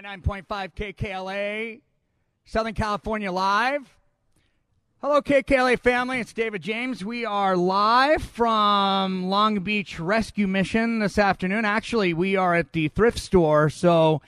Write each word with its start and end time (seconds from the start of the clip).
99.5 0.00 0.46
KKLA, 0.74 1.80
Southern 2.46 2.72
California 2.72 3.30
Live. 3.30 3.98
Hello, 5.02 5.20
KKLA 5.20 5.78
family. 5.78 6.20
It's 6.20 6.32
David 6.32 6.62
James. 6.62 7.04
We 7.04 7.26
are 7.26 7.54
live 7.54 8.22
from 8.22 9.28
Long 9.28 9.58
Beach 9.58 10.00
Rescue 10.00 10.46
Mission 10.46 11.00
this 11.00 11.18
afternoon. 11.18 11.66
Actually, 11.66 12.14
we 12.14 12.34
are 12.34 12.54
at 12.54 12.72
the 12.72 12.88
thrift 12.88 13.18
store. 13.18 13.68
So 13.68 14.22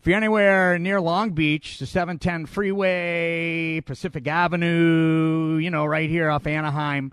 if 0.00 0.08
you're 0.08 0.16
anywhere 0.16 0.76
near 0.80 1.00
Long 1.00 1.30
Beach, 1.30 1.78
the 1.78 1.86
710 1.86 2.46
freeway, 2.46 3.80
Pacific 3.82 4.26
Avenue, 4.26 5.56
you 5.58 5.70
know, 5.70 5.86
right 5.86 6.10
here 6.10 6.30
off 6.30 6.48
Anaheim 6.48 7.12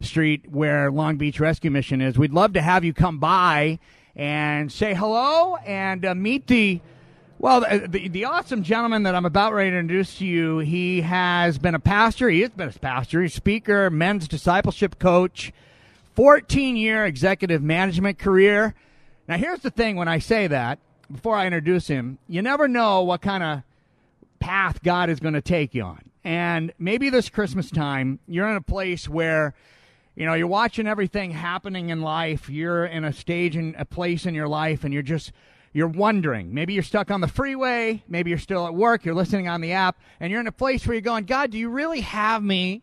Street 0.00 0.50
where 0.50 0.90
Long 0.90 1.18
Beach 1.18 1.38
Rescue 1.38 1.70
Mission 1.70 2.00
is, 2.00 2.18
we'd 2.18 2.32
love 2.32 2.54
to 2.54 2.62
have 2.62 2.82
you 2.82 2.92
come 2.92 3.20
by 3.20 3.78
and 4.16 4.72
say 4.72 4.92
hello 4.92 5.54
and 5.64 6.04
uh, 6.04 6.16
meet 6.16 6.48
the 6.48 6.80
well, 7.44 7.60
the, 7.60 8.08
the, 8.08 8.24
awesome 8.24 8.62
gentleman 8.62 9.02
that 9.02 9.14
I'm 9.14 9.26
about 9.26 9.52
ready 9.52 9.70
to 9.70 9.76
introduce 9.76 10.16
to 10.16 10.24
you, 10.24 10.60
he 10.60 11.02
has 11.02 11.58
been 11.58 11.74
a 11.74 11.78
pastor. 11.78 12.30
He 12.30 12.40
has 12.40 12.48
been 12.48 12.70
a 12.70 12.72
pastor, 12.72 13.20
he's 13.20 13.32
a 13.32 13.36
speaker, 13.36 13.90
men's 13.90 14.26
discipleship 14.26 14.98
coach, 14.98 15.52
14 16.14 16.74
year 16.74 17.04
executive 17.04 17.62
management 17.62 18.18
career. 18.18 18.74
Now, 19.28 19.36
here's 19.36 19.60
the 19.60 19.70
thing 19.70 19.96
when 19.96 20.08
I 20.08 20.20
say 20.20 20.46
that, 20.46 20.78
before 21.12 21.36
I 21.36 21.44
introduce 21.44 21.86
him, 21.86 22.16
you 22.28 22.40
never 22.40 22.66
know 22.66 23.02
what 23.02 23.20
kind 23.20 23.42
of 23.42 23.62
path 24.38 24.82
God 24.82 25.10
is 25.10 25.20
going 25.20 25.34
to 25.34 25.42
take 25.42 25.74
you 25.74 25.82
on. 25.82 26.00
And 26.24 26.72
maybe 26.78 27.10
this 27.10 27.28
Christmas 27.28 27.70
time, 27.70 28.20
you're 28.26 28.48
in 28.48 28.56
a 28.56 28.62
place 28.62 29.06
where, 29.06 29.52
you 30.16 30.24
know, 30.24 30.32
you're 30.32 30.46
watching 30.46 30.86
everything 30.86 31.32
happening 31.32 31.90
in 31.90 32.00
life. 32.00 32.48
You're 32.48 32.86
in 32.86 33.04
a 33.04 33.12
stage 33.12 33.54
and 33.54 33.76
a 33.76 33.84
place 33.84 34.24
in 34.24 34.34
your 34.34 34.48
life, 34.48 34.82
and 34.82 34.94
you're 34.94 35.02
just 35.02 35.30
you're 35.74 35.88
wondering. 35.88 36.54
Maybe 36.54 36.72
you're 36.72 36.84
stuck 36.84 37.10
on 37.10 37.20
the 37.20 37.28
freeway. 37.28 38.02
Maybe 38.08 38.30
you're 38.30 38.38
still 38.38 38.66
at 38.66 38.74
work. 38.74 39.04
You're 39.04 39.14
listening 39.14 39.48
on 39.48 39.60
the 39.60 39.72
app, 39.72 39.98
and 40.20 40.30
you're 40.30 40.40
in 40.40 40.46
a 40.46 40.52
place 40.52 40.86
where 40.86 40.94
you're 40.94 41.02
going, 41.02 41.24
God, 41.24 41.50
do 41.50 41.58
you 41.58 41.68
really 41.68 42.00
have 42.00 42.42
me 42.42 42.80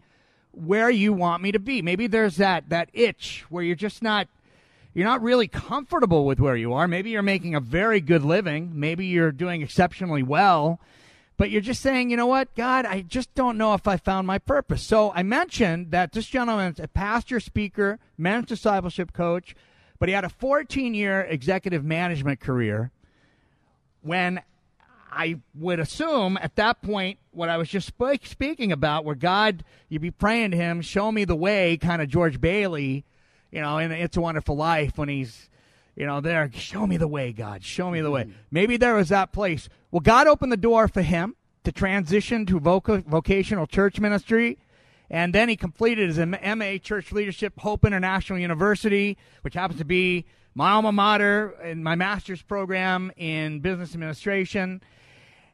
where 0.52 0.90
you 0.90 1.14
want 1.14 1.42
me 1.42 1.54
to 1.54 1.60
be? 1.60 1.82
Maybe 1.82 2.06
there's 2.06 2.36
that 2.36 2.70
that 2.70 2.90
itch 2.94 3.46
where 3.50 3.64
you're 3.64 3.76
just 3.76 4.04
not 4.04 4.28
you're 4.94 5.06
not 5.06 5.22
really 5.22 5.48
comfortable 5.48 6.26
with 6.26 6.42
where 6.42 6.58
you 6.58 6.74
are. 6.74 6.86
Maybe 6.86 7.12
you're 7.12 7.22
making 7.22 7.56
a 7.56 7.62
very 7.62 8.02
good 8.02 8.26
living. 8.26 8.72
Maybe 8.74 9.06
you're 9.06 9.32
doing 9.32 9.62
exceptionally 9.62 10.22
well. 10.22 10.82
But 11.38 11.50
you're 11.50 11.62
just 11.62 11.82
saying, 11.82 12.12
you 12.12 12.18
know 12.18 12.28
what, 12.28 12.54
God, 12.56 12.86
I 12.86 13.02
just 13.02 13.34
don't 13.34 13.58
know 13.58 13.74
if 13.74 13.88
I 13.88 13.98
found 13.98 14.28
my 14.28 14.38
purpose. 14.38 14.84
So 14.84 15.12
I 15.16 15.24
mentioned 15.24 15.92
that 15.92 16.12
this 16.12 16.28
gentleman 16.28 16.76
a 16.78 16.88
pastor, 16.90 17.40
speaker, 17.40 18.00
men's 18.18 18.48
discipleship 18.48 19.14
coach, 19.14 19.56
but 20.02 20.10
he 20.10 20.16
had 20.16 20.26
a 20.26 20.30
14 20.30 20.96
year 20.96 21.22
executive 21.22 21.86
management 21.86 22.40
career 22.40 22.90
when 24.02 24.42
I 25.12 25.42
would 25.54 25.80
assume 25.80 26.40
at 26.42 26.56
that 26.56 26.82
point 26.82 27.20
what 27.30 27.50
I 27.50 27.58
was 27.58 27.70
just 27.70 27.90
sp- 27.94 28.18
speaking 28.24 28.72
about, 28.72 29.06
where 29.06 29.14
God, 29.14 29.64
you'd 29.90 30.02
be 30.02 30.10
praying 30.10 30.52
to 30.52 30.58
Him, 30.58 30.82
show 30.82 31.12
me 31.12 31.24
the 31.24 31.36
way, 31.36 31.78
kind 31.78 32.02
of 32.02 32.08
George 32.08 32.42
Bailey, 32.42 33.06
you 33.52 33.62
know, 33.62 33.78
in 33.78 33.92
It's 33.92 34.18
a 34.18 34.22
Wonderful 34.22 34.56
Life 34.56 34.98
when 34.98 35.08
he's, 35.08 35.52
you 35.96 36.08
know, 36.08 36.20
there, 36.20 36.50
show 36.52 36.88
me 36.88 36.98
the 36.98 37.08
way, 37.08 37.32
God, 37.32 37.64
show 37.64 37.92
me 37.92 38.02
the 38.02 38.10
way. 38.10 38.24
Mm-hmm. 38.24 38.32
Maybe 38.50 38.78
there 38.78 38.96
was 38.96 39.10
that 39.10 39.32
place. 39.32 39.70
Well, 39.92 40.00
God 40.00 40.26
opened 40.26 40.52
the 40.52 40.58
door 40.58 40.88
for 40.88 41.04
him 41.04 41.36
to 41.64 41.72
transition 41.72 42.48
to 42.48 42.60
voc- 42.60 43.06
vocational 43.06 43.68
church 43.68 44.00
ministry 44.00 44.58
and 45.12 45.36
then 45.36 45.50
he 45.50 45.58
completed 45.58 46.08
his 46.08 46.18
MA 46.18 46.78
Church 46.82 47.12
Leadership 47.12 47.60
Hope 47.60 47.84
International 47.84 48.40
University, 48.40 49.18
which 49.42 49.56
happens 49.56 49.78
to 49.80 49.86
be 49.86 50.26
my 50.56 50.72
alma 50.72 50.94
mater 50.94 51.54
in 51.66 51.84
my 51.84 51.96
master's 51.96 52.42
program 52.42 53.12
in 53.18 53.60
business 53.60 53.94
administration. 53.94 54.82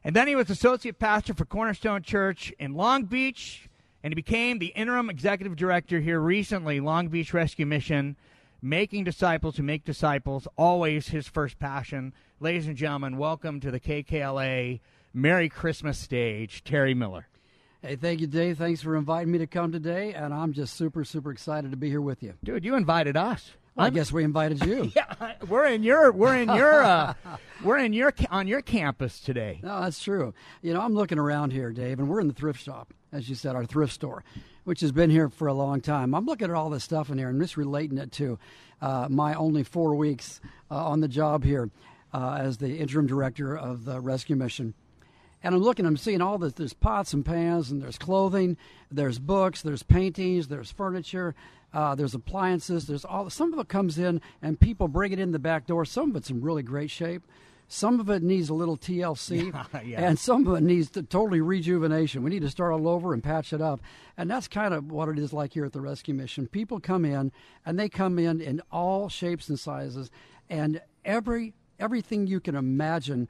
And 0.04 0.14
then 0.14 0.28
he 0.28 0.36
was 0.36 0.48
associate 0.48 1.00
pastor 1.00 1.34
for 1.34 1.44
Cornerstone 1.44 2.02
Church 2.02 2.54
in 2.60 2.74
Long 2.74 3.06
Beach, 3.06 3.68
and 4.04 4.12
he 4.12 4.14
became 4.14 4.60
the 4.60 4.66
interim 4.66 5.10
executive 5.10 5.56
director 5.56 5.98
here 5.98 6.20
recently, 6.20 6.78
Long 6.78 7.08
Beach 7.08 7.34
Rescue 7.34 7.66
Mission, 7.66 8.16
making 8.62 9.02
disciples 9.02 9.56
who 9.56 9.64
make 9.64 9.84
disciples, 9.84 10.46
always 10.56 11.08
his 11.08 11.26
first 11.26 11.58
passion. 11.58 12.14
Ladies 12.38 12.68
and 12.68 12.76
gentlemen, 12.76 13.18
welcome 13.18 13.58
to 13.58 13.72
the 13.72 13.80
KKLA 13.80 14.78
Merry 15.12 15.48
Christmas 15.48 15.98
stage, 15.98 16.62
Terry 16.62 16.94
Miller. 16.94 17.26
Hey, 17.80 17.94
thank 17.94 18.20
you, 18.20 18.26
Dave. 18.26 18.58
Thanks 18.58 18.82
for 18.82 18.96
inviting 18.96 19.30
me 19.30 19.38
to 19.38 19.46
come 19.46 19.70
today, 19.70 20.12
and 20.12 20.34
I'm 20.34 20.52
just 20.52 20.76
super, 20.76 21.04
super 21.04 21.30
excited 21.30 21.70
to 21.70 21.76
be 21.76 21.88
here 21.88 22.00
with 22.00 22.24
you. 22.24 22.34
Dude, 22.42 22.64
you 22.64 22.74
invited 22.74 23.16
us. 23.16 23.52
Well, 23.76 23.86
I 23.86 23.90
guess 23.90 24.10
we 24.10 24.24
invited 24.24 24.64
you. 24.64 24.90
yeah, 24.96 25.34
we're 25.48 25.66
in 25.66 25.84
your 25.84 26.10
we're 26.10 26.34
in 26.34 26.48
your 26.48 26.82
uh, 26.82 27.14
we're 27.64 27.78
in 27.78 27.92
your 27.92 28.12
on 28.30 28.48
your 28.48 28.62
campus 28.62 29.20
today. 29.20 29.60
No, 29.62 29.80
that's 29.80 30.02
true. 30.02 30.34
You 30.60 30.74
know, 30.74 30.80
I'm 30.80 30.94
looking 30.94 31.20
around 31.20 31.52
here, 31.52 31.70
Dave, 31.70 32.00
and 32.00 32.08
we're 32.08 32.18
in 32.18 32.26
the 32.26 32.34
thrift 32.34 32.60
shop, 32.60 32.92
as 33.12 33.28
you 33.28 33.36
said, 33.36 33.54
our 33.54 33.64
thrift 33.64 33.92
store, 33.92 34.24
which 34.64 34.80
has 34.80 34.90
been 34.90 35.10
here 35.10 35.28
for 35.28 35.46
a 35.46 35.54
long 35.54 35.80
time. 35.80 36.16
I'm 36.16 36.26
looking 36.26 36.50
at 36.50 36.56
all 36.56 36.70
this 36.70 36.82
stuff 36.82 37.10
in 37.10 37.18
here 37.18 37.28
and 37.28 37.40
just 37.40 37.56
relating 37.56 37.98
it 37.98 38.10
to 38.12 38.40
uh, 38.82 39.06
my 39.08 39.34
only 39.34 39.62
four 39.62 39.94
weeks 39.94 40.40
uh, 40.68 40.84
on 40.84 40.98
the 40.98 41.08
job 41.08 41.44
here 41.44 41.70
uh, 42.12 42.38
as 42.40 42.56
the 42.56 42.78
interim 42.78 43.06
director 43.06 43.56
of 43.56 43.84
the 43.84 44.00
rescue 44.00 44.34
mission. 44.34 44.74
And 45.42 45.54
I'm 45.54 45.60
looking, 45.60 45.86
I'm 45.86 45.96
seeing 45.96 46.20
all 46.20 46.38
this. 46.38 46.54
There's 46.54 46.72
pots 46.72 47.12
and 47.12 47.24
pans, 47.24 47.70
and 47.70 47.80
there's 47.80 47.98
clothing, 47.98 48.56
there's 48.90 49.18
books, 49.18 49.62
there's 49.62 49.82
paintings, 49.84 50.48
there's 50.48 50.72
furniture, 50.72 51.34
uh, 51.72 51.94
there's 51.94 52.14
appliances. 52.14 52.86
There's 52.86 53.04
all. 53.04 53.30
Some 53.30 53.52
of 53.52 53.58
it 53.58 53.68
comes 53.68 53.98
in, 53.98 54.20
and 54.42 54.58
people 54.58 54.88
bring 54.88 55.12
it 55.12 55.18
in 55.18 55.32
the 55.32 55.38
back 55.38 55.66
door. 55.66 55.84
Some 55.84 56.10
of 56.10 56.16
it's 56.16 56.30
in 56.30 56.40
really 56.40 56.62
great 56.62 56.90
shape. 56.90 57.22
Some 57.70 58.00
of 58.00 58.08
it 58.08 58.22
needs 58.22 58.48
a 58.48 58.54
little 58.54 58.78
TLC, 58.78 59.52
yeah, 59.86 60.00
and 60.00 60.18
some 60.18 60.46
of 60.46 60.56
it 60.56 60.62
needs 60.62 60.88
to 60.92 61.02
totally 61.02 61.42
rejuvenation. 61.42 62.22
We 62.22 62.30
need 62.30 62.40
to 62.40 62.48
start 62.48 62.72
all 62.72 62.88
over 62.88 63.12
and 63.12 63.22
patch 63.22 63.52
it 63.52 63.60
up. 63.60 63.80
And 64.16 64.30
that's 64.30 64.48
kind 64.48 64.72
of 64.72 64.90
what 64.90 65.10
it 65.10 65.18
is 65.18 65.34
like 65.34 65.52
here 65.52 65.66
at 65.66 65.74
the 65.74 65.82
Rescue 65.82 66.14
Mission. 66.14 66.48
People 66.48 66.80
come 66.80 67.04
in, 67.04 67.30
and 67.66 67.78
they 67.78 67.90
come 67.90 68.18
in 68.18 68.40
in 68.40 68.62
all 68.72 69.10
shapes 69.10 69.50
and 69.50 69.60
sizes, 69.60 70.10
and 70.48 70.80
every 71.04 71.52
everything 71.78 72.26
you 72.26 72.40
can 72.40 72.54
imagine 72.54 73.28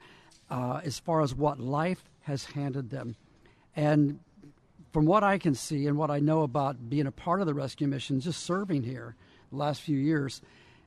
uh, 0.49 0.81
as 0.83 0.99
far 0.99 1.21
as 1.21 1.33
what 1.33 1.59
life 1.59 2.03
has 2.21 2.45
handed 2.45 2.89
them. 2.89 3.15
And 3.75 4.19
from 4.91 5.05
what 5.05 5.23
I 5.23 5.37
can 5.37 5.55
see 5.55 5.87
and 5.87 5.97
what 5.97 6.11
I 6.11 6.19
know 6.19 6.41
about 6.41 6.89
being 6.89 7.07
a 7.07 7.11
part 7.11 7.41
of 7.41 7.47
the 7.47 7.53
rescue 7.53 7.87
mission, 7.87 8.19
just 8.19 8.43
serving 8.43 8.83
here 8.83 9.15
the 9.51 9.57
last 9.57 9.81
few 9.81 9.97
years, 9.97 10.41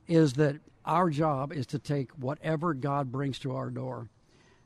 is 0.07 0.33
that 0.33 0.57
our 0.85 1.09
job 1.09 1.53
is 1.53 1.65
to 1.67 1.79
take 1.79 2.11
whatever 2.11 2.73
God 2.73 3.11
brings 3.11 3.39
to 3.39 3.55
our 3.55 3.69
door. 3.69 4.09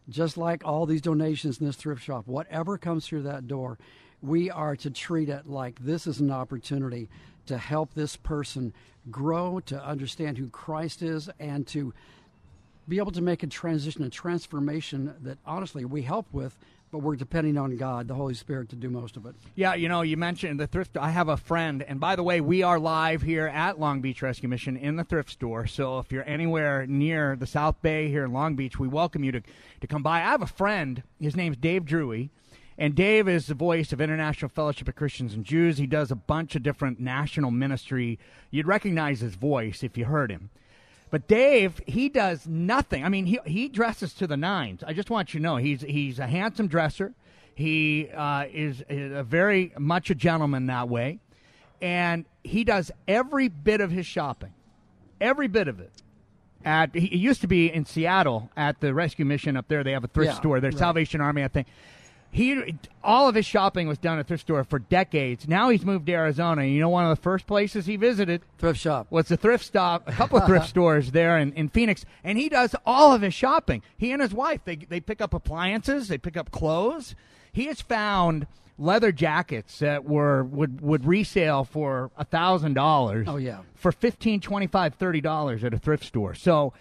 Just 0.10 0.38
like 0.38 0.64
all 0.66 0.86
these 0.86 1.02
donations 1.02 1.60
in 1.60 1.68
this 1.68 1.76
thrift 1.76 2.02
shop, 2.02 2.28
whatever 2.28 2.78
comes 2.78 3.06
through 3.06 3.24
that 3.24 3.48
door, 3.48 3.78
we 4.22 4.50
are 4.50 4.76
to 4.78 4.90
treat 4.90 5.30
it 5.30 5.48
like 5.48 5.80
this 5.80 6.08
is 6.08 6.20
an 6.20 6.32
opportunity 6.32 7.10
to 7.46 7.58
help 7.58 7.94
this 7.94 8.16
person 8.16 8.74
grow, 9.12 9.60
to 9.62 9.84
understand 9.84 10.38
who 10.38 10.50
Christ 10.50 11.02
is, 11.02 11.30
and 11.40 11.68
to 11.68 11.94
be 12.88 12.98
able 12.98 13.12
to 13.12 13.22
make 13.22 13.44
a 13.44 13.48
transition, 13.48 14.04
a 14.04 14.10
transformation 14.10 15.14
that 15.22 15.38
honestly 15.46 15.86
we 15.86 16.02
help 16.02 16.28
with, 16.32 16.58
but 16.92 17.00
we're 17.00 17.18
depending 17.18 17.58
on 17.58 17.76
God, 17.76 18.08
the 18.08 18.14
Holy 18.14 18.34
Spirit, 18.34 18.70
to 18.70 18.76
do 18.76 18.90
most 18.90 19.18
of 19.18 19.26
it. 19.26 19.36
Yeah, 19.56 19.74
you 19.74 19.90
know, 19.90 20.04
you 20.04 20.16
mentioned 20.16 20.60
the 20.60 20.68
thrift. 20.68 20.96
I 20.96 21.10
have 21.10 21.28
a 21.28 21.36
friend, 21.36 21.84
and 21.84 22.00
by 22.00 22.16
the 22.16 22.24
way, 22.24 22.40
we 22.40 22.64
are 22.64 22.80
live 22.80 23.22
here 23.22 23.48
at 23.48 23.80
Long 23.80 24.00
Beach 24.00 24.22
Rescue 24.22 24.48
Mission 24.48 24.78
in 24.78 24.96
the 24.96 25.04
thrift 25.04 25.32
store. 25.32 25.68
So 25.68 26.00
if 26.00 26.12
you're 26.12 26.28
anywhere 26.28 26.88
near 26.88 27.36
the 27.36 27.46
South 27.46 27.82
Bay 27.82 28.08
here 28.08 28.24
in 28.24 28.32
Long 28.32 28.56
Beach, 28.56 28.80
we 28.80 28.88
welcome 28.88 29.24
you 29.24 29.34
to 29.34 29.42
to 29.82 29.88
come 29.88 30.02
by. 30.02 30.20
I 30.20 30.32
have 30.32 30.42
a 30.42 30.48
friend. 30.48 31.04
His 31.20 31.36
name's 31.36 31.58
Dave 31.58 31.84
Drewy. 31.84 32.30
And 32.80 32.94
Dave 32.94 33.28
is 33.28 33.48
the 33.48 33.56
voice 33.56 33.92
of 33.92 34.00
International 34.00 34.50
Fellowship 34.50 34.88
of 34.88 34.96
Christians 34.96 35.34
and 35.34 35.44
Jews. 35.44 35.80
He 35.80 35.88
does 35.88 36.12
a 36.12 36.16
bunch 36.16 36.56
of 36.56 36.62
different 36.62 37.00
national 37.00 37.50
ministry. 37.50 38.20
You'd 38.52 38.68
recognize 38.68 39.22
his 39.22 39.34
voice 39.34 39.84
if 39.84 39.98
you 39.98 40.06
heard 40.06 40.30
him. 40.30 40.52
But 41.10 41.28
Dave, 41.28 41.82
he 41.86 42.10
does 42.10 42.48
nothing. 42.48 43.04
I 43.06 43.10
mean, 43.10 43.26
he 43.26 43.40
he 43.46 43.70
dresses 43.70 44.14
to 44.16 44.28
the 44.28 44.38
nines. 44.38 44.84
I 44.86 44.94
just 44.94 45.10
want 45.10 45.34
you 45.34 45.40
to 45.40 45.44
know 45.44 45.56
he's 45.56 45.82
he's 45.82 46.20
a 46.20 46.28
handsome 46.28 46.68
dresser. 46.68 47.14
He 47.56 48.10
uh, 48.16 48.46
is, 48.54 48.84
is 48.88 49.12
a 49.14 49.24
very 49.24 49.74
much 49.80 50.12
a 50.12 50.16
gentleman 50.16 50.68
that 50.68 50.90
way, 50.90 51.20
and 51.82 52.26
he 52.44 52.64
does 52.64 52.92
every 53.08 53.48
bit 53.48 53.82
of 53.82 53.90
his 53.90 54.06
shopping, 54.06 54.54
every 55.20 55.48
bit 55.48 55.68
of 55.68 55.80
it, 55.80 55.92
at 56.64 56.94
he 56.94 57.08
it 57.08 57.18
used 57.18 57.42
to 57.42 57.48
be 57.48 57.72
in 57.72 57.86
Seattle 57.86 58.52
at 58.56 58.80
the 58.80 58.94
rescue 58.94 59.26
mission 59.26 59.58
up 59.58 59.70
there. 59.70 59.84
They 59.84 59.94
have 59.94 60.04
a 60.04 60.08
thrift 60.08 60.34
Yeah, 60.34 60.40
store. 60.40 60.60
Their 60.60 60.72
right. 60.72 60.78
Salvation 60.78 61.22
Army, 61.22 61.44
I 61.44 61.48
think. 61.48 61.68
He 62.38 62.76
all 63.04 63.28
of 63.28 63.34
his 63.34 63.48
shopping 63.48 63.88
was 63.88 63.98
done 63.98 64.20
at 64.20 64.28
thrift 64.28 64.44
store 64.44 64.64
for 64.64 64.78
decades. 64.78 65.48
Now 65.48 65.70
he's 65.70 65.84
moved 65.84 66.06
to 66.06 66.12
Arizona. 66.12 66.66
You 66.66 66.80
know, 66.80 66.90
one 66.90 67.04
of 67.04 67.18
the 67.18 67.20
first 67.24 67.48
places 67.48 67.88
he 67.88 67.96
visited 67.96 68.44
Thrift 68.60 68.80
shop. 68.80 69.08
was 69.10 69.32
a 69.32 69.38
thrift 69.38 69.66
stop, 69.66 70.08
a 70.08 70.12
couple 70.12 70.38
of 70.38 70.46
thrift 70.46 70.70
stores 70.70 71.14
there 71.14 71.40
in, 71.40 71.52
in 71.54 71.68
Phoenix, 71.68 72.06
and 72.24 72.38
he 72.38 72.48
does 72.48 72.76
all 72.86 73.12
of 73.12 73.24
his 73.24 73.34
shopping. 73.34 73.82
He 73.98 74.12
and 74.12 74.22
his 74.22 74.36
wife 74.36 74.62
they 74.66 74.76
they 74.76 75.00
pick 75.00 75.20
up 75.20 75.34
appliances, 75.34 76.10
they 76.10 76.20
pick 76.20 76.38
up 76.38 76.52
clothes. 76.52 77.16
He 77.52 77.66
has 77.66 77.82
found 77.82 78.46
leather 78.78 79.12
jackets 79.12 79.80
that 79.80 80.06
were 80.06 80.44
would 80.44 80.80
would 80.82 81.08
resale 81.08 81.64
for 81.64 82.12
a 82.20 82.24
thousand 82.24 82.76
dollars. 82.76 83.26
Oh, 83.28 83.38
yeah. 83.38 83.62
for 83.74 83.92
fifteen, 83.92 84.42
twenty 84.42 84.68
five, 84.68 84.94
thirty 84.94 85.22
dollars 85.22 85.64
at 85.64 85.74
a 85.74 85.80
thrift 85.80 86.06
store. 86.06 86.36
So. 86.36 86.74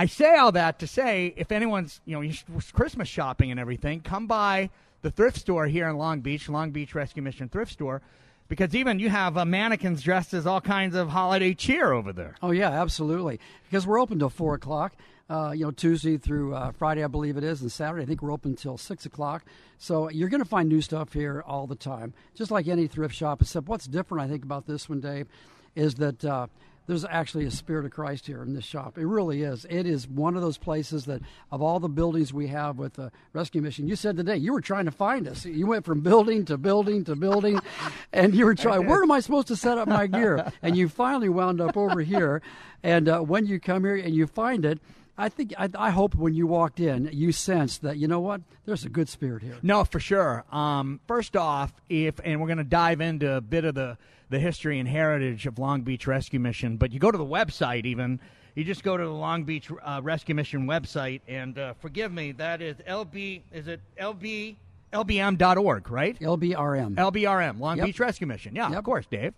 I 0.00 0.06
say 0.06 0.36
all 0.36 0.52
that 0.52 0.78
to 0.78 0.86
say, 0.86 1.34
if 1.36 1.50
anyone's 1.50 2.00
you 2.04 2.22
know 2.22 2.32
Christmas 2.72 3.08
shopping 3.08 3.50
and 3.50 3.58
everything, 3.58 4.00
come 4.00 4.28
by 4.28 4.70
the 5.02 5.10
thrift 5.10 5.38
store 5.38 5.66
here 5.66 5.88
in 5.88 5.96
Long 5.96 6.20
Beach, 6.20 6.48
Long 6.48 6.70
Beach 6.70 6.94
Rescue 6.94 7.22
Mission 7.22 7.48
Thrift 7.48 7.72
Store, 7.72 8.02
because 8.48 8.74
even 8.74 8.98
you 8.98 9.10
have 9.10 9.36
uh, 9.36 9.44
mannequins 9.44 10.02
dressed 10.02 10.34
as 10.34 10.46
all 10.46 10.60
kinds 10.60 10.94
of 10.94 11.10
holiday 11.10 11.54
cheer 11.54 11.92
over 11.92 12.12
there. 12.12 12.34
Oh 12.42 12.50
yeah, 12.50 12.70
absolutely. 12.70 13.40
Because 13.64 13.86
we're 13.86 14.00
open 14.00 14.18
till 14.18 14.30
four 14.30 14.54
o'clock. 14.54 14.94
Uh, 15.30 15.52
you 15.54 15.62
know, 15.62 15.70
Tuesday 15.70 16.16
through 16.16 16.54
uh, 16.54 16.72
Friday, 16.72 17.04
I 17.04 17.06
believe 17.06 17.36
it 17.36 17.44
is, 17.44 17.60
and 17.60 17.70
Saturday. 17.70 18.02
I 18.02 18.06
think 18.06 18.22
we're 18.22 18.32
open 18.32 18.52
until 18.52 18.78
six 18.78 19.04
o'clock. 19.04 19.44
So 19.76 20.08
you're 20.08 20.30
going 20.30 20.42
to 20.42 20.48
find 20.48 20.70
new 20.70 20.80
stuff 20.80 21.12
here 21.12 21.44
all 21.46 21.66
the 21.66 21.74
time, 21.74 22.14
just 22.34 22.50
like 22.50 22.66
any 22.66 22.86
thrift 22.86 23.14
shop. 23.14 23.42
Except 23.42 23.68
what's 23.68 23.86
different, 23.86 24.24
I 24.24 24.28
think, 24.28 24.42
about 24.42 24.66
this 24.66 24.88
one, 24.88 25.00
Dave, 25.00 25.28
is 25.74 25.96
that 25.96 26.24
uh, 26.24 26.46
there's 26.88 27.04
actually 27.04 27.44
a 27.44 27.50
spirit 27.50 27.84
of 27.84 27.90
Christ 27.90 28.26
here 28.26 28.42
in 28.42 28.54
this 28.54 28.64
shop. 28.64 28.96
It 28.96 29.06
really 29.06 29.42
is. 29.42 29.66
It 29.68 29.86
is 29.86 30.08
one 30.08 30.36
of 30.36 30.42
those 30.42 30.56
places 30.56 31.04
that, 31.04 31.20
of 31.52 31.60
all 31.60 31.78
the 31.78 31.88
buildings 31.88 32.32
we 32.32 32.46
have 32.46 32.78
with 32.78 32.94
the 32.94 33.12
rescue 33.34 33.60
mission, 33.60 33.86
you 33.86 33.94
said 33.94 34.16
today 34.16 34.38
you 34.38 34.54
were 34.54 34.62
trying 34.62 34.86
to 34.86 34.90
find 34.90 35.28
us. 35.28 35.44
You 35.44 35.66
went 35.66 35.84
from 35.84 36.00
building 36.00 36.46
to 36.46 36.56
building 36.56 37.04
to 37.04 37.14
building, 37.14 37.60
and 38.12 38.34
you 38.34 38.46
were 38.46 38.54
trying. 38.54 38.86
Where 38.86 39.02
am 39.02 39.10
I 39.10 39.20
supposed 39.20 39.48
to 39.48 39.56
set 39.56 39.76
up 39.78 39.86
my 39.86 40.06
gear? 40.06 40.50
And 40.62 40.76
you 40.76 40.88
finally 40.88 41.28
wound 41.28 41.60
up 41.60 41.76
over 41.76 42.00
here. 42.00 42.42
And 42.82 43.08
uh, 43.08 43.20
when 43.20 43.46
you 43.46 43.60
come 43.60 43.84
here 43.84 43.96
and 43.96 44.14
you 44.14 44.26
find 44.26 44.64
it. 44.64 44.80
I 45.20 45.28
think 45.28 45.52
I, 45.58 45.68
I 45.76 45.90
hope 45.90 46.14
when 46.14 46.34
you 46.34 46.46
walked 46.46 46.78
in, 46.78 47.10
you 47.12 47.32
sensed 47.32 47.82
that 47.82 47.96
you 47.96 48.06
know 48.06 48.20
what, 48.20 48.40
there's 48.66 48.84
a 48.84 48.88
good 48.88 49.08
spirit 49.08 49.42
here. 49.42 49.56
No, 49.62 49.82
for 49.82 49.98
sure. 49.98 50.44
Um, 50.52 51.00
first 51.08 51.36
off, 51.36 51.72
if 51.88 52.20
and 52.24 52.40
we're 52.40 52.46
going 52.46 52.58
to 52.58 52.64
dive 52.64 53.00
into 53.00 53.34
a 53.34 53.40
bit 53.40 53.64
of 53.64 53.74
the 53.74 53.98
the 54.30 54.38
history 54.38 54.78
and 54.78 54.88
heritage 54.88 55.46
of 55.46 55.58
Long 55.58 55.82
Beach 55.82 56.06
Rescue 56.06 56.38
Mission, 56.40 56.76
but 56.76 56.92
you 56.92 56.98
go 56.98 57.10
to 57.10 57.18
the 57.18 57.24
website 57.24 57.84
even. 57.86 58.20
You 58.54 58.64
just 58.64 58.82
go 58.82 58.96
to 58.96 59.04
the 59.04 59.10
Long 59.10 59.44
Beach 59.44 59.70
uh, 59.84 60.00
Rescue 60.02 60.34
Mission 60.34 60.66
website, 60.66 61.20
and 61.28 61.56
uh, 61.58 61.74
forgive 61.80 62.12
me, 62.12 62.32
that 62.32 62.60
is 62.60 62.76
LB. 62.88 63.42
Is 63.52 63.68
it 63.68 63.80
LB 64.00 64.56
LBM.org, 64.92 65.90
right? 65.90 66.18
LBRM. 66.18 66.94
LBRM, 66.96 67.60
Long 67.60 67.76
Yep. 67.76 67.86
Beach 67.86 68.00
Rescue 68.00 68.26
Mission. 68.26 68.54
Yeah, 68.56 68.70
Yep. 68.70 68.78
of 68.78 68.84
course, 68.84 69.06
Dave. 69.06 69.34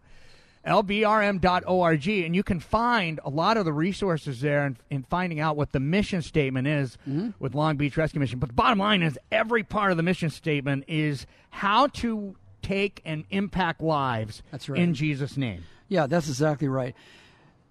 LBRM.org, 0.67 2.09
and 2.09 2.37
you 2.37 2.43
can 2.43 2.61
find 2.61 3.19
a 3.25 3.31
lot 3.31 3.57
of 3.57 3.65
the 3.65 3.73
resources 3.73 4.41
there 4.41 4.67
in, 4.67 4.77
in 4.91 5.03
finding 5.05 5.41
out 5.41 5.57
what 5.57 5.73
the 5.73 5.81
mission 5.81 6.23
statement 6.23 6.67
is 6.69 6.97
Mm-hmm. 7.09 7.31
with 7.39 7.55
Long 7.55 7.77
Beach 7.77 7.97
Rescue 7.97 8.21
Mission. 8.21 8.39
But 8.39 8.51
the 8.51 8.55
bottom 8.55 8.79
line 8.79 9.03
is 9.03 9.19
every 9.33 9.63
part 9.63 9.91
of 9.91 9.97
the 9.97 10.03
mission 10.03 10.31
statement 10.31 10.85
is 10.87 11.27
how 11.51 11.89
to 11.89 12.37
take 12.71 13.03
and 13.05 13.25
impact 13.31 13.81
lives 13.81 14.43
That's 14.51 14.69
right. 14.69 14.81
in 14.81 14.95
Jesus' 14.95 15.37
name. 15.37 15.65
Yeah, 15.89 16.07
that's 16.07 16.29
exactly 16.29 16.69
right. 16.69 16.95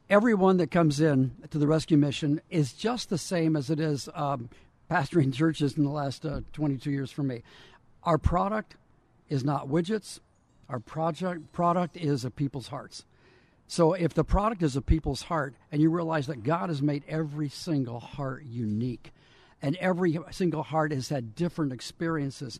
Everyone 0.09 0.57
that 0.57 0.71
comes 0.71 0.99
in 0.99 1.31
to 1.51 1.57
the 1.57 1.67
rescue 1.67 1.97
mission 1.97 2.41
is 2.49 2.73
just 2.73 3.09
the 3.09 3.17
same 3.17 3.55
as 3.55 3.69
it 3.69 3.79
is 3.79 4.09
um, 4.13 4.49
pastoring 4.91 5.33
churches 5.41 5.77
in 5.77 5.83
the 5.83 5.89
last 5.89 6.25
uh, 6.25 6.41
22 6.51 6.91
years 6.91 7.11
for 7.11 7.23
me. 7.23 7.43
Our 8.03 8.17
product 8.17 8.75
is 9.29 9.45
not 9.45 9.69
widgets. 9.69 10.19
Our 10.67 10.79
project 10.79 11.53
product 11.53 11.95
is 11.95 12.25
a 12.25 12.31
people's 12.31 12.67
hearts. 12.67 13.05
So 13.67 13.93
if 13.93 14.13
the 14.13 14.23
product 14.23 14.63
is 14.63 14.75
a 14.75 14.81
people's 14.81 15.23
heart, 15.23 15.53
and 15.71 15.81
you 15.81 15.91
realize 15.91 16.27
that 16.27 16.43
God 16.43 16.69
has 16.69 16.81
made 16.81 17.03
every 17.07 17.49
single 17.49 17.99
heart 17.99 18.43
unique, 18.43 19.11
and 19.61 19.75
every 19.77 20.19
single 20.31 20.63
heart 20.63 20.91
has 20.91 21.09
had 21.09 21.35
different 21.35 21.71
experiences, 21.71 22.59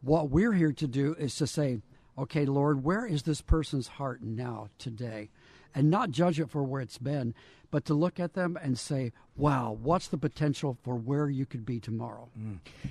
what 0.00 0.30
we're 0.30 0.52
here 0.52 0.72
to 0.72 0.86
do 0.86 1.14
is 1.18 1.34
to 1.36 1.46
say, 1.46 1.80
okay, 2.16 2.44
Lord, 2.44 2.84
where 2.84 3.06
is 3.06 3.22
this 3.22 3.40
person's 3.40 3.88
heart 3.88 4.22
now, 4.22 4.68
today? 4.78 5.30
And 5.74 5.90
not 5.90 6.10
judge 6.10 6.40
it 6.40 6.50
for 6.50 6.62
where 6.62 6.80
it's 6.80 6.98
been, 6.98 7.34
but 7.70 7.84
to 7.84 7.94
look 7.94 8.18
at 8.18 8.34
them 8.34 8.58
and 8.60 8.78
say, 8.78 9.12
wow, 9.36 9.76
what's 9.82 10.08
the 10.08 10.18
potential 10.18 10.76
for 10.82 10.96
where 10.96 11.28
you 11.28 11.46
could 11.46 11.64
be 11.64 11.78
tomorrow? 11.78 12.28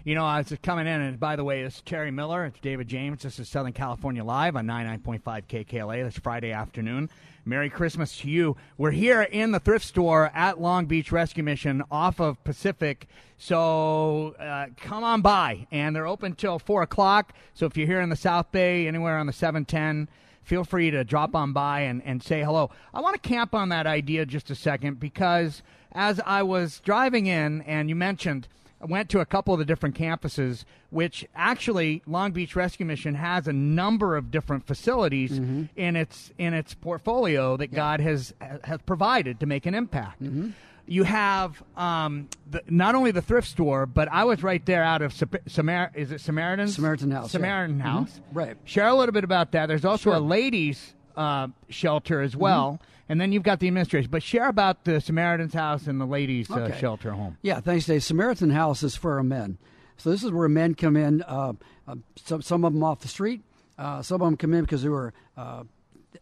You 0.04 0.16
know, 0.16 0.26
I 0.26 0.38
was 0.38 0.54
coming 0.64 0.88
in, 0.88 1.02
and 1.02 1.20
by 1.20 1.36
the 1.36 1.44
way, 1.44 1.62
is 1.62 1.82
Terry 1.82 2.12
Miller. 2.12 2.46
It's 2.46 2.60
David 2.60 2.88
James. 2.88 3.24
This 3.24 3.40
is 3.40 3.50
Southern 3.50 3.74
California 3.74 4.24
Live 4.24 4.56
on 4.56 4.66
99.5 4.66 5.22
KKLA. 5.24 6.04
That's 6.04 6.20
Friday 6.20 6.52
afternoon. 6.52 7.10
Merry 7.44 7.70
Christmas 7.70 8.18
to 8.20 8.30
you. 8.30 8.58
We're 8.78 8.92
here 8.92 9.22
in 9.22 9.52
the 9.52 9.60
thrift 9.60 9.86
store 9.86 10.30
at 10.34 10.60
Long 10.60 10.86
Beach 10.86 11.14
Rescue 11.14 11.44
Mission 11.44 11.82
off 11.90 12.20
of 12.20 12.44
Pacific. 12.44 13.08
So 13.38 14.36
uh, 14.38 14.68
come 14.76 15.04
on 15.04 15.22
by, 15.22 15.66
and 15.72 15.96
they're 15.96 16.08
open 16.08 16.36
till 16.36 16.60
4 16.60 16.82
o'clock. 16.82 17.34
So 17.54 17.66
if 17.66 17.78
you're 17.78 17.88
here 17.88 18.02
in 18.02 18.10
the 18.10 18.18
South 18.18 18.52
Bay, 18.52 18.88
anywhere 18.88 19.18
on 19.18 19.28
the 19.28 19.34
710, 19.34 20.10
feel 20.48 20.64
free 20.64 20.90
to 20.90 21.04
drop 21.04 21.36
on 21.36 21.52
by 21.52 21.82
and, 21.82 22.02
and 22.06 22.24
say 22.24 22.42
hello. 22.42 22.72
I 22.94 23.02
want 23.02 23.22
to 23.22 23.30
camp 23.30 23.54
on 23.54 23.68
that 23.70 23.86
idea 23.86 24.26
just 24.26 24.50
a 24.50 24.56
second 24.56 24.98
because 24.98 25.62
as 25.92 26.22
I 26.26 26.42
was 26.42 26.80
driving 26.80 27.28
in, 27.28 27.62
and 27.64 27.90
you 27.90 27.96
mentioned, 27.96 28.48
I 28.82 28.86
went 28.86 29.10
to 29.10 29.20
a 29.20 29.26
couple 29.26 29.54
of 29.54 29.60
the 29.60 29.66
different 29.66 29.96
campuses, 29.96 30.64
which 30.90 31.28
actually 31.36 32.02
Long 32.08 32.32
Beach 32.32 32.56
Rescue 32.56 32.86
Mission 32.86 33.16
has 33.16 33.46
a 33.48 33.54
number 33.54 34.16
of 34.16 34.32
different 34.32 34.66
facilities 34.66 35.32
mm-hmm. 35.32 35.64
in 35.76 35.98
its 35.98 36.32
in 36.38 36.54
its 36.54 36.74
portfolio 36.74 37.58
that 37.58 37.74
God 37.74 38.00
has 38.00 38.34
has 38.64 38.80
provided 38.86 39.42
to 39.42 39.46
make 39.46 39.66
an 39.66 39.76
impact. 39.76 40.24
Mm-hmm. 40.24 40.52
You 40.90 41.04
have 41.04 41.62
um, 41.76 42.30
the, 42.50 42.64
not 42.70 42.96
only 42.96 43.12
the 43.12 43.22
thrift 43.22 43.48
store, 43.50 43.86
but 43.86 44.08
I 44.12 44.24
was 44.24 44.42
right 44.42 44.66
there 44.66 44.84
out 44.84 45.02
of 45.02 45.14
Samar- 45.48 45.92
is 45.94 46.12
it 46.14 46.22
Samaritan? 46.22 46.70
Samaritan 46.70 47.12
House, 47.12 47.26
yeah. 47.26 47.32
Samaritan 47.32 47.80
House. 47.82 48.10
Mhm. 48.20 48.22
Right. 48.34 48.58
Share 48.64 48.88
a 48.88 48.96
little 48.96 49.12
bit 49.14 49.26
about 49.26 49.52
that. 49.52 49.66
There's 49.68 49.84
also 49.86 50.18
a 50.18 50.20
ladies' 50.22 50.94
uh, 51.18 51.50
shelter 51.68 52.22
as 52.22 52.36
well, 52.38 52.80
and 53.10 53.20
then 53.20 53.34
you've 53.34 53.44
got 53.44 53.60
the 53.60 53.68
administration. 53.68 54.10
But 54.10 54.24
share 54.24 54.48
about 54.48 54.86
the 54.86 55.02
Samaritan's 55.02 55.54
house 55.54 55.88
and 55.88 56.00
the 56.00 56.06
ladies' 56.06 56.50
uh, 56.50 56.72
shelter 56.78 57.12
home. 57.12 57.38
Yeah, 57.42 57.60
thanks, 57.60 57.86
Dave. 57.86 58.04
Samaritan 58.04 58.52
House 58.52 58.82
is 58.82 58.96
for 58.96 59.22
men. 59.24 59.58
So 59.98 60.10
this 60.10 60.24
is 60.24 60.32
where 60.32 60.48
men 60.48 60.74
come 60.76 60.96
in. 60.96 61.22
Uh, 61.24 61.54
uh, 61.88 61.96
some 62.16 62.42
some 62.42 62.64
of 62.64 62.72
them 62.72 62.84
off 62.84 63.02
the 63.02 63.08
street. 63.10 63.42
Uh, 63.78 64.02
some 64.02 64.22
of 64.22 64.28
them 64.28 64.38
come 64.38 64.54
in 64.54 64.62
because 64.62 64.84
they 64.84 64.90
were 64.90 65.12
uh, 65.36 65.64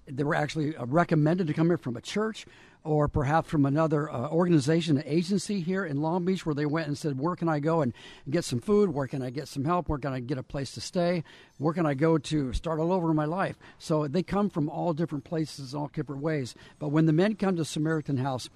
they 0.07 0.24
were 0.24 0.34
actually 0.36 0.75
uh, 0.75 0.86
recommended 0.86 1.45
to 1.48 1.53
come 1.53 1.67
here 1.67 1.77
from 1.77 1.95
a 1.98 2.01
church 2.01 2.45
or 2.86 3.08
perhaps 3.08 3.50
from 3.50 3.65
another 3.65 4.10
uh, 4.10 4.30
organization, 4.30 4.98
an 4.98 5.04
agency 5.06 5.60
here 5.60 5.86
in 5.86 6.01
Long 6.01 6.24
Beach, 6.24 6.46
where 6.46 6.56
they 6.56 6.65
went 6.65 6.88
and 6.88 6.98
said, 6.98 7.20
"Where 7.20 7.36
can 7.36 7.50
I 7.50 7.60
go 7.60 7.82
and 7.82 7.94
get 8.30 8.46
some 8.46 8.62
food? 8.62 8.92
Where 8.92 9.08
can 9.08 9.22
I 9.22 9.32
get 9.32 9.48
some 9.48 9.65
help? 9.65 9.89
Where 9.89 10.00
can 10.00 10.13
I 10.13 10.20
get 10.20 10.38
a 10.38 10.44
place 10.44 10.72
to 10.74 10.82
stay? 10.82 11.24
Where 11.58 11.74
can 11.74 11.86
I 11.86 11.96
go 11.96 12.18
to 12.18 12.54
start 12.54 12.80
all 12.80 12.94
over 12.94 13.10
in 13.10 13.15
my 13.15 13.25
life?" 13.25 13.58
So 13.80 14.08
they 14.08 14.24
come 14.24 14.50
from 14.50 14.70
all 14.70 14.94
different 14.94 15.25
places, 15.25 15.74
all 15.74 15.89
different 15.94 16.22
ways. 16.22 16.56
But 16.80 16.89
when 16.89 17.08
the 17.08 17.13
men 17.13 17.36
come 17.36 17.56
to 17.58 17.65
Samaritan 17.65 18.18
House, 18.18 18.50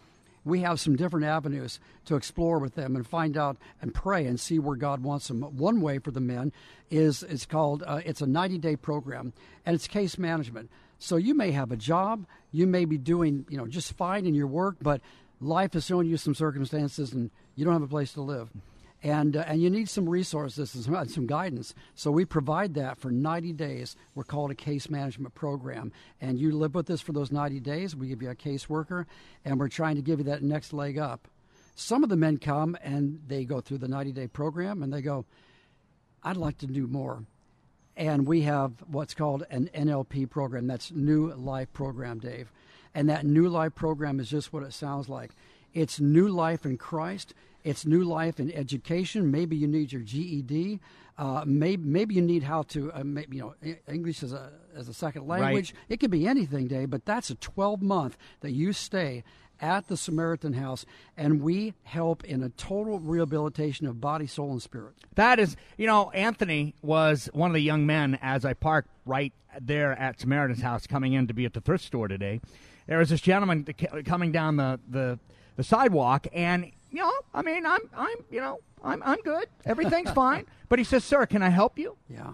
we 0.45 0.61
have 0.61 0.79
some 0.79 0.95
different 0.95 1.25
avenues 1.25 1.79
to 2.05 2.15
explore 2.15 2.59
with 2.59 2.75
them 2.75 2.95
and 2.95 3.05
find 3.05 3.37
out 3.37 3.57
and 3.81 3.93
pray 3.93 4.25
and 4.25 4.39
see 4.39 4.59
where 4.59 4.75
God 4.75 5.03
wants 5.03 5.27
them. 5.27 5.41
One 5.41 5.81
way 5.81 5.99
for 5.99 6.11
the 6.11 6.19
men 6.19 6.51
is 6.89 7.23
it's 7.23 7.45
called 7.45 7.83
uh, 7.85 8.01
it's 8.05 8.21
a 8.21 8.27
90 8.27 8.57
day 8.57 8.75
program 8.75 9.33
and 9.65 9.75
it's 9.75 9.87
case 9.87 10.17
management. 10.17 10.69
So 10.99 11.15
you 11.15 11.33
may 11.33 11.51
have 11.51 11.71
a 11.71 11.77
job, 11.77 12.25
you 12.51 12.67
may 12.67 12.85
be 12.85 12.97
doing 12.97 13.45
you 13.49 13.57
know 13.57 13.67
just 13.67 13.93
fine 13.93 14.25
in 14.25 14.35
your 14.35 14.47
work, 14.47 14.75
but 14.81 15.01
life 15.41 15.73
has 15.73 15.87
thrown 15.87 16.05
you 16.05 16.17
some 16.17 16.35
circumstances 16.35 17.13
and 17.13 17.31
you 17.55 17.65
don't 17.65 17.73
have 17.73 17.83
a 17.83 17.87
place 17.87 18.13
to 18.13 18.21
live. 18.21 18.49
And, 19.01 19.37
uh, 19.37 19.45
and 19.47 19.61
you 19.61 19.69
need 19.69 19.87
some 19.87 20.09
resources 20.09 20.75
and 20.75 20.83
some, 20.83 21.07
some 21.07 21.25
guidance. 21.25 21.73
So 21.95 22.11
we 22.11 22.25
provide 22.25 22.73
that 22.73 22.97
for 22.97 23.11
90 23.11 23.53
days. 23.53 23.95
We're 24.13 24.25
called 24.25 24.51
a 24.51 24.55
case 24.55 24.89
management 24.89 25.35
program. 25.35 25.93
And 26.19 26.37
you 26.37 26.51
live 26.51 26.75
with 26.75 26.89
us 26.89 26.99
for 26.99 27.13
those 27.13 27.31
90 27.31 27.61
days. 27.61 27.95
We 27.95 28.09
give 28.09 28.21
you 28.21 28.29
a 28.29 28.35
caseworker, 28.35 29.05
and 29.45 29.57
we're 29.57 29.69
trying 29.69 29.95
to 29.95 30.01
give 30.01 30.19
you 30.19 30.25
that 30.25 30.43
next 30.43 30.73
leg 30.73 30.97
up. 30.97 31.29
Some 31.75 32.03
of 32.03 32.09
the 32.09 32.17
men 32.17 32.39
come 32.39 32.77
and 32.83 33.21
they 33.25 33.45
go 33.45 33.61
through 33.61 33.77
the 33.77 33.87
90 33.87 34.11
day 34.11 34.27
program 34.27 34.83
and 34.83 34.91
they 34.91 35.01
go, 35.01 35.23
I'd 36.21 36.35
like 36.35 36.57
to 36.57 36.67
do 36.67 36.85
more. 36.87 37.23
And 37.99 38.25
we 38.25 38.43
have 38.43 38.71
what's 38.87 39.13
called 39.13 39.45
an 39.51 39.69
NLP 39.75 40.29
program. 40.29 40.67
That's 40.67 40.89
New 40.89 41.33
Life 41.33 41.73
Program, 41.73 42.19
Dave. 42.19 42.49
And 42.95 43.09
that 43.09 43.25
New 43.25 43.49
Life 43.49 43.75
Program 43.75 44.21
is 44.21 44.29
just 44.29 44.53
what 44.53 44.63
it 44.63 44.71
sounds 44.71 45.09
like. 45.09 45.31
It's 45.73 45.99
new 45.99 46.29
life 46.29 46.65
in 46.65 46.77
Christ. 46.77 47.33
It's 47.65 47.85
new 47.85 48.05
life 48.05 48.39
in 48.39 48.53
education. 48.53 49.29
Maybe 49.29 49.57
you 49.57 49.67
need 49.67 49.91
your 49.91 50.01
GED. 50.01 50.79
Uh, 51.17 51.43
maybe 51.45 51.83
maybe 51.83 52.15
you 52.15 52.21
need 52.21 52.43
how 52.43 52.61
to 52.63 52.89
uh, 52.93 53.03
maybe, 53.03 53.35
you 53.35 53.43
know 53.43 53.75
English 53.89 54.23
as 54.23 54.31
a 54.31 54.53
as 54.73 54.87
a 54.87 54.93
second 54.93 55.27
language. 55.27 55.75
It 55.89 55.99
could 55.99 56.09
be 56.09 56.25
anything, 56.25 56.67
Dave. 56.67 56.89
But 56.89 57.03
that's 57.03 57.29
a 57.29 57.35
12 57.35 57.81
month 57.81 58.17
that 58.39 58.51
you 58.51 58.71
stay 58.71 59.25
at 59.61 59.87
the 59.87 59.97
Samaritan 59.97 60.53
House, 60.53 60.85
and 61.17 61.41
we 61.41 61.73
help 61.83 62.23
in 62.23 62.43
a 62.43 62.49
total 62.49 62.99
rehabilitation 62.99 63.87
of 63.87 63.99
body, 63.99 64.27
soul, 64.27 64.51
and 64.51 64.61
spirit. 64.61 64.93
That 65.15 65.39
is, 65.39 65.55
you 65.77 65.87
know, 65.87 66.11
Anthony 66.11 66.75
was 66.81 67.29
one 67.33 67.49
of 67.49 67.53
the 67.55 67.61
young 67.61 67.85
men 67.85 68.17
as 68.21 68.45
I 68.45 68.53
parked 68.53 68.89
right 69.05 69.33
there 69.59 69.93
at 69.93 70.19
Samaritan's 70.19 70.61
house 70.61 70.87
coming 70.87 71.13
in 71.13 71.27
to 71.27 71.33
be 71.33 71.45
at 71.45 71.53
the 71.53 71.61
thrift 71.61 71.83
store 71.83 72.07
today. 72.07 72.39
There 72.87 72.97
was 72.97 73.09
this 73.09 73.21
gentleman 73.21 73.65
coming 74.05 74.31
down 74.31 74.57
the, 74.57 74.79
the, 74.89 75.19
the 75.55 75.63
sidewalk, 75.63 76.27
and, 76.33 76.71
you 76.91 77.01
know, 77.01 77.11
I 77.33 77.41
mean, 77.41 77.65
I'm, 77.65 77.81
I'm 77.95 78.17
you 78.31 78.41
know, 78.41 78.59
I'm, 78.83 79.03
I'm 79.03 79.19
good. 79.21 79.47
Everything's 79.65 80.11
fine. 80.15 80.45
But 80.69 80.79
he 80.79 80.85
says, 80.85 81.03
Sir, 81.03 81.25
can 81.25 81.41
I 81.43 81.49
help 81.49 81.77
you? 81.77 81.97
Yeah. 82.09 82.31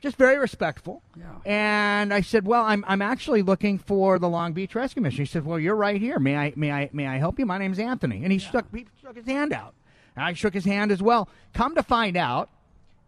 Just 0.00 0.16
very 0.16 0.38
respectful. 0.38 1.02
Yeah. 1.16 1.24
And 1.44 2.14
I 2.14 2.22
said, 2.22 2.46
Well, 2.46 2.64
I'm, 2.64 2.84
I'm 2.88 3.02
actually 3.02 3.42
looking 3.42 3.78
for 3.78 4.18
the 4.18 4.28
Long 4.28 4.54
Beach 4.54 4.74
Rescue 4.74 5.02
Mission. 5.02 5.18
He 5.18 5.26
said, 5.26 5.44
Well, 5.44 5.58
you're 5.58 5.76
right 5.76 6.00
here. 6.00 6.18
May 6.18 6.36
I, 6.36 6.52
may 6.56 6.72
I, 6.72 6.90
may 6.92 7.06
I 7.06 7.18
help 7.18 7.38
you? 7.38 7.44
My 7.44 7.58
name's 7.58 7.78
Anthony. 7.78 8.22
And 8.22 8.32
he, 8.32 8.38
stuck, 8.38 8.74
he 8.74 8.86
stuck 8.98 9.16
his 9.16 9.26
hand 9.26 9.52
out. 9.52 9.74
And 10.16 10.24
I 10.24 10.32
shook 10.32 10.54
his 10.54 10.64
hand 10.64 10.90
as 10.90 11.02
well. 11.02 11.28
Come 11.52 11.74
to 11.74 11.82
find 11.82 12.16
out, 12.16 12.48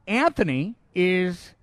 Anthony 0.07 0.75
is 0.95 1.55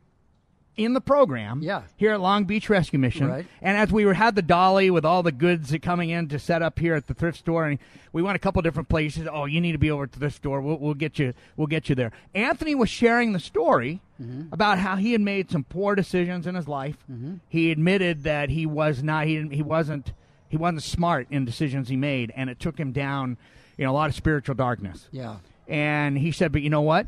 in 0.80 0.94
the 0.94 1.02
program 1.02 1.62
Yeah. 1.62 1.82
here 1.98 2.14
at 2.14 2.22
Long 2.22 2.46
Beach 2.46 2.70
Rescue 2.70 2.98
Mission. 3.00 3.28
Right. 3.28 3.46
And 3.62 3.78
as 3.78 3.92
we 3.92 4.06
were 4.06 4.14
had 4.14 4.36
the 4.36 4.42
dolly 4.42 4.90
with 4.90 5.04
all 5.04 5.24
the 5.24 5.32
goods 5.32 5.70
that 5.70 5.82
coming 5.82 6.10
in 6.10 6.30
to 6.30 6.40
set 6.40 6.62
up 6.62 6.80
here 6.80 6.96
at 6.96 7.08
the 7.08 7.14
thrift 7.14 7.38
store, 7.38 7.66
and 7.66 7.80
we 8.14 8.22
went 8.22 8.38
a 8.38 8.40
couple 8.40 8.62
different 8.62 8.88
places. 8.88 9.28
Oh, 9.32 9.46
you 9.46 9.60
need 9.60 9.74
to 9.74 9.78
be 9.78 9.92
over 9.92 10.08
to 10.08 10.20
this 10.20 10.36
store. 10.36 10.62
We'll, 10.62 10.78
we'll 10.78 10.94
get 10.94 11.20
you. 11.20 11.34
We'll 11.58 11.68
get 11.68 11.90
you 11.90 11.96
there. 11.96 12.12
Anthony 12.34 12.76
was 12.76 12.90
sharing 12.90 13.34
the 13.34 13.40
story 13.40 14.02
mm-hmm. 14.22 14.54
about 14.54 14.80
how 14.80 14.96
he 14.96 15.12
had 15.12 15.22
made 15.22 15.52
some 15.52 15.66
poor 15.66 15.96
decisions 15.96 16.48
in 16.48 16.56
his 16.56 16.68
life. 16.68 16.98
Mm-hmm. 17.12 17.36
He 17.50 17.72
admitted 17.72 18.24
that 18.24 18.50
he 18.50 18.66
was 18.66 19.04
not. 19.04 19.28
He 19.28 19.36
didn't, 19.36 19.52
he 19.52 19.62
wasn't. 19.62 20.14
He 20.48 20.58
wasn't 20.58 20.82
smart 20.82 21.28
in 21.30 21.46
decisions 21.46 21.90
he 21.90 21.96
made, 21.96 22.34
and 22.36 22.50
it 22.50 22.60
took 22.60 22.80
him 22.80 22.92
down. 22.92 23.38
You 23.78 23.86
know, 23.86 23.92
a 23.92 23.94
lot 23.94 24.10
of 24.10 24.16
spiritual 24.16 24.56
darkness. 24.56 25.08
Yeah. 25.12 25.38
And 25.68 26.18
he 26.18 26.32
said, 26.32 26.52
But 26.52 26.64
you 26.64 26.70
know 26.70 26.82
what? 26.82 27.06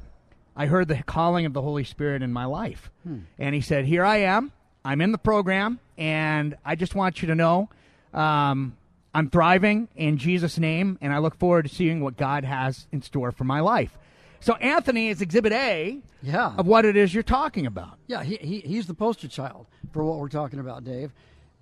I 0.62 0.68
heard 0.68 0.88
the 0.88 1.02
calling 1.02 1.48
of 1.48 1.54
the 1.54 1.62
Holy 1.64 1.84
Spirit 1.84 2.22
in 2.22 2.32
my 2.32 2.46
life. 2.46 2.92
And 3.40 3.56
he 3.56 3.62
said, 3.62 3.86
Here 3.86 4.06
I 4.06 4.18
am. 4.18 4.52
I'm 4.86 5.02
in 5.02 5.12
the 5.12 5.18
program. 5.18 5.80
And 5.98 6.56
I 6.64 6.76
just 6.76 6.94
want 6.94 7.24
you 7.24 7.28
to 7.30 7.36
know 7.36 7.70
um, 8.14 8.78
I'm 9.12 9.32
thriving 9.32 9.88
in 9.96 10.18
Jesus' 10.18 10.60
name. 10.60 11.00
And 11.02 11.12
I 11.14 11.18
look 11.18 11.36
forward 11.40 11.64
to 11.64 11.70
seeing 11.74 12.02
what 12.02 12.16
God 12.16 12.44
has 12.46 12.86
in 12.92 13.02
store 13.02 13.32
for 13.32 13.44
my 13.44 13.60
life. 13.60 13.98
So, 14.40 14.54
Anthony 14.56 15.10
is 15.10 15.20
exhibit 15.22 15.52
A 15.52 15.98
Yeah. 16.22 16.54
of 16.56 16.68
what 16.68 16.86
it 16.86 16.96
is 16.96 17.12
you're 17.12 17.24
talking 17.24 17.66
about. 17.66 17.98
Yeah, 18.06 18.24
he, 18.24 18.36
he, 18.38 18.60
he's 18.60 18.86
the 18.86 18.94
poster 18.94 19.28
child 19.28 19.66
for 19.92 20.04
what 20.04 20.20
we're 20.20 20.30
talking 20.30 20.60
about, 20.60 20.84
Dave. 20.84 21.12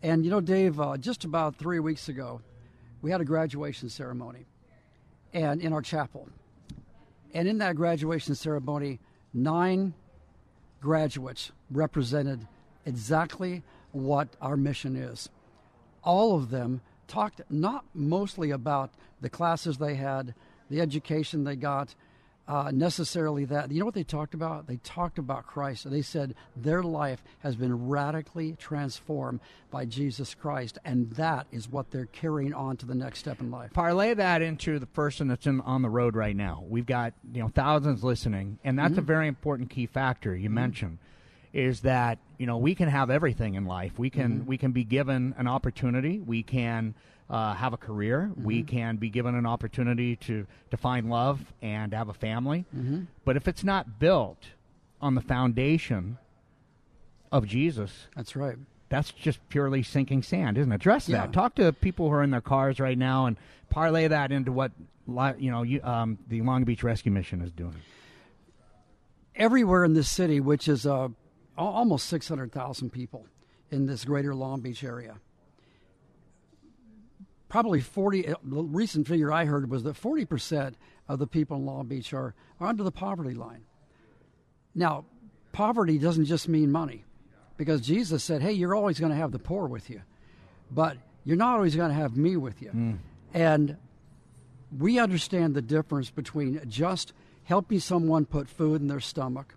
And 0.03 0.25
you 0.25 0.29
know, 0.31 0.41
Dave, 0.41 0.77
uh, 0.79 0.97
just 0.97 1.23
about 1.23 1.55
three 1.55 1.79
weeks 1.79 2.09
ago, 2.09 2.41
we 3.01 3.11
had 3.11 3.21
a 3.21 3.25
graduation 3.25 3.87
ceremony, 3.89 4.45
and 5.33 5.61
in 5.61 5.71
our 5.71 5.81
chapel. 5.81 6.27
And 7.33 7.47
in 7.47 7.59
that 7.59 7.75
graduation 7.75 8.35
ceremony, 8.35 8.99
nine 9.33 9.93
graduates 10.81 11.51
represented 11.69 12.47
exactly 12.85 13.63
what 13.91 14.29
our 14.41 14.57
mission 14.57 14.95
is. 14.95 15.29
All 16.03 16.35
of 16.35 16.49
them 16.49 16.81
talked 17.07 17.41
not 17.49 17.85
mostly 17.93 18.51
about 18.51 18.91
the 19.21 19.29
classes 19.29 19.77
they 19.77 19.95
had, 19.95 20.33
the 20.69 20.81
education 20.81 21.43
they 21.43 21.55
got, 21.55 21.95
uh, 22.49 22.71
necessarily 22.73 23.45
that. 23.45 23.71
You 23.71 23.79
know 23.79 23.85
what 23.85 23.93
they 23.93 24.03
talked 24.03 24.33
about? 24.33 24.65
They 24.65 24.77
talked 24.77 25.19
about 25.19 25.45
Christ. 25.45 25.87
They 25.89 26.01
said 26.01 26.33
their 26.55 26.81
life 26.81 27.23
has 27.39 27.55
been 27.55 27.87
radically 27.87 28.53
transformed 28.53 29.39
by 29.69 29.85
Jesus 29.85 30.33
Christ, 30.33 30.79
and 30.83 31.11
that 31.11 31.45
is 31.51 31.69
what 31.69 31.91
they're 31.91 32.07
carrying 32.07 32.55
on 32.55 32.75
to 32.77 32.87
the 32.87 32.95
next 32.95 33.19
step 33.19 33.39
in 33.39 33.51
life. 33.51 33.71
parlay 33.71 34.15
that 34.15 34.41
into 34.41 34.79
the 34.79 34.87
person 34.87 35.27
that's 35.27 35.45
in, 35.45 35.61
on 35.61 35.83
the 35.83 35.91
road 35.91 36.15
right 36.15 36.35
now. 36.35 36.63
We've 36.67 36.87
got 36.87 37.13
you 37.31 37.43
know 37.43 37.49
thousands 37.49 38.03
listening, 38.03 38.57
and 38.63 38.79
that's 38.79 38.93
a 38.93 38.95
mm-hmm. 38.95 39.05
very 39.05 39.27
important 39.27 39.69
key 39.69 39.85
factor 39.85 40.35
you 40.35 40.47
mm-hmm. 40.47 40.55
mentioned. 40.55 40.97
Is 41.53 41.81
that 41.81 42.17
you 42.39 42.47
know 42.47 42.57
we 42.57 42.73
can 42.73 42.89
have 42.89 43.11
everything 43.11 43.53
in 43.53 43.65
life. 43.65 43.99
We 43.99 44.09
can 44.09 44.39
mm-hmm. 44.39 44.47
we 44.47 44.57
can 44.57 44.71
be 44.71 44.83
given 44.83 45.35
an 45.37 45.47
opportunity. 45.47 46.19
We 46.19 46.41
can 46.41 46.95
uh, 47.29 47.53
have 47.53 47.73
a 47.73 47.77
career. 47.77 48.31
We 48.35 48.63
can 48.63 48.97
be 48.97 49.09
given 49.09 49.35
an 49.35 49.45
opportunity 49.45 50.15
to 50.17 50.47
to 50.71 50.77
find 50.77 51.09
love 51.09 51.39
and 51.61 51.93
have 51.93 52.09
a 52.09 52.13
family. 52.13 52.65
But 53.25 53.35
if 53.37 53.47
it's 53.47 53.63
not 53.63 53.99
built 53.99 54.37
on 55.01 55.15
the 55.15 55.21
foundation 55.21 56.17
of 57.31 57.45
Jesus, 57.45 58.07
That's 58.15 58.35
right. 58.35 58.57
that's 58.89 59.11
just 59.11 59.39
purely 59.49 59.83
sinking 59.83 60.23
sand, 60.23 60.57
isn't 60.57 60.71
it? 60.71 60.75
Address 60.75 61.07
Yeah. 61.07 61.21
that. 61.21 61.33
Talk 61.33 61.55
to 61.55 61.71
people 61.71 62.07
who 62.09 62.13
are 62.15 62.23
in 62.23 62.31
their 62.31 62.41
cars 62.41 62.79
right 62.79 62.97
now 62.97 63.27
and 63.27 63.37
parlay 63.69 64.07
that 64.07 64.31
into 64.31 64.51
what 64.51 64.71
you 65.39 65.51
know 65.51 65.61
you, 65.63 65.81
um, 65.83 66.17
the 66.27 66.41
Long 66.41 66.63
Beach 66.63 66.83
Rescue 66.83 67.11
Mission 67.11 67.41
is 67.41 67.51
doing. 67.51 67.75
everywhere 69.35 69.83
in 69.85 69.93
this 69.93 70.09
city, 70.09 70.39
which 70.39 70.67
is 70.67 70.85
uh, 70.85 71.07
almost 71.57 72.07
600,000 72.07 72.89
people 72.91 73.25
in 73.71 73.85
this 73.85 74.03
greater 74.05 74.35
Long 74.35 74.59
Beach 74.61 74.83
area. 74.83 75.15
Probably 77.49 77.81
40, 77.81 78.27
uh, 78.27 78.35
the 78.43 78.63
recent 78.63 79.07
figure 79.07 79.31
I 79.31 79.45
heard 79.45 79.69
was 79.69 79.83
that 79.83 79.99
40% 79.99 80.75
of 81.07 81.19
the 81.19 81.27
people 81.27 81.57
in 81.57 81.65
Long 81.65 81.87
Beach 81.87 82.13
are, 82.13 82.35
are 82.59 82.67
under 82.67 82.83
the 82.83 82.91
poverty 82.91 83.33
line. 83.33 83.63
Now, 84.75 85.05
poverty 85.51 85.97
doesn't 85.97 86.25
just 86.25 86.47
mean 86.47 86.71
money, 86.71 87.05
because 87.57 87.81
Jesus 87.81 88.23
said, 88.23 88.41
hey, 88.41 88.51
you're 88.53 88.75
always 88.75 88.99
going 88.99 89.11
to 89.11 89.17
have 89.17 89.31
the 89.31 89.39
poor 89.39 89.67
with 89.67 89.89
you, 89.89 90.01
but 90.71 90.97
you're 91.25 91.37
not 91.37 91.55
always 91.55 91.75
going 91.75 91.89
to 91.89 91.95
have 91.95 92.15
me 92.15 92.37
with 92.37 92.61
you. 92.61 92.69
And 93.33 93.77
we 94.77 94.99
understand 94.99 95.55
the 95.55 95.61
difference 95.61 96.11
between 96.11 96.61
just 96.69 97.13
helping 97.43 97.79
someone 97.79 98.25
put 98.25 98.47
food 98.47 98.79
in 98.79 98.87
their 98.87 98.99
stomach, 98.99 99.55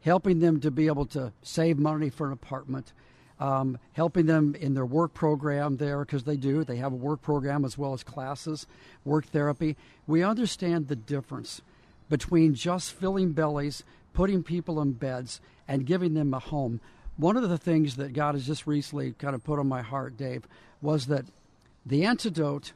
helping 0.00 0.40
them 0.40 0.60
to 0.60 0.70
be 0.72 0.88
able 0.88 1.06
to 1.06 1.32
save 1.42 1.78
money 1.78 2.10
for 2.10 2.26
an 2.26 2.32
apartment, 2.32 2.92
um, 3.38 3.78
helping 3.92 4.26
them 4.26 4.54
in 4.54 4.74
their 4.74 4.86
work 4.86 5.14
program 5.14 5.76
there, 5.76 6.04
because 6.04 6.24
they 6.24 6.36
do. 6.36 6.64
They 6.64 6.76
have 6.76 6.92
a 6.92 6.96
work 6.96 7.22
program 7.22 7.64
as 7.64 7.76
well 7.76 7.92
as 7.92 8.02
classes, 8.02 8.66
work 9.04 9.26
therapy. 9.26 9.76
We 10.06 10.22
understand 10.22 10.88
the 10.88 10.96
difference 10.96 11.60
between 12.08 12.54
just 12.54 12.92
filling 12.92 13.32
bellies, 13.32 13.82
putting 14.12 14.42
people 14.42 14.80
in 14.80 14.92
beds, 14.92 15.40
and 15.68 15.86
giving 15.86 16.14
them 16.14 16.32
a 16.32 16.38
home. 16.38 16.80
One 17.16 17.36
of 17.36 17.48
the 17.48 17.58
things 17.58 17.96
that 17.96 18.12
God 18.12 18.34
has 18.34 18.46
just 18.46 18.66
recently 18.66 19.12
kind 19.12 19.34
of 19.34 19.44
put 19.44 19.58
on 19.58 19.66
my 19.66 19.82
heart, 19.82 20.16
Dave, 20.16 20.46
was 20.80 21.06
that 21.06 21.24
the 21.84 22.04
antidote 22.04 22.72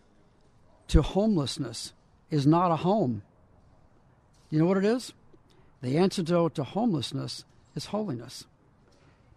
to 0.89 1.03
homelessness 1.03 1.93
is 2.31 2.47
not 2.47 2.71
a 2.71 2.77
home. 2.77 3.23
You 4.51 4.59
know 4.59 4.67
what 4.67 4.79
it 4.79 4.85
is? 4.85 5.13
The 5.83 5.97
antidote 5.97 6.55
to 6.57 6.65
homelessness 6.65 7.45
is 7.75 7.87
holiness. 7.87 8.47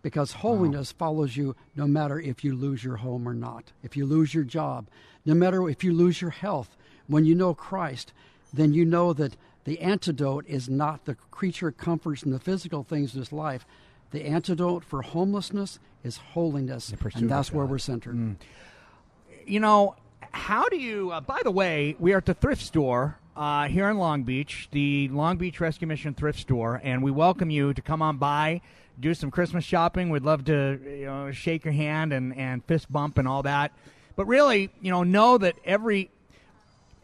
Because 0.03 0.33
holiness 0.33 0.91
follows 0.91 1.35
you 1.35 1.55
no 1.75 1.87
matter 1.87 2.19
if 2.19 2.43
you 2.43 2.55
lose 2.55 2.83
your 2.83 2.97
home 2.97 3.27
or 3.27 3.33
not, 3.33 3.71
if 3.81 3.97
you 3.97 4.05
lose 4.05 4.33
your 4.33 4.43
job, 4.43 4.87
no 5.25 5.33
matter 5.33 5.67
if 5.69 5.83
you 5.83 5.93
lose 5.93 6.21
your 6.21 6.29
health. 6.31 6.75
When 7.07 7.25
you 7.25 7.33
know 7.35 7.53
Christ, 7.55 8.13
then 8.53 8.73
you 8.73 8.85
know 8.85 9.13
that 9.13 9.35
the 9.63 9.79
antidote 9.79 10.45
is 10.47 10.69
not 10.69 11.05
the 11.05 11.15
creature 11.31 11.71
comforts 11.71 12.23
and 12.23 12.33
the 12.33 12.39
physical 12.39 12.83
things 12.83 13.13
of 13.13 13.19
this 13.19 13.31
life. 13.31 13.65
The 14.11 14.25
antidote 14.25 14.83
for 14.83 15.01
homelessness 15.01 15.79
is 16.03 16.17
holiness, 16.17 16.93
and 17.15 17.29
that's 17.29 17.51
where 17.51 17.65
we're 17.65 17.77
centered. 17.79 18.35
You 19.45 19.59
know, 19.59 19.95
how 20.31 20.67
do 20.69 20.77
you? 20.77 21.11
Uh, 21.11 21.21
by 21.21 21.41
the 21.43 21.51
way, 21.51 21.95
we 21.99 22.13
are 22.13 22.17
at 22.17 22.25
the 22.25 22.33
thrift 22.33 22.61
store 22.61 23.17
uh, 23.35 23.67
here 23.67 23.89
in 23.89 23.97
Long 23.97 24.23
Beach, 24.23 24.67
the 24.71 25.07
Long 25.09 25.37
Beach 25.37 25.59
Rescue 25.59 25.87
Mission 25.87 26.13
thrift 26.13 26.39
store, 26.39 26.79
and 26.83 27.03
we 27.03 27.11
welcome 27.11 27.49
you 27.49 27.73
to 27.73 27.81
come 27.81 28.01
on 28.01 28.17
by, 28.17 28.61
do 28.99 29.13
some 29.13 29.31
Christmas 29.31 29.63
shopping. 29.63 30.09
We'd 30.09 30.23
love 30.23 30.45
to, 30.45 30.79
you 30.85 31.05
know, 31.05 31.31
shake 31.31 31.65
your 31.65 31.73
hand 31.73 32.13
and 32.13 32.35
and 32.37 32.63
fist 32.65 32.91
bump 32.91 33.17
and 33.17 33.27
all 33.27 33.43
that. 33.43 33.71
But 34.15 34.27
really, 34.27 34.69
you 34.81 34.91
know, 34.91 35.03
know 35.03 35.37
that 35.39 35.55
every 35.65 36.11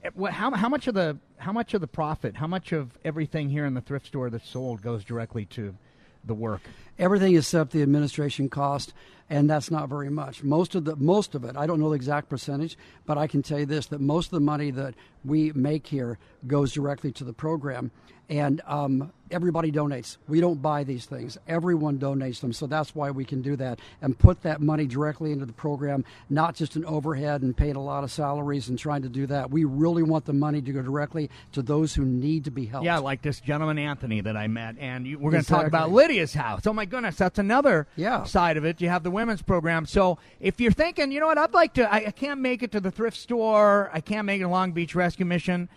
eh, 0.04 0.30
how 0.30 0.52
how 0.52 0.70
much 0.70 0.88
of 0.88 0.94
the 0.94 1.18
how 1.38 1.52
much 1.52 1.74
of 1.74 1.82
the 1.82 1.88
profit, 1.88 2.36
how 2.36 2.48
much 2.48 2.72
of 2.72 2.98
everything 3.04 3.50
here 3.50 3.66
in 3.66 3.74
the 3.74 3.82
thrift 3.82 4.06
store 4.06 4.30
that's 4.30 4.48
sold 4.48 4.82
goes 4.82 5.04
directly 5.04 5.46
to 5.46 5.76
the 6.26 6.34
work. 6.34 6.62
Everything 7.00 7.36
except 7.36 7.72
the 7.72 7.82
administration 7.82 8.50
cost, 8.50 8.94
and 9.30 9.50
that's 9.50 9.72
not 9.72 9.88
very 9.88 10.10
much. 10.10 10.44
Most 10.44 10.76
of 10.76 10.84
the 10.86 10.96
most 10.98 11.34
of 11.34 11.46
it, 11.46 11.56
I 11.56 11.66
don't 11.66 11.80
know 11.80 11.90
the 11.90 11.96
exact 11.96 12.30
percentage, 12.30 12.78
but 13.06 13.18
I 13.18 13.26
can 13.26 13.42
tell 13.42 13.60
you 13.60 13.66
this: 13.66 13.86
that 13.88 14.02
most 14.02 14.28
of 14.28 14.32
the 14.32 14.40
money 14.42 14.70
that 14.72 14.96
we 15.24 15.52
make 15.54 15.88
here 15.88 16.18
goes 16.46 16.74
directly 16.74 17.12
to 17.14 17.24
the 17.24 17.34
program, 17.34 17.92
and 18.30 18.62
um, 18.66 19.12
everybody 19.32 19.72
donates. 19.72 20.18
We 20.28 20.42
don't 20.42 20.62
buy 20.62 20.84
these 20.84 21.06
things; 21.06 21.38
everyone 21.48 22.00
donates 22.00 22.42
them. 22.42 22.54
So 22.54 22.68
that's 22.68 22.96
why 22.96 23.12
we 23.12 23.24
can 23.24 23.42
do 23.42 23.56
that 23.58 23.80
and 24.02 24.18
put 24.18 24.42
that 24.44 24.62
money 24.62 24.86
directly 24.86 25.32
into 25.32 25.46
the 25.46 25.54
program, 25.54 26.06
not 26.30 26.56
just 26.56 26.76
an 26.76 26.86
overhead 26.86 27.42
and 27.42 27.56
paying 27.56 27.76
a 27.76 27.84
lot 27.84 28.04
of 28.04 28.12
salaries 28.12 28.68
and 28.68 28.78
trying 28.80 29.04
to 29.04 29.10
do 29.10 29.26
that. 29.28 29.52
We 29.52 29.64
really 29.64 30.04
want 30.04 30.26
the 30.26 30.34
money 30.34 30.62
to 30.62 30.72
go 30.72 30.82
directly 30.82 31.30
to 31.52 31.62
those 31.62 31.94
who 31.94 32.04
need 32.04 32.46
to 32.46 32.52
be 32.52 32.66
helped. 32.66 32.86
Yeah, 32.86 32.98
like 32.98 33.22
this 33.22 33.40
gentleman 33.40 33.78
Anthony 33.78 34.22
that 34.22 34.36
I 34.36 34.48
met, 34.48 34.76
and 34.80 35.06
you, 35.06 35.20
we're 35.20 35.32
going 35.32 35.44
to 35.44 35.50
talk 35.50 35.68
about 35.68 35.92
Lydia's 35.92 36.34
house. 36.34 36.66
Oh 36.66 36.74
my 36.74 36.86
goodness, 36.90 37.16
that's 37.16 37.40
another 37.40 37.88
Yeah. 37.96 38.24
side 38.24 38.58
of 38.58 38.66
it. 38.66 38.82
You 38.82 38.90
have 38.90 39.04
the 39.04 39.12
women's 39.12 39.42
program. 39.42 39.86
So 39.86 40.18
if 40.40 40.60
you're 40.60 40.72
thinking, 40.72 41.12
you 41.12 41.20
know 41.20 41.28
what, 41.28 41.38
I'd 41.38 41.54
like 41.54 41.74
to, 41.76 41.92
I, 41.92 42.08
I 42.08 42.12
can't 42.12 42.42
make 42.42 42.64
it 42.64 42.72
to 42.74 42.80
the 42.80 42.92
thrift 42.92 43.18
store, 43.18 43.90
I 43.94 44.02
can't 44.02 44.26
make 44.26 44.42
it 44.42 44.44
to 44.44 44.50
Long 44.50 44.72
Beach 44.74 44.96
Rescue 44.96 45.26
Mission, 45.26 45.70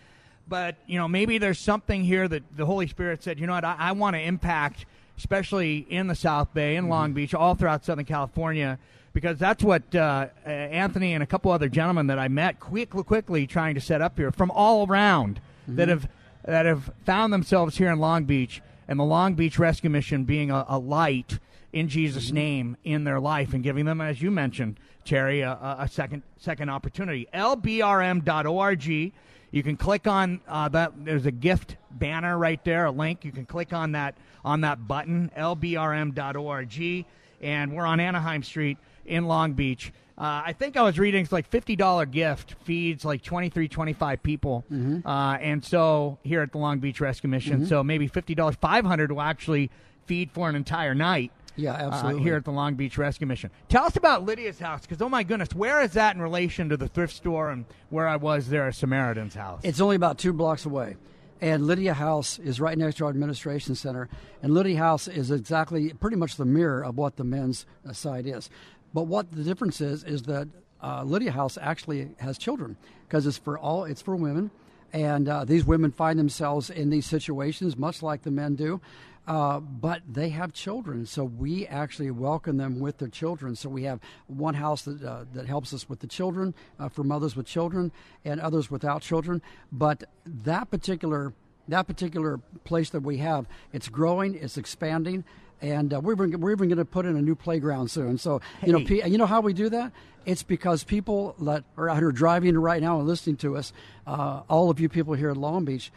but 0.48 0.76
you 0.86 0.98
know 0.98 1.06
maybe 1.06 1.38
there's 1.38 1.58
something 1.58 2.02
here 2.04 2.26
that 2.28 2.42
the 2.56 2.66
Holy 2.66 2.86
Spirit 2.88 3.22
said, 3.22 3.38
you 3.38 3.46
know 3.46 3.52
what, 3.52 3.64
I, 3.64 3.76
I 3.78 3.92
want 3.92 4.16
to 4.16 4.20
impact, 4.20 4.86
especially 5.18 5.86
in 5.88 6.08
the 6.08 6.14
South 6.16 6.52
Bay, 6.52 6.76
in 6.76 6.88
Long 6.88 7.12
Beach, 7.12 7.34
all 7.34 7.54
throughout 7.54 7.84
Southern 7.84 8.04
California. 8.04 8.78
Because 9.14 9.38
that's 9.38 9.62
what 9.62 9.94
uh, 9.94 10.28
uh, 10.46 10.48
Anthony 10.48 11.12
and 11.12 11.22
a 11.22 11.26
couple 11.26 11.52
other 11.52 11.68
gentlemen 11.68 12.06
that 12.06 12.18
I 12.18 12.28
met 12.28 12.58
quick, 12.60 12.88
quickly 12.88 13.46
trying 13.46 13.74
to 13.74 13.80
set 13.80 14.00
up 14.00 14.16
here 14.16 14.32
from 14.32 14.50
all 14.50 14.86
around 14.88 15.38
that 15.68 15.88
have 15.90 16.08
that 16.46 16.64
have 16.64 16.90
found 17.04 17.30
themselves 17.30 17.76
here 17.76 17.92
in 17.92 17.98
Long 17.98 18.24
Beach, 18.24 18.62
and 18.92 19.00
the 19.00 19.04
Long 19.04 19.32
Beach 19.32 19.58
Rescue 19.58 19.88
Mission 19.88 20.24
being 20.24 20.50
a, 20.50 20.66
a 20.68 20.78
light 20.78 21.38
in 21.72 21.88
Jesus' 21.88 22.30
name 22.30 22.76
in 22.84 23.04
their 23.04 23.18
life 23.18 23.54
and 23.54 23.62
giving 23.62 23.86
them, 23.86 24.02
as 24.02 24.20
you 24.20 24.30
mentioned, 24.30 24.78
Terry, 25.06 25.40
a, 25.40 25.52
a 25.52 25.76
a 25.80 25.88
second 25.88 26.22
second 26.36 26.68
opportunity. 26.68 27.26
LBRM.org. 27.32 28.84
You 28.84 29.62
can 29.62 29.78
click 29.78 30.06
on 30.06 30.42
uh, 30.46 30.68
that. 30.68 30.92
There's 31.06 31.24
a 31.24 31.30
gift 31.30 31.76
banner 31.90 32.36
right 32.36 32.62
there, 32.64 32.84
a 32.84 32.90
link. 32.90 33.24
You 33.24 33.32
can 33.32 33.46
click 33.46 33.72
on 33.72 33.92
that 33.92 34.14
on 34.44 34.60
that 34.60 34.86
button. 34.86 35.30
LBRM.org, 35.38 37.06
and 37.40 37.72
we're 37.72 37.86
on 37.86 37.98
Anaheim 37.98 38.42
Street 38.42 38.76
in 39.06 39.26
Long 39.26 39.52
Beach. 39.52 39.92
Uh, 40.16 40.42
I 40.46 40.52
think 40.52 40.76
I 40.76 40.82
was 40.82 40.98
reading 40.98 41.22
it's 41.22 41.32
like 41.32 41.48
fifty 41.48 41.74
dollar 41.74 42.06
gift 42.06 42.54
feeds 42.64 43.04
like 43.04 43.22
23, 43.22 43.66
25 43.66 44.22
people, 44.22 44.64
uh, 45.04 45.38
and 45.40 45.64
so 45.64 46.18
here 46.22 46.42
at 46.42 46.52
the 46.52 46.58
Long 46.58 46.78
Beach 46.80 47.00
Rescue 47.00 47.30
Mission, 47.30 47.66
so 47.66 47.82
maybe 47.82 48.06
fifty 48.06 48.34
dollars, 48.34 48.56
five 48.60 48.84
hundred 48.84 49.10
will 49.10 49.22
actually 49.22 49.70
feed 50.06 50.30
for 50.30 50.48
an 50.48 50.54
entire 50.54 50.94
night. 50.94 51.32
Yeah, 51.56 51.72
uh, 51.72 51.90
absolutely. 51.92 52.22
here 52.22 52.36
at 52.36 52.44
the 52.44 52.50
Long 52.50 52.74
Beach 52.74 52.96
Rescue 52.96 53.26
Mission. 53.26 53.50
Tell 53.68 53.84
us 53.84 53.96
about 53.96 54.24
Lydia's 54.24 54.58
house, 54.58 54.82
because 54.82 55.02
oh 55.02 55.08
my 55.08 55.22
goodness, 55.22 55.54
where 55.54 55.82
is 55.82 55.92
that 55.92 56.14
in 56.14 56.22
relation 56.22 56.68
to 56.68 56.76
the 56.76 56.88
thrift 56.88 57.14
store 57.14 57.50
and 57.50 57.64
where 57.90 58.06
I 58.06 58.16
was 58.16 58.48
there 58.48 58.68
at 58.68 58.74
Samaritan's 58.74 59.34
house? 59.34 59.60
It's 59.64 59.80
only 59.80 59.96
about 59.96 60.18
two 60.18 60.32
blocks 60.32 60.66
away. 60.66 60.96
And 61.42 61.66
Lydia 61.66 61.92
House 61.92 62.38
is 62.38 62.60
right 62.60 62.78
next 62.78 62.98
to 62.98 63.04
our 63.04 63.10
administration 63.10 63.74
center. 63.74 64.08
And 64.42 64.54
Lydia 64.54 64.78
House 64.78 65.08
is 65.08 65.32
exactly 65.32 65.92
pretty 65.92 66.16
much 66.16 66.36
the 66.36 66.44
mirror 66.44 66.84
of 66.84 66.96
what 66.96 67.16
the 67.16 67.24
men's 67.24 67.66
uh, 67.86 67.92
side 67.92 68.28
is. 68.28 68.48
But 68.94 69.04
what 69.04 69.30
the 69.32 69.42
difference 69.42 69.80
is 69.80 70.04
is 70.04 70.22
that 70.22 70.48
uh, 70.82 71.02
Lydia 71.04 71.32
House 71.32 71.56
actually 71.60 72.10
has 72.18 72.38
children 72.38 72.76
because 73.06 73.26
it's 73.26 73.38
for 73.38 73.58
all 73.58 73.84
it's 73.84 74.02
for 74.02 74.16
women, 74.16 74.50
and 74.92 75.28
uh, 75.28 75.44
these 75.44 75.64
women 75.64 75.92
find 75.92 76.18
themselves 76.18 76.70
in 76.70 76.90
these 76.90 77.06
situations 77.06 77.76
much 77.76 78.02
like 78.02 78.22
the 78.22 78.30
men 78.30 78.54
do. 78.54 78.80
Uh, 79.24 79.60
but 79.60 80.02
they 80.08 80.30
have 80.30 80.52
children, 80.52 81.06
so 81.06 81.22
we 81.22 81.64
actually 81.68 82.10
welcome 82.10 82.56
them 82.56 82.80
with 82.80 82.98
their 82.98 83.06
children. 83.06 83.54
So 83.54 83.68
we 83.68 83.84
have 83.84 84.00
one 84.26 84.54
house 84.54 84.82
that 84.82 85.00
uh, 85.02 85.24
that 85.32 85.46
helps 85.46 85.72
us 85.72 85.88
with 85.88 86.00
the 86.00 86.08
children 86.08 86.54
uh, 86.80 86.88
for 86.88 87.04
mothers 87.04 87.36
with 87.36 87.46
children 87.46 87.92
and 88.24 88.40
others 88.40 88.68
without 88.68 89.00
children. 89.00 89.40
But 89.70 90.02
that 90.26 90.70
particular 90.70 91.32
that 91.68 91.86
particular 91.86 92.40
place 92.64 92.90
that 92.90 93.02
we 93.02 93.18
have, 93.18 93.46
it's 93.72 93.88
growing, 93.88 94.34
it's 94.34 94.58
expanding, 94.58 95.24
and 95.62 95.94
uh, 95.94 96.00
we're 96.00 96.12
even, 96.12 96.40
we're 96.40 96.50
even 96.52 96.68
going 96.68 96.76
to 96.78 96.84
put 96.84 97.06
in 97.06 97.16
a 97.16 97.22
new 97.22 97.34
playground 97.34 97.88
soon. 97.90 98.18
So 98.18 98.40
you 98.66 98.72
know, 98.72 98.80
Hey. 98.80 99.08
you 99.08 99.16
know 99.16 99.26
how 99.26 99.40
we 99.40 99.54
do 99.54 99.70
that? 99.70 99.92
It's 100.26 100.42
because 100.42 100.84
people 100.84 101.34
that 101.40 101.64
are 101.76 101.88
out 101.88 101.98
here 101.98 102.12
driving 102.12 102.58
right 102.58 102.82
now 102.82 102.98
and 102.98 103.06
listening 103.08 103.36
to 103.38 103.56
us, 103.56 103.72
uh, 104.06 104.42
all 104.48 104.68
of 104.70 104.78
you 104.78 104.88
people 104.88 105.14
here 105.14 105.30
at 105.30 105.36
Long 105.36 105.64
Beach, 105.64 105.90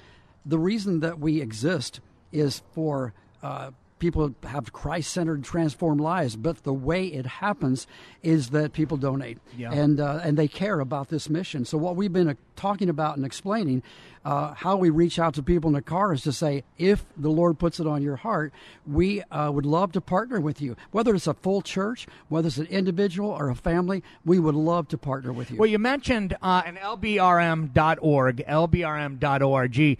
the 0.46 0.58
reason 0.58 1.02
that 1.02 1.20
we 1.20 1.42
exist 1.42 2.00
is 2.32 2.62
for 2.74 3.14
uh, 3.44 3.72
people 4.06 4.36
have 4.44 4.72
Christ-centered, 4.72 5.44
transformed 5.44 6.00
lives. 6.00 6.36
But 6.36 6.64
the 6.64 6.74
way 6.74 7.08
it 7.08 7.26
happens 7.26 7.88
is 8.22 8.50
that 8.52 8.72
people 8.74 8.98
donate, 8.98 9.40
Yeah. 9.58 9.72
and 9.72 10.00
uh, 10.00 10.20
and 10.24 10.38
they 10.38 10.48
care 10.48 10.80
about 10.80 11.10
this 11.10 11.28
mission. 11.30 11.66
So 11.66 11.76
what 11.78 11.96
we've 11.96 12.14
been 12.14 12.30
uh, 12.30 12.36
talking 12.56 12.88
about 12.90 13.18
and 13.18 13.26
explaining, 13.26 13.82
uh, 14.24 14.54
how 14.54 14.78
we 14.78 14.90
reach 14.92 15.18
out 15.18 15.34
to 15.36 15.44
people 15.44 15.70
in 15.70 15.74
the 15.74 15.82
car 15.82 16.14
is 16.14 16.22
to 16.24 16.32
say, 16.32 16.64
if 16.78 17.04
the 17.18 17.30
Lord 17.30 17.58
puts 17.58 17.80
it 17.80 17.88
on 17.88 18.02
your 18.04 18.16
heart, 18.18 18.54
we 18.86 19.22
uh, 19.24 19.52
would 19.52 19.66
love 19.66 19.92
to 19.94 20.02
partner 20.02 20.40
with 20.40 20.62
you. 20.62 20.76
Whether 20.92 21.16
it's 21.16 21.28
a 21.28 21.34
full 21.34 21.62
church, 21.64 22.08
whether 22.30 22.48
it's 22.48 22.58
an 22.58 22.68
individual 22.68 23.30
or 23.32 23.50
a 23.50 23.56
family, 23.56 24.04
we 24.24 24.38
would 24.40 24.56
love 24.56 24.88
to 24.90 24.98
partner 24.98 25.34
with 25.34 25.50
you. 25.52 25.58
Well, 25.58 25.70
you 25.70 25.80
mentioned 25.80 26.38
uh, 26.44 26.62
an 26.66 26.76
LBRM.org, 26.78 28.44
LBRM.org. 28.48 29.98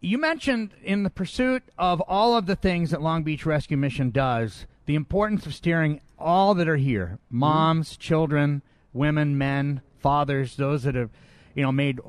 You 0.00 0.16
mentioned 0.16 0.70
in 0.82 1.02
the 1.02 1.10
pursuit 1.10 1.62
of 1.78 2.00
all 2.02 2.36
of 2.36 2.46
the 2.46 2.56
things 2.56 2.90
that 2.90 3.02
Long 3.02 3.22
Beach 3.22 3.44
Rescue 3.44 3.76
Mission 3.76 4.10
does, 4.10 4.66
the 4.86 4.94
importance 4.94 5.44
of 5.44 5.54
steering 5.54 6.00
all 6.18 6.54
that 6.54 6.68
are 6.68 6.76
here 6.76 7.18
mm-hmm. 7.26 7.38
moms, 7.38 7.96
children, 7.96 8.62
women, 8.92 9.36
men, 9.36 9.82
fathers, 9.98 10.56
those 10.56 10.84
that 10.84 10.94
have 10.94 11.10
you 11.54 11.62
know 11.62 11.72
made 11.72 12.00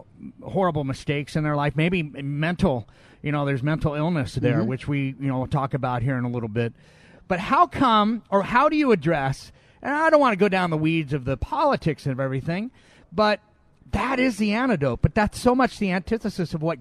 horrible 0.43 0.84
mistakes 0.84 1.36
in 1.36 1.43
their 1.43 1.56
life 1.56 1.75
maybe 1.75 2.04
mental 2.04 2.88
you 3.23 3.32
know 3.32 3.43
there's 3.43 3.63
mental 3.63 3.95
illness 3.95 4.36
there 4.36 4.60
mm-hmm. 4.60 4.67
which 4.67 4.88
we 4.88 5.15
you 5.19 5.27
know 5.27 5.39
will 5.39 5.47
talk 5.47 5.73
about 5.73 6.04
here 6.04 6.17
in 6.17 6.23
a 6.23 6.30
little 6.30 6.49
bit. 6.49 6.73
But 7.27 7.39
how 7.39 7.65
come 7.65 8.23
or 8.30 8.43
how 8.43 8.69
do 8.69 8.75
you 8.75 8.91
address 8.91 9.51
and 9.82 9.93
i 9.93 10.10
don't 10.10 10.19
want 10.19 10.34
to 10.34 10.38
go 10.38 10.49
down 10.49 10.69
the 10.69 10.77
weeds 10.77 11.13
of 11.13 11.25
the 11.25 11.38
politics 11.38 12.06
of 12.06 12.19
everything 12.19 12.71
but 13.12 13.39
that 13.91 14.19
is 14.19 14.38
the 14.38 14.54
antidote 14.54 15.01
but 15.01 15.15
that's 15.15 15.39
so 15.39 15.56
much 15.56 15.80
the 15.80 15.91
antithesis 15.91 16.54
of 16.54 16.62
what 16.62 16.77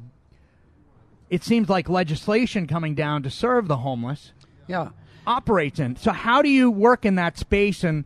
it 1.30 1.44
seems 1.44 1.68
like 1.68 1.88
legislation 1.88 2.66
coming 2.66 2.94
down 2.94 3.22
to 3.22 3.30
serve 3.30 3.68
the 3.68 3.78
homeless 3.78 4.32
yeah. 4.66 4.90
operates 5.26 5.78
in. 5.78 5.96
So 5.96 6.10
how 6.10 6.42
do 6.42 6.50
you 6.50 6.70
work 6.70 7.06
in 7.06 7.14
that 7.14 7.38
space 7.38 7.84
and 7.84 8.04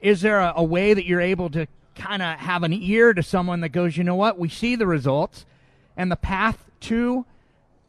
is 0.00 0.22
there 0.22 0.40
a, 0.40 0.54
a 0.56 0.64
way 0.64 0.94
that 0.94 1.06
you're 1.06 1.20
able 1.20 1.50
to 1.50 1.66
kind 1.94 2.22
of 2.22 2.38
have 2.38 2.62
an 2.62 2.72
ear 2.72 3.12
to 3.12 3.22
someone 3.22 3.60
that 3.60 3.68
goes, 3.68 3.96
you 3.96 4.02
know 4.02 4.16
what, 4.16 4.38
we 4.38 4.48
see 4.48 4.74
the 4.74 4.86
results 4.86 5.44
and 5.96 6.10
the 6.10 6.16
path 6.16 6.64
to 6.80 7.26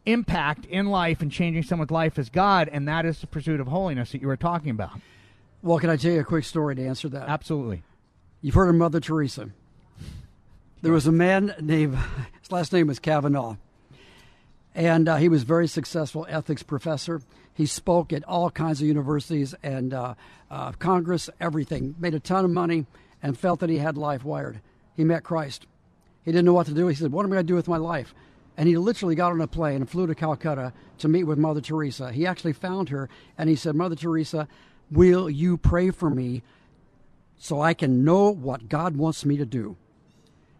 impact 0.05 0.65
in 0.65 0.87
life 0.87 1.21
and 1.21 1.31
changing 1.31 1.63
someone's 1.63 1.89
life 1.89 2.19
is 2.19 2.29
God, 2.29 2.69
and 2.71 2.87
that 2.87 3.05
is 3.05 3.19
the 3.21 3.27
pursuit 3.27 3.61
of 3.61 3.67
holiness 3.67 4.11
that 4.11 4.21
you 4.21 4.27
were 4.27 4.37
talking 4.37 4.69
about. 4.69 4.99
Well, 5.61 5.79
can 5.79 5.89
I 5.89 5.95
tell 5.95 6.11
you 6.11 6.19
a 6.19 6.25
quick 6.25 6.43
story 6.43 6.75
to 6.75 6.85
answer 6.85 7.07
that? 7.09 7.29
Absolutely. 7.29 7.83
You've 8.41 8.55
heard 8.55 8.67
of 8.67 8.75
Mother 8.75 8.99
Teresa. 8.99 9.49
There 10.81 10.91
was 10.91 11.07
a 11.07 11.11
man 11.13 11.55
named, 11.61 11.97
his 12.41 12.51
last 12.51 12.73
name 12.73 12.87
was 12.87 12.99
Kavanaugh, 12.99 13.55
and 14.75 15.07
uh, 15.07 15.17
he 15.17 15.29
was 15.29 15.43
very 15.43 15.67
successful 15.67 16.25
ethics 16.29 16.63
professor. 16.63 17.21
He 17.53 17.65
spoke 17.65 18.11
at 18.11 18.23
all 18.23 18.49
kinds 18.49 18.81
of 18.81 18.87
universities 18.87 19.53
and 19.61 19.93
uh, 19.93 20.15
uh, 20.49 20.71
Congress, 20.73 21.29
everything. 21.39 21.95
Made 21.99 22.15
a 22.15 22.19
ton 22.19 22.45
of 22.45 22.51
money 22.51 22.85
and 23.21 23.37
felt 23.37 23.59
that 23.59 23.69
he 23.69 23.77
had 23.77 23.97
life 23.97 24.23
wired. 24.23 24.59
He 24.95 25.03
met 25.03 25.23
Christ. 25.23 25.67
He 26.23 26.31
didn't 26.31 26.45
know 26.45 26.53
what 26.53 26.67
to 26.67 26.73
do. 26.73 26.87
He 26.87 26.95
said, 26.95 27.11
What 27.11 27.25
am 27.25 27.31
I 27.31 27.35
going 27.35 27.45
to 27.45 27.51
do 27.51 27.55
with 27.55 27.67
my 27.67 27.77
life? 27.77 28.15
And 28.55 28.67
he 28.67 28.77
literally 28.77 29.15
got 29.15 29.31
on 29.31 29.41
a 29.41 29.47
plane 29.47 29.77
and 29.77 29.89
flew 29.89 30.07
to 30.07 30.15
Calcutta 30.15 30.73
to 30.99 31.07
meet 31.07 31.23
with 31.23 31.39
Mother 31.39 31.61
Teresa. 31.61 32.11
He 32.11 32.25
actually 32.25 32.53
found 32.53 32.89
her 32.89 33.09
and 33.37 33.49
he 33.49 33.55
said, 33.55 33.75
Mother 33.75 33.95
Teresa, 33.95 34.47
will 34.91 35.29
you 35.29 35.57
pray 35.57 35.89
for 35.89 36.09
me 36.09 36.43
so 37.37 37.61
I 37.61 37.73
can 37.73 38.03
know 38.05 38.29
what 38.29 38.69
God 38.69 38.95
wants 38.95 39.25
me 39.25 39.37
to 39.37 39.45
do? 39.45 39.75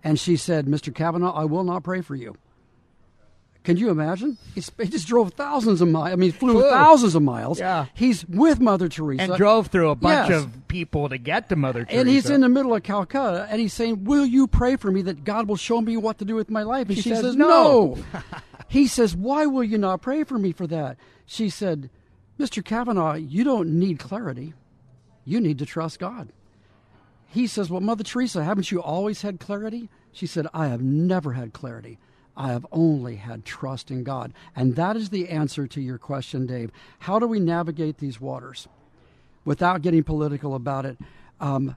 And 0.04 0.20
she 0.20 0.38
said, 0.38 0.66
Mr. 0.66 0.94
Kavanaugh, 0.94 1.34
I 1.34 1.46
will 1.46 1.64
not 1.64 1.84
pray 1.84 2.02
for 2.02 2.16
you. 2.16 2.36
Can 3.64 3.78
you 3.78 3.90
imagine? 3.90 4.38
He's, 4.54 4.70
he 4.78 4.88
just 4.90 5.08
drove 5.08 5.34
thousands 5.34 5.80
of 5.80 5.88
miles. 5.88 6.12
I 6.12 6.16
mean, 6.18 6.34
flew 6.34 6.54
Flew. 6.54 6.70
thousands 6.70 7.16
of 7.16 7.22
miles. 7.22 7.60
Yeah. 7.60 7.86
He's 7.94 8.26
with 8.28 8.60
Mother 8.60 8.90
Teresa. 8.90 9.24
And 9.24 9.36
drove 9.36 9.68
through 9.68 9.90
a 9.90 9.96
bunch 9.96 10.30
Yes. 10.32 10.44
of 10.44 10.68
people 10.68 11.08
to 11.08 11.18
get 11.18 11.48
to 11.48 11.56
Mother 11.56 11.86
Teresa. 11.86 12.00
And 12.02 12.10
he's 12.10 12.30
in 12.30 12.42
the 12.42 12.50
middle 12.50 12.76
of 12.76 12.84
Calcutta, 12.84 13.48
and 13.50 13.62
he's 13.62 13.72
saying, 13.74 14.04
"Will 14.04 14.26
you 14.26 14.48
pray 14.48 14.76
for 14.76 14.92
me 14.92 15.02
that 15.04 15.24
God 15.24 15.48
will 15.48 15.56
show 15.56 15.80
me 15.80 15.96
what 15.96 16.18
to 16.20 16.26
do 16.26 16.36
with 16.36 16.50
my 16.50 16.64
life?" 16.64 16.88
And 16.88 16.98
She 16.98 17.04
she, 17.04 17.10
says, 17.12 17.22
says, 17.22 17.36
"No." 17.38 17.96
"No." 18.14 18.22
he 18.68 18.86
says, 18.86 19.16
"Why 19.16 19.46
will 19.46 19.64
you 19.64 19.78
not 19.78 20.02
pray 20.02 20.26
for 20.26 20.38
me 20.38 20.52
for 20.52 20.68
that?" 20.68 20.98
She 21.26 21.50
said, 21.50 21.90
"Mr. 22.38 22.62
Kavanaugh, 22.64 23.14
you 23.14 23.46
don't 23.46 23.80
need 23.80 23.98
clarity. 23.98 24.54
You 25.24 25.40
need 25.40 25.58
to 25.60 25.66
trust 25.66 26.00
God." 26.00 26.34
He 27.28 27.48
says, 27.48 27.70
"Well, 27.70 27.80
Mother 27.82 28.04
Teresa, 28.04 28.44
haven't 28.44 28.72
you 28.72 28.82
always 28.82 29.22
had 29.22 29.40
clarity?" 29.40 29.90
She 30.12 30.28
said, 30.28 30.48
"I 30.54 30.68
have 30.68 30.82
never 30.82 31.32
had 31.32 31.54
clarity. 31.54 31.98
I 32.36 32.50
have 32.52 32.66
only 32.72 33.18
had 33.18 33.46
trust 33.46 33.92
in 33.92 34.04
God." 34.04 34.34
And 34.56 34.76
that 34.76 34.96
is 34.96 35.10
the 35.10 35.30
answer 35.30 35.68
to 35.68 35.82
your 35.82 35.98
question, 35.98 36.46
Dave. 36.46 36.72
How 37.00 37.20
do 37.20 37.28
we 37.28 37.40
navigate 37.40 37.98
these 37.98 38.22
waters? 38.22 38.68
Without 39.46 39.82
getting 39.82 40.04
political 40.04 40.56
about 40.56 40.86
it, 40.86 40.98
um, 41.40 41.76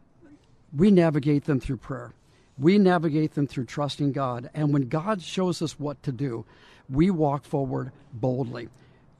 we 0.74 0.90
navigate 0.90 1.44
them 1.44 1.60
through 1.60 1.78
prayer. 1.78 2.12
We 2.58 2.78
navigate 2.78 3.34
them 3.34 3.46
through 3.46 3.66
trusting 3.66 4.12
God. 4.12 4.50
And 4.54 4.72
when 4.72 4.88
God 4.88 5.20
shows 5.22 5.60
us 5.60 5.78
what 5.78 6.02
to 6.04 6.12
do, 6.12 6.44
we 6.88 7.10
walk 7.10 7.44
forward 7.44 7.92
boldly. 8.12 8.68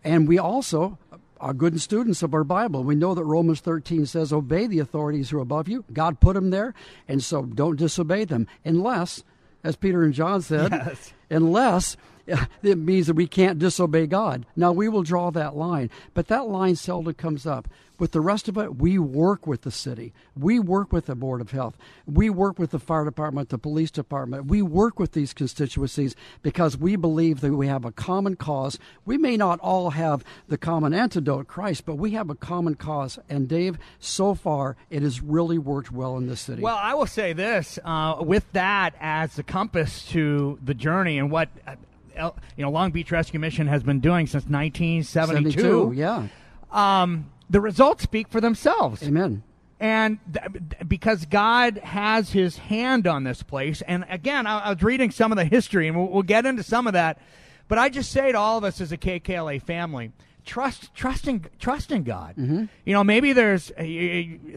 And 0.05 0.29
we 0.29 0.39
also 0.39 0.99
are 1.41 1.53
good 1.53 1.81
students 1.81 2.23
of 2.23 2.33
our 2.33 2.45
Bible. 2.45 2.83
We 2.85 2.95
know 2.95 3.15
that 3.15 3.25
Romans 3.25 3.61
13 3.61 4.07
says, 4.07 4.33
Obey 4.33 4.67
the 4.67 4.79
authorities 4.79 5.31
who 5.31 5.39
are 5.39 5.43
above 5.43 5.69
you. 5.69 5.85
God 5.93 6.21
put 6.21 6.35
them 6.35 6.51
there, 6.51 6.75
and 7.09 7.23
so 7.23 7.43
don't 7.43 7.77
disobey 7.77 8.25
them 8.25 8.47
unless, 8.65 9.23
as 9.67 9.77
Peter 9.77 10.03
and 10.03 10.15
John 10.15 10.41
said, 10.43 10.71
Yes. 10.87 11.13
unless 11.31 11.97
it 12.63 12.79
means 12.79 13.07
that 13.07 13.15
we 13.15 13.27
can't 13.27 13.59
disobey 13.59 14.07
God. 14.07 14.47
Now, 14.57 14.73
we 14.73 14.89
will 14.89 15.03
draw 15.03 15.31
that 15.31 15.57
line, 15.57 15.91
but 16.15 16.29
that 16.29 16.47
line 16.47 16.77
seldom 16.77 17.15
comes 17.15 17.47
up. 17.47 17.69
With 17.99 18.13
the 18.13 18.21
rest 18.21 18.47
of 18.47 18.59
it, 18.59 18.77
we 18.77 18.99
work 18.99 19.47
with 19.47 19.63
the 19.63 19.71
city. 19.71 20.13
We 20.39 20.59
work 20.59 20.93
with 20.93 21.07
the 21.07 21.15
Board 21.15 21.41
of 21.41 21.53
Health. 21.53 21.79
We 22.05 22.29
work 22.29 22.59
with 22.59 22.71
the 22.71 22.79
fire 22.79 23.07
department, 23.07 23.49
the 23.49 23.57
police 23.57 23.91
department. 23.91 24.47
We 24.47 24.61
work 24.61 24.99
with 24.99 25.13
these 25.13 25.33
constituencies 25.33 26.15
because 26.43 26.77
we 26.77 26.97
believe 26.97 27.41
that 27.41 27.55
we 27.55 27.69
have 27.69 27.87
a 27.87 27.93
common 27.93 28.37
cause. 28.37 28.79
We 29.07 29.17
may 29.17 29.39
not 29.39 29.61
all 29.61 29.91
have 29.91 30.25
the 30.47 30.59
common 30.59 30.93
antidote, 30.93 31.49
Christ, 31.49 31.87
but 31.87 31.95
we 31.95 32.11
have 32.11 32.29
a 32.29 32.35
common 32.35 32.75
cause. 32.75 33.19
And 33.31 33.49
Dave, 33.49 33.79
so 33.99 34.35
far, 34.35 34.77
it 34.91 35.01
has 35.01 35.23
really 35.23 35.57
worked 35.57 35.91
well 35.91 36.19
in 36.19 36.27
this 36.27 36.43
city. 36.43 36.61
Well, 36.61 36.79
I 36.79 36.93
will 36.93 37.07
say 37.07 37.33
this 37.33 37.79
uh, 37.83 38.17
with 38.21 38.45
that 38.53 38.95
as 39.01 39.37
the 39.37 39.43
compass 39.43 40.05
to 40.09 40.59
the 40.63 40.75
journey 40.75 41.19
and 41.19 41.31
what. 41.31 41.49
You 42.17 42.33
know, 42.59 42.71
Long 42.71 42.91
Beach 42.91 43.11
Rescue 43.11 43.41
Mission 43.41 43.67
has 43.67 43.83
been 43.83 44.01
doing 44.01 44.27
since 44.27 44.45
1972. 44.45 45.61
72, 45.61 45.93
yeah. 45.95 46.29
Um, 46.73 47.31
the 47.49 47.61
results 47.61 48.03
speak 48.03 48.29
for 48.29 48.41
themselves. 48.41 49.03
Amen. 49.03 49.43
And 49.79 50.19
th- 50.33 50.89
because 50.89 51.27
God 51.27 51.79
has 51.79 52.33
his 52.33 52.57
hand 52.57 53.07
on 53.07 53.25
this 53.25 53.43
place. 53.43 53.83
And 53.83 54.07
again, 54.09 54.47
I, 54.47 54.59
I 54.61 54.73
was 54.73 54.83
reading 54.83 55.11
some 55.11 55.33
of 55.33 55.37
the 55.37 55.45
history, 55.45 55.87
and 55.87 55.97
we'll, 55.97 56.09
we'll, 56.09 56.23
get 56.23 56.47
into 56.47 56.63
some 56.63 56.87
of 56.87 56.95
that. 56.95 57.21
But 57.69 57.79
I 57.79 57.89
just 57.89 58.11
say 58.11 58.33
to 58.33 58.39
all 58.39 58.57
of 58.57 58.65
us 58.65 58.81
as 58.81 58.93
a 58.93 58.97
KKLA 58.97 59.61
family, 59.63 60.13
trust, 60.47 60.95
trust 60.95 61.29
in, 61.29 61.45
trust 61.59 61.93
in 61.93 62.05
God. 62.05 62.37
Mm-hmm. 62.37 62.65
You 62.85 62.93
know, 62.95 63.05
maybe 63.05 63.35
there's 63.35 63.71
uh, 63.73 63.83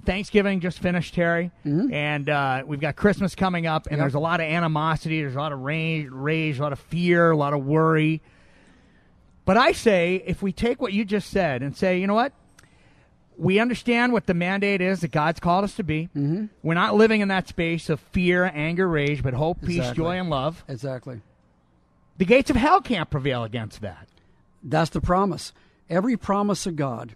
Thanksgiving 0.05 0.61
just 0.61 0.79
finished, 0.79 1.13
Terry, 1.13 1.51
mm-hmm. 1.65 1.93
and 1.93 2.29
uh, 2.29 2.63
we've 2.65 2.79
got 2.79 2.95
Christmas 2.95 3.35
coming 3.35 3.67
up, 3.67 3.87
and 3.87 3.97
yep. 3.97 4.03
there's 4.03 4.13
a 4.13 4.19
lot 4.19 4.39
of 4.39 4.45
animosity, 4.45 5.21
there's 5.21 5.35
a 5.35 5.39
lot 5.39 5.51
of 5.51 5.59
rage, 5.59 6.07
rage, 6.09 6.59
a 6.59 6.61
lot 6.61 6.71
of 6.71 6.79
fear, 6.79 7.31
a 7.31 7.37
lot 7.37 7.53
of 7.53 7.65
worry. 7.65 8.21
But 9.43 9.57
I 9.57 9.73
say, 9.73 10.23
if 10.25 10.41
we 10.41 10.53
take 10.53 10.79
what 10.81 10.93
you 10.93 11.03
just 11.03 11.29
said 11.29 11.63
and 11.63 11.75
say, 11.75 11.99
you 11.99 12.07
know 12.07 12.13
what? 12.13 12.31
we 13.39 13.57
understand 13.57 14.11
what 14.11 14.25
the 14.25 14.33
mandate 14.33 14.81
is 14.81 14.99
that 14.99 15.11
God's 15.11 15.39
called 15.39 15.63
us 15.63 15.75
to 15.77 15.83
be. 15.83 16.09
Mm-hmm. 16.15 16.47
We're 16.61 16.73
not 16.73 16.95
living 16.95 17.21
in 17.21 17.29
that 17.29 17.47
space 17.47 17.89
of 17.89 18.01
fear, 18.11 18.51
anger, 18.53 18.85
rage, 18.87 19.23
but 19.23 19.33
hope, 19.33 19.61
peace, 19.65 19.91
joy, 19.91 20.17
and 20.17 20.29
love. 20.29 20.63
Exactly. 20.67 21.21
The 22.17 22.25
gates 22.25 22.49
of 22.49 22.57
hell 22.57 22.81
can't 22.81 23.09
prevail 23.09 23.45
against 23.45 23.79
that. 23.79 24.09
That's 24.61 24.89
the 24.89 24.99
promise. 24.99 25.53
Every 25.89 26.17
promise 26.17 26.65
of 26.65 26.75
God, 26.75 27.15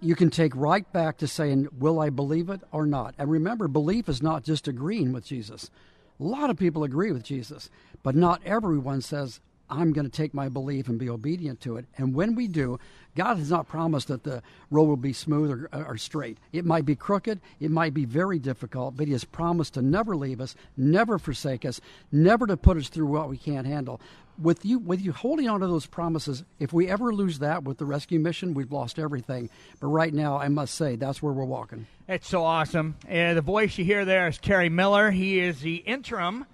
you 0.00 0.16
can 0.16 0.30
take 0.30 0.54
right 0.56 0.90
back 0.92 1.18
to 1.18 1.28
saying, 1.28 1.68
Will 1.78 2.00
I 2.00 2.10
believe 2.10 2.50
it 2.50 2.60
or 2.72 2.86
not? 2.86 3.14
And 3.18 3.30
remember, 3.30 3.68
belief 3.68 4.08
is 4.08 4.22
not 4.22 4.42
just 4.42 4.66
agreeing 4.66 5.12
with 5.12 5.24
Jesus. 5.24 5.70
A 6.18 6.24
lot 6.24 6.50
of 6.50 6.56
people 6.56 6.84
agree 6.84 7.12
with 7.12 7.22
Jesus, 7.22 7.70
but 8.02 8.14
not 8.14 8.42
everyone 8.44 9.00
says, 9.00 9.40
I'm 9.72 9.92
going 9.92 10.04
to 10.04 10.14
take 10.14 10.34
my 10.34 10.48
belief 10.48 10.88
and 10.88 10.98
be 10.98 11.08
obedient 11.08 11.60
to 11.62 11.76
it. 11.78 11.86
And 11.96 12.14
when 12.14 12.34
we 12.34 12.46
do, 12.46 12.78
God 13.16 13.38
has 13.38 13.50
not 13.50 13.68
promised 13.68 14.08
that 14.08 14.22
the 14.22 14.42
road 14.70 14.84
will 14.84 14.96
be 14.96 15.14
smooth 15.14 15.50
or, 15.50 15.68
or, 15.72 15.96
straight. 15.96 16.36
It 16.52 16.66
might 16.66 16.84
be 16.84 16.94
crooked, 16.94 17.40
it 17.58 17.70
might 17.70 17.94
be 17.94 18.04
very 18.04 18.38
difficult, 18.38 18.96
but 18.96 19.06
He 19.06 19.12
has 19.12 19.24
promised 19.24 19.74
to 19.74 19.82
never 19.82 20.14
leave 20.14 20.40
us, 20.40 20.54
never 20.76 21.18
forsake 21.18 21.64
us, 21.64 21.80
never 22.10 22.46
to 22.46 22.56
put 22.56 22.76
us 22.76 22.88
through 22.88 23.06
what 23.06 23.30
we 23.30 23.38
can't 23.38 23.66
handle. 23.66 24.00
With 24.42 24.64
you, 24.64 24.80
with 24.80 25.00
you 25.00 25.12
holding 25.12 25.48
on 25.48 25.60
to 25.60 25.68
those 25.68 25.86
promises, 25.86 26.42
if 26.58 26.72
we 26.72 26.88
ever 26.88 27.14
lose 27.14 27.38
that 27.38 27.62
with 27.62 27.78
the 27.78 27.84
rescue 27.84 28.18
mission, 28.18 28.54
we've 28.54 28.72
lost 28.72 28.98
everything. 28.98 29.48
But 29.80 29.86
right 29.86 30.12
now, 30.12 30.36
I 30.38 30.48
must 30.48 30.74
say, 30.74 30.96
that's 30.96 31.22
where 31.22 31.32
we're 31.32 31.44
walking. 31.44 31.86
It's 32.08 32.28
so 32.28 32.44
awesome. 32.44 32.96
Uh, 33.08 33.34
the 33.34 33.40
voice 33.40 33.78
you 33.78 33.84
hear 33.84 34.04
there 34.04 34.26
is 34.26 34.38
Terry 34.38 34.68
Miller. 34.68 35.12
He 35.12 35.38
is 35.38 35.60
the 35.60 35.76
interim 35.76 36.44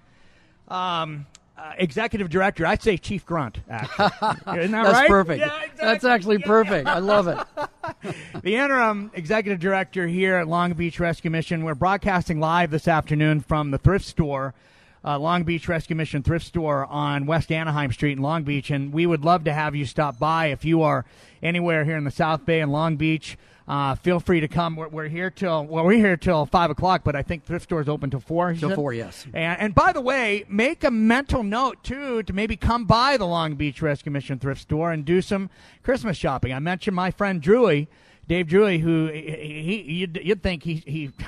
um, 0.69 1.27
uh, 1.57 1.73
executive 1.79 2.29
director. 2.29 2.67
I'd 2.67 2.83
say 2.83 2.97
Chief 2.97 3.27
Grunt. 3.27 3.59
Actually, 3.69 4.07
isn't 4.61 4.71
that 4.71 4.85
That's 4.85 4.93
right? 4.93 5.09
perfect. 5.09 5.41
Yeah, 5.41 5.47
exactly. 5.47 5.85
That's 5.87 6.05
actually 6.05 6.37
yeah. 6.41 6.47
perfect. 6.47 6.89
I 6.89 6.99
love 6.99 7.27
it. 7.29 7.39
the 8.43 8.57
interim 8.57 9.11
executive 9.15 9.59
director 9.59 10.07
here 10.07 10.37
at 10.37 10.47
Long 10.47 10.75
Beach 10.75 11.01
Rescue 11.01 11.31
Mission. 11.31 11.65
We're 11.65 11.75
broadcasting 11.75 12.39
live 12.39 12.71
this 12.71 12.87
afternoon 12.87 13.41
from 13.41 13.71
the 13.71 13.79
thrift 13.79 14.05
store. 14.05 14.55
Uh, 15.09 15.19
Long 15.19 15.43
Beach 15.43 15.67
Rescue 15.67 15.97
Mission 15.97 16.23
thrift 16.23 16.45
store 16.45 16.85
on 16.85 17.25
West 17.25 17.51
Anaheim 17.51 17.91
Street 17.93 18.19
in 18.19 18.23
Long 18.23 18.43
Beach, 18.43 18.71
and 18.71 18.93
we 18.93 19.07
would 19.07 19.25
love 19.25 19.45
to 19.45 19.55
have 19.55 19.75
you 19.75 19.87
stop 19.87 20.19
by 20.19 20.49
if 20.49 20.67
you 20.67 20.83
are 20.83 21.07
anywhere 21.43 21.87
here 21.87 21.97
in 21.97 22.05
the 22.05 22.11
South 22.11 22.45
Bay 22.45 22.61
and 22.61 22.71
Long 22.71 22.97
Beach. 22.97 23.39
Uh, 23.67 23.95
feel 23.95 24.21
free 24.21 24.41
to 24.41 24.49
come. 24.49 24.77
We're, 24.77 24.89
we're, 24.89 25.09
here 25.09 25.31
till 25.31 25.65
well, 25.65 25.83
we're 25.87 25.93
here 25.93 26.19
till 26.19 26.45
five 26.45 26.69
o'clock, 26.69 27.05
but 27.05 27.17
I 27.17 27.23
think 27.23 27.47
thrift 27.47 27.65
store 27.65 27.81
is 27.81 27.89
open 27.89 28.11
till 28.11 28.21
four. 28.21 28.53
Till 28.53 28.75
four, 28.75 28.93
yes. 28.93 29.25
And, 29.33 29.59
and 29.59 29.75
by 29.75 29.93
the 29.93 30.03
way, 30.03 30.45
make 30.47 30.85
a 30.85 30.91
mental 30.91 31.43
note 31.43 31.83
too 31.83 32.23
to 32.25 32.33
maybe 32.35 32.57
come 32.57 32.85
by 32.85 33.17
the 33.17 33.27
Long 33.27 33.55
Beach 33.55 33.81
Rescue 33.81 34.13
Mission 34.13 34.39
thrift 34.39 34.61
store 34.61 34.93
and 34.93 35.07
do 35.07 35.23
some 35.23 35.49
Christmas 35.83 36.19
shopping. 36.19 36.53
I 36.53 36.59
mentioned 36.59 36.95
my 36.95 37.13
friend 37.13 37.41
Drewy, 37.41 37.87
Dave 38.27 38.49
Drewy, 38.49 38.81
who 38.81 39.07
he, 39.07 39.83
he 39.87 39.93
you'd, 40.01 40.21
you'd 40.23 40.43
think 40.43 40.65
he 40.65 40.83
he. 40.87 41.13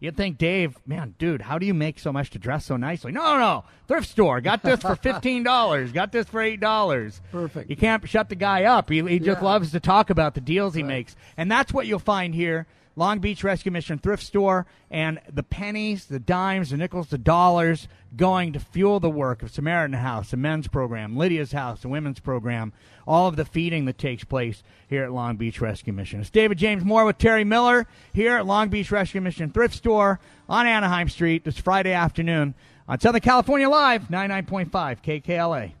You'd 0.00 0.16
think, 0.16 0.38
Dave, 0.38 0.78
man, 0.86 1.14
dude, 1.18 1.42
how 1.42 1.58
do 1.58 1.66
you 1.66 1.74
make 1.74 1.98
so 1.98 2.12
much 2.12 2.30
to 2.30 2.38
dress 2.38 2.66
so 2.66 2.76
nicely? 2.76 3.12
No, 3.12 3.22
no, 3.22 3.38
no. 3.38 3.64
Thrift 3.88 4.08
store. 4.08 4.40
Got 4.40 4.62
this 4.62 4.80
for 4.80 4.96
$15. 4.96 5.92
Got 5.92 6.12
this 6.12 6.26
for 6.28 6.40
$8. 6.40 7.20
Perfect. 7.32 7.70
You 7.70 7.76
can't 7.76 8.06
shut 8.08 8.28
the 8.28 8.34
guy 8.34 8.64
up. 8.64 8.90
He, 8.90 9.02
he 9.02 9.18
just 9.18 9.40
Yeah. 9.40 9.44
loves 9.46 9.72
to 9.72 9.80
talk 9.80 10.10
about 10.10 10.34
the 10.34 10.40
deals 10.40 10.74
he 10.74 10.82
Right. 10.82 10.88
makes. 10.88 11.16
And 11.36 11.50
that's 11.50 11.72
what 11.72 11.86
you'll 11.86 11.98
find 11.98 12.34
here. 12.34 12.66
Long 12.98 13.18
Beach 13.18 13.44
Rescue 13.44 13.70
Mission 13.70 13.98
Thrift 13.98 14.22
Store 14.22 14.66
and 14.90 15.20
the 15.30 15.42
pennies, 15.42 16.06
the 16.06 16.18
dimes, 16.18 16.70
the 16.70 16.78
nickels, 16.78 17.08
the 17.08 17.18
dollars 17.18 17.88
going 18.16 18.54
to 18.54 18.60
fuel 18.60 19.00
the 19.00 19.10
work 19.10 19.42
of 19.42 19.50
Samaritan 19.50 19.92
House, 19.92 20.30
the 20.30 20.38
men's 20.38 20.66
program, 20.66 21.14
Lydia's 21.14 21.52
House, 21.52 21.82
the 21.82 21.88
women's 21.88 22.20
program, 22.20 22.72
all 23.06 23.28
of 23.28 23.36
the 23.36 23.44
feeding 23.44 23.84
that 23.84 23.98
takes 23.98 24.24
place 24.24 24.62
here 24.88 25.04
at 25.04 25.12
Long 25.12 25.36
Beach 25.36 25.60
Rescue 25.60 25.92
Mission. 25.92 26.20
It's 26.20 26.30
David 26.30 26.56
James 26.56 26.86
Moore 26.86 27.04
with 27.04 27.18
Terry 27.18 27.44
Miller 27.44 27.86
here 28.14 28.38
at 28.38 28.46
Long 28.46 28.70
Beach 28.70 28.90
Rescue 28.90 29.20
Mission 29.20 29.50
Thrift 29.50 29.74
Store 29.74 30.18
on 30.48 30.66
Anaheim 30.66 31.10
Street 31.10 31.44
this 31.44 31.58
Friday 31.58 31.92
afternoon 31.92 32.54
on 32.88 32.98
Southern 32.98 33.20
California 33.20 33.68
Live, 33.68 34.08
99.5 34.08 34.70
KKLA. 34.70 35.72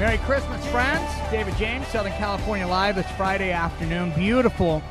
Merry 0.00 0.16
Christmas, 0.16 0.66
friends. 0.68 1.12
David 1.30 1.54
James, 1.58 1.86
Southern 1.88 2.12
California 2.12 2.66
Live. 2.66 2.96
This 2.96 3.06
Friday 3.18 3.52
afternoon. 3.52 4.14
Beautiful, 4.16 4.82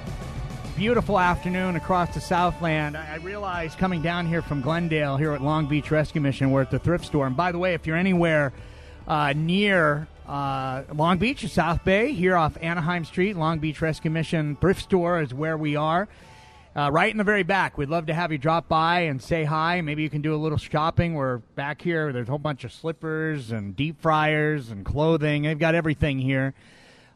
beautiful 0.77 1.17
afternoon 1.17 1.75
across 1.75 2.13
the 2.13 2.21
Southland. 2.21 2.95
I 2.95 3.13
I 3.13 3.15
realize 3.15 3.73
coming 3.73 4.03
down 4.03 4.27
here 4.27 4.43
from 4.43 4.61
Glendale, 4.61 5.17
here 5.17 5.33
at 5.33 5.41
Long 5.41 5.65
Beach 5.65 5.89
Rescue 5.89 6.21
Mission, 6.21 6.51
we're 6.51 6.61
at 6.61 6.69
the 6.69 6.77
thrift 6.77 7.05
store. 7.05 7.25
And 7.25 7.35
by 7.35 7.51
the 7.51 7.57
way, 7.57 7.73
if 7.73 7.87
you're 7.87 7.97
anywhere 7.97 8.53
uh, 9.07 9.33
near 9.35 10.07
uh, 10.27 10.83
Long 10.93 11.17
Beach, 11.17 11.43
South 11.47 11.83
Bay, 11.83 12.13
here 12.13 12.37
off 12.37 12.55
Anaheim 12.61 13.03
Street, 13.03 13.35
Long 13.35 13.57
Beach 13.57 13.81
Rescue 13.81 14.11
Mission 14.11 14.57
thrift 14.57 14.83
store 14.83 15.23
is 15.23 15.33
where 15.33 15.57
we 15.57 15.75
are. 15.75 16.07
Uh, 16.75 16.87
right 16.91 17.11
in 17.11 17.17
the 17.17 17.23
very 17.23 17.41
back. 17.41 17.79
We'd 17.79 17.89
love 17.89 18.05
to 18.05 18.13
have 18.13 18.31
you 18.31 18.37
drop 18.37 18.67
by 18.67 19.01
and 19.01 19.19
say 19.19 19.43
hi. 19.43 19.81
Maybe 19.81 20.03
you 20.03 20.09
can 20.09 20.21
do 20.21 20.35
a 20.35 20.37
little 20.37 20.57
shopping. 20.59 21.15
We're 21.15 21.37
back 21.37 21.81
here. 21.81 22.13
There's 22.13 22.27
a 22.27 22.31
whole 22.31 22.37
bunch 22.37 22.63
of 22.63 22.71
slippers 22.71 23.51
and 23.51 23.75
deep 23.75 23.99
fryers 23.99 24.69
and 24.69 24.85
clothing. 24.85 25.43
They've 25.43 25.57
got 25.57 25.73
everything 25.73 26.19
here. 26.19 26.53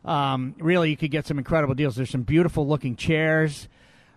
Um, 0.05 0.55
really, 0.57 0.89
you 0.89 0.97
could 0.97 1.11
get 1.11 1.27
some 1.27 1.37
incredible 1.37 1.75
deals. 1.75 1.95
There's 1.95 2.09
some 2.09 2.23
beautiful 2.23 2.67
looking 2.67 2.95
chairs. 2.95 3.69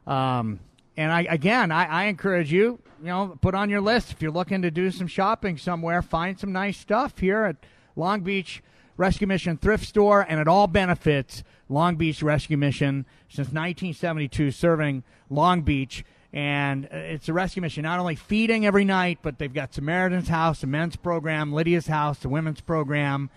Um, 0.07 0.59
and 0.97 1.13
I, 1.13 1.27
again, 1.29 1.71
I, 1.71 1.85
I 1.85 2.05
encourage 2.05 2.51
you, 2.51 2.79
you 3.03 3.09
know, 3.09 3.37
put 3.43 3.55
on 3.55 3.69
your 3.69 3.83
list 3.83 4.13
if 4.13 4.23
you're 4.23 4.33
looking 4.33 4.63
to 4.63 4.71
do 4.71 4.91
some 4.91 5.07
shopping 5.07 5.59
somewhere. 5.59 6.01
Find 6.01 6.41
some 6.41 6.51
nice 6.51 6.79
stuff 6.79 7.19
here 7.19 7.45
at 7.45 7.57
Long 7.95 8.23
Beach 8.23 8.63
Rescue 8.97 9.27
Mission 9.27 9.57
Thrift 9.57 9.85
Store, 9.85 10.25
and 10.29 10.41
it 10.41 10.49
all 10.49 10.67
benefits 10.67 11.45
Long 11.69 11.97
Beach 11.97 12.23
Rescue 12.23 12.57
Mission 12.57 13.07
since 13.29 13.49
1972, 13.49 14.51
serving 14.51 15.03
Long 15.31 15.63
Beach. 15.63 16.05
And 16.33 16.87
uh, 16.87 16.97
it's 16.97 17.29
a 17.29 17.33
rescue 17.33 17.63
mission, 17.63 17.85
not 17.85 17.99
only 17.99 18.15
feeding 18.15 18.67
every 18.67 18.85
night, 18.85 19.21
but 19.23 19.39
they've 19.39 19.53
got 19.53 19.73
Samaritan's 19.73 20.29
House, 20.29 20.61
the 20.61 20.67
men's 20.67 20.97
program, 20.97 21.53
Lydia's 21.53 21.87
House, 21.87 22.19
the 22.19 22.29
women's 22.29 22.61
program. 22.61 23.31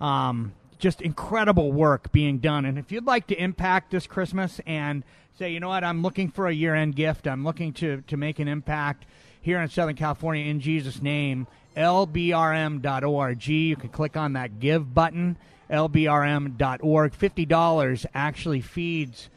Um, 0.00 0.52
just 0.78 1.00
incredible 1.00 1.72
work 1.72 2.12
being 2.12 2.38
done. 2.38 2.64
And 2.64 2.78
if 2.78 2.92
you'd 2.92 3.06
like 3.06 3.26
to 3.28 3.42
impact 3.42 3.90
this 3.90 4.06
Christmas 4.06 4.60
and 4.66 5.04
say, 5.38 5.50
you 5.50 5.60
know 5.60 5.68
what, 5.68 5.84
I'm 5.84 6.02
looking 6.02 6.30
for 6.30 6.46
a 6.46 6.52
year 6.52 6.74
end 6.74 6.96
gift, 6.96 7.26
I'm 7.26 7.44
looking 7.44 7.72
to, 7.74 8.02
to 8.02 8.16
make 8.16 8.38
an 8.38 8.48
impact 8.48 9.06
here 9.40 9.60
in 9.60 9.68
Southern 9.68 9.96
California 9.96 10.44
in 10.44 10.60
Jesus' 10.60 11.00
name, 11.00 11.46
lbrm.org. 11.76 13.46
You 13.46 13.76
can 13.76 13.90
click 13.90 14.16
on 14.16 14.32
that 14.32 14.58
give 14.60 14.94
button, 14.94 15.36
lbrm.org. 15.70 17.12
$50 17.12 18.06
actually 18.14 18.60
feeds 18.60 19.30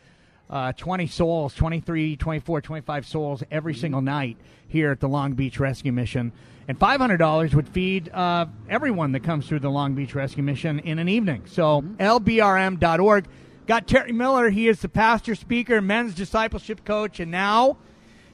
uh, 0.50 0.74
20 0.74 1.08
souls, 1.08 1.54
23, 1.54 2.16
24, 2.16 2.62
25 2.62 3.06
souls 3.06 3.44
every 3.52 3.76
single 3.76 4.02
night 4.02 4.38
here 4.68 4.92
at 4.92 5.00
the 5.00 5.08
Long 5.08 5.34
Beach 5.34 5.60
Rescue 5.60 5.92
Mission. 5.92 6.32
And 6.68 6.78
$500 6.80 7.54
would 7.56 7.68
feed 7.68 8.10
uh, 8.10 8.46
everyone 8.70 9.12
that 9.14 9.22
comes 9.22 9.48
through 9.48 9.60
the 9.60 9.70
Long 9.70 9.96
Beach 9.96 10.14
Rescue 10.14 10.44
Mission 10.44 10.80
in 10.80 11.00
an 11.00 11.10
evening. 11.10 11.44
So, 11.48 11.82
lbrm.org. 11.82 13.28
Got 13.66 13.88
Terry 13.88 14.12
Miller. 14.12 14.50
He 14.50 14.68
is 14.68 14.80
the 14.80 14.90
pastor, 14.90 15.36
speaker, 15.36 15.82
men's 15.82 16.16
discipleship 16.16 16.84
coach, 16.86 17.20
and 17.20 17.32
now 17.32 17.78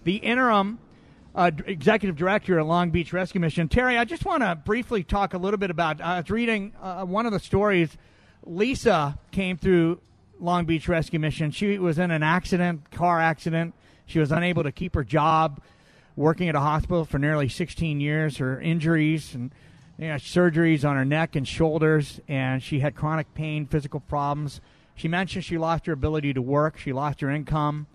the 0.06 0.18
interim 0.18 0.80
uh, 1.36 1.52
executive 1.65 2.15
director 2.15 2.58
at 2.60 2.65
Long 2.65 2.89
Beach 2.89 3.12
Rescue 3.12 3.41
Mission. 3.41 3.67
Terry, 3.67 3.98
I 3.98 4.06
just 4.06 4.26
want 4.26 4.41
to 4.41 4.56
briefly 4.56 5.04
talk 5.04 5.34
a 5.34 5.38
little 5.38 5.58
bit 5.58 5.69
about. 5.69 6.00
I 6.00 6.17
was 6.21 6.30
reading 6.30 6.74
uh, 6.82 7.04
one 7.04 7.26
of 7.26 7.34
the 7.34 7.39
stories. 7.39 7.95
Lisa 8.45 9.19
came 9.32 9.58
through 9.58 10.00
Long 10.39 10.65
Beach 10.65 10.88
Rescue 10.88 11.19
Mission. 11.19 11.52
She 11.52 11.78
was 11.78 12.00
in 12.00 12.10
an 12.10 12.24
accident, 12.24 12.89
car 12.91 13.19
accident. 13.19 13.74
She 14.06 14.19
was 14.19 14.32
unable 14.32 14.63
to 14.63 14.71
keep 14.71 14.95
her 14.95 15.04
job, 15.04 15.62
working 16.15 16.48
at 16.48 16.56
a 16.56 16.62
hospital 16.62 17.04
for 17.04 17.19
nearly 17.19 17.50
16 17.50 18.00
years. 18.00 18.38
Her 18.38 18.62
injuries 18.62 19.36
and 19.36 19.52
you 19.98 20.08
know, 20.08 20.15
surgeries 20.15 20.88
on 20.88 20.95
her 20.95 21.06
neck 21.06 21.36
and 21.36 21.45
shoulders, 21.45 22.21
and 22.30 22.63
she 22.63 22.80
had 22.80 22.95
chronic 22.95 23.34
pain, 23.34 23.65
physical 23.65 24.00
problems. 24.00 24.62
She 24.95 25.10
mentioned 25.10 25.43
she 25.43 25.58
lost 25.58 25.86
her 25.88 25.93
ability 25.93 26.34
to 26.34 26.41
work. 26.41 26.78
She 26.78 26.93
lost 26.93 27.19
her 27.19 27.30
income 27.30 27.88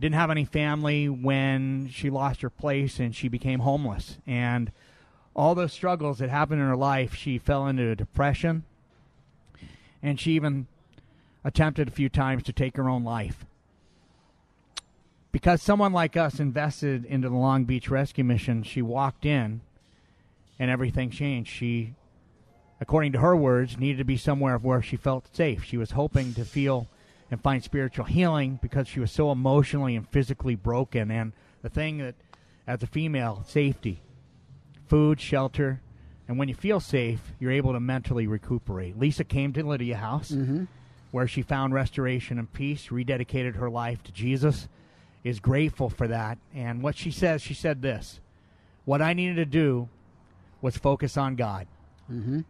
didn't 0.00 0.16
have 0.16 0.30
any 0.30 0.44
family 0.44 1.08
when 1.08 1.88
she 1.90 2.10
lost 2.10 2.42
her 2.42 2.50
place 2.50 2.98
and 2.98 3.14
she 3.14 3.28
became 3.28 3.60
homeless. 3.60 4.18
And 4.26 4.72
all 5.34 5.54
those 5.54 5.72
struggles 5.72 6.18
that 6.18 6.30
happened 6.30 6.60
in 6.60 6.66
her 6.66 6.76
life, 6.76 7.14
she 7.14 7.38
fell 7.38 7.66
into 7.66 7.90
a 7.90 7.96
depression. 7.96 8.64
And 10.02 10.20
she 10.20 10.32
even 10.32 10.66
attempted 11.44 11.88
a 11.88 11.92
few 11.92 12.08
times 12.08 12.42
to 12.44 12.52
take 12.52 12.76
her 12.76 12.88
own 12.88 13.04
life. 13.04 13.44
Because 15.32 15.62
someone 15.62 15.92
like 15.92 16.16
us 16.16 16.38
invested 16.38 17.04
into 17.04 17.28
the 17.28 17.36
Long 17.36 17.64
Beach 17.64 17.90
Rescue 17.90 18.24
Mission, 18.24 18.62
she 18.62 18.82
walked 18.82 19.26
in 19.26 19.60
and 20.58 20.70
everything 20.70 21.10
changed. 21.10 21.50
She, 21.50 21.94
according 22.80 23.12
to 23.12 23.18
her 23.18 23.34
words, 23.34 23.78
needed 23.78 23.98
to 23.98 24.04
be 24.04 24.16
somewhere 24.16 24.58
where 24.58 24.82
she 24.82 24.96
felt 24.96 25.34
safe. 25.34 25.64
She 25.64 25.76
was 25.76 25.92
hoping 25.92 26.34
to 26.34 26.44
feel 26.44 26.88
and 27.30 27.42
find 27.42 27.62
spiritual 27.62 28.04
healing 28.04 28.58
because 28.62 28.88
she 28.88 29.00
was 29.00 29.10
so 29.10 29.32
emotionally 29.32 29.96
and 29.96 30.08
physically 30.08 30.54
broken. 30.54 31.10
And 31.10 31.32
the 31.62 31.68
thing 31.68 31.98
that, 31.98 32.14
as 32.66 32.82
a 32.82 32.86
female, 32.86 33.44
safety, 33.46 34.00
food, 34.86 35.20
shelter, 35.20 35.80
and 36.28 36.38
when 36.38 36.48
you 36.48 36.54
feel 36.54 36.80
safe, 36.80 37.32
you're 37.38 37.52
able 37.52 37.72
to 37.72 37.80
mentally 37.80 38.26
recuperate. 38.26 38.98
Lisa 38.98 39.24
came 39.24 39.52
to 39.52 39.62
Lydia 39.64 39.96
House, 39.96 40.30
mm-hmm. 40.30 40.64
where 41.10 41.28
she 41.28 41.42
found 41.42 41.74
restoration 41.74 42.38
and 42.38 42.50
peace, 42.52 42.88
rededicated 42.88 43.56
her 43.56 43.68
life 43.68 44.02
to 44.04 44.12
Jesus, 44.12 44.68
is 45.22 45.40
grateful 45.40 45.90
for 45.90 46.08
that. 46.08 46.38
And 46.54 46.82
what 46.82 46.96
she 46.96 47.10
says, 47.10 47.42
she 47.42 47.54
said 47.54 47.82
this 47.82 48.20
What 48.84 49.02
I 49.02 49.12
needed 49.12 49.36
to 49.36 49.44
do 49.44 49.88
was 50.62 50.76
focus 50.76 51.16
on 51.16 51.36
God. 51.36 51.66
Mm-hmm. 52.10 52.40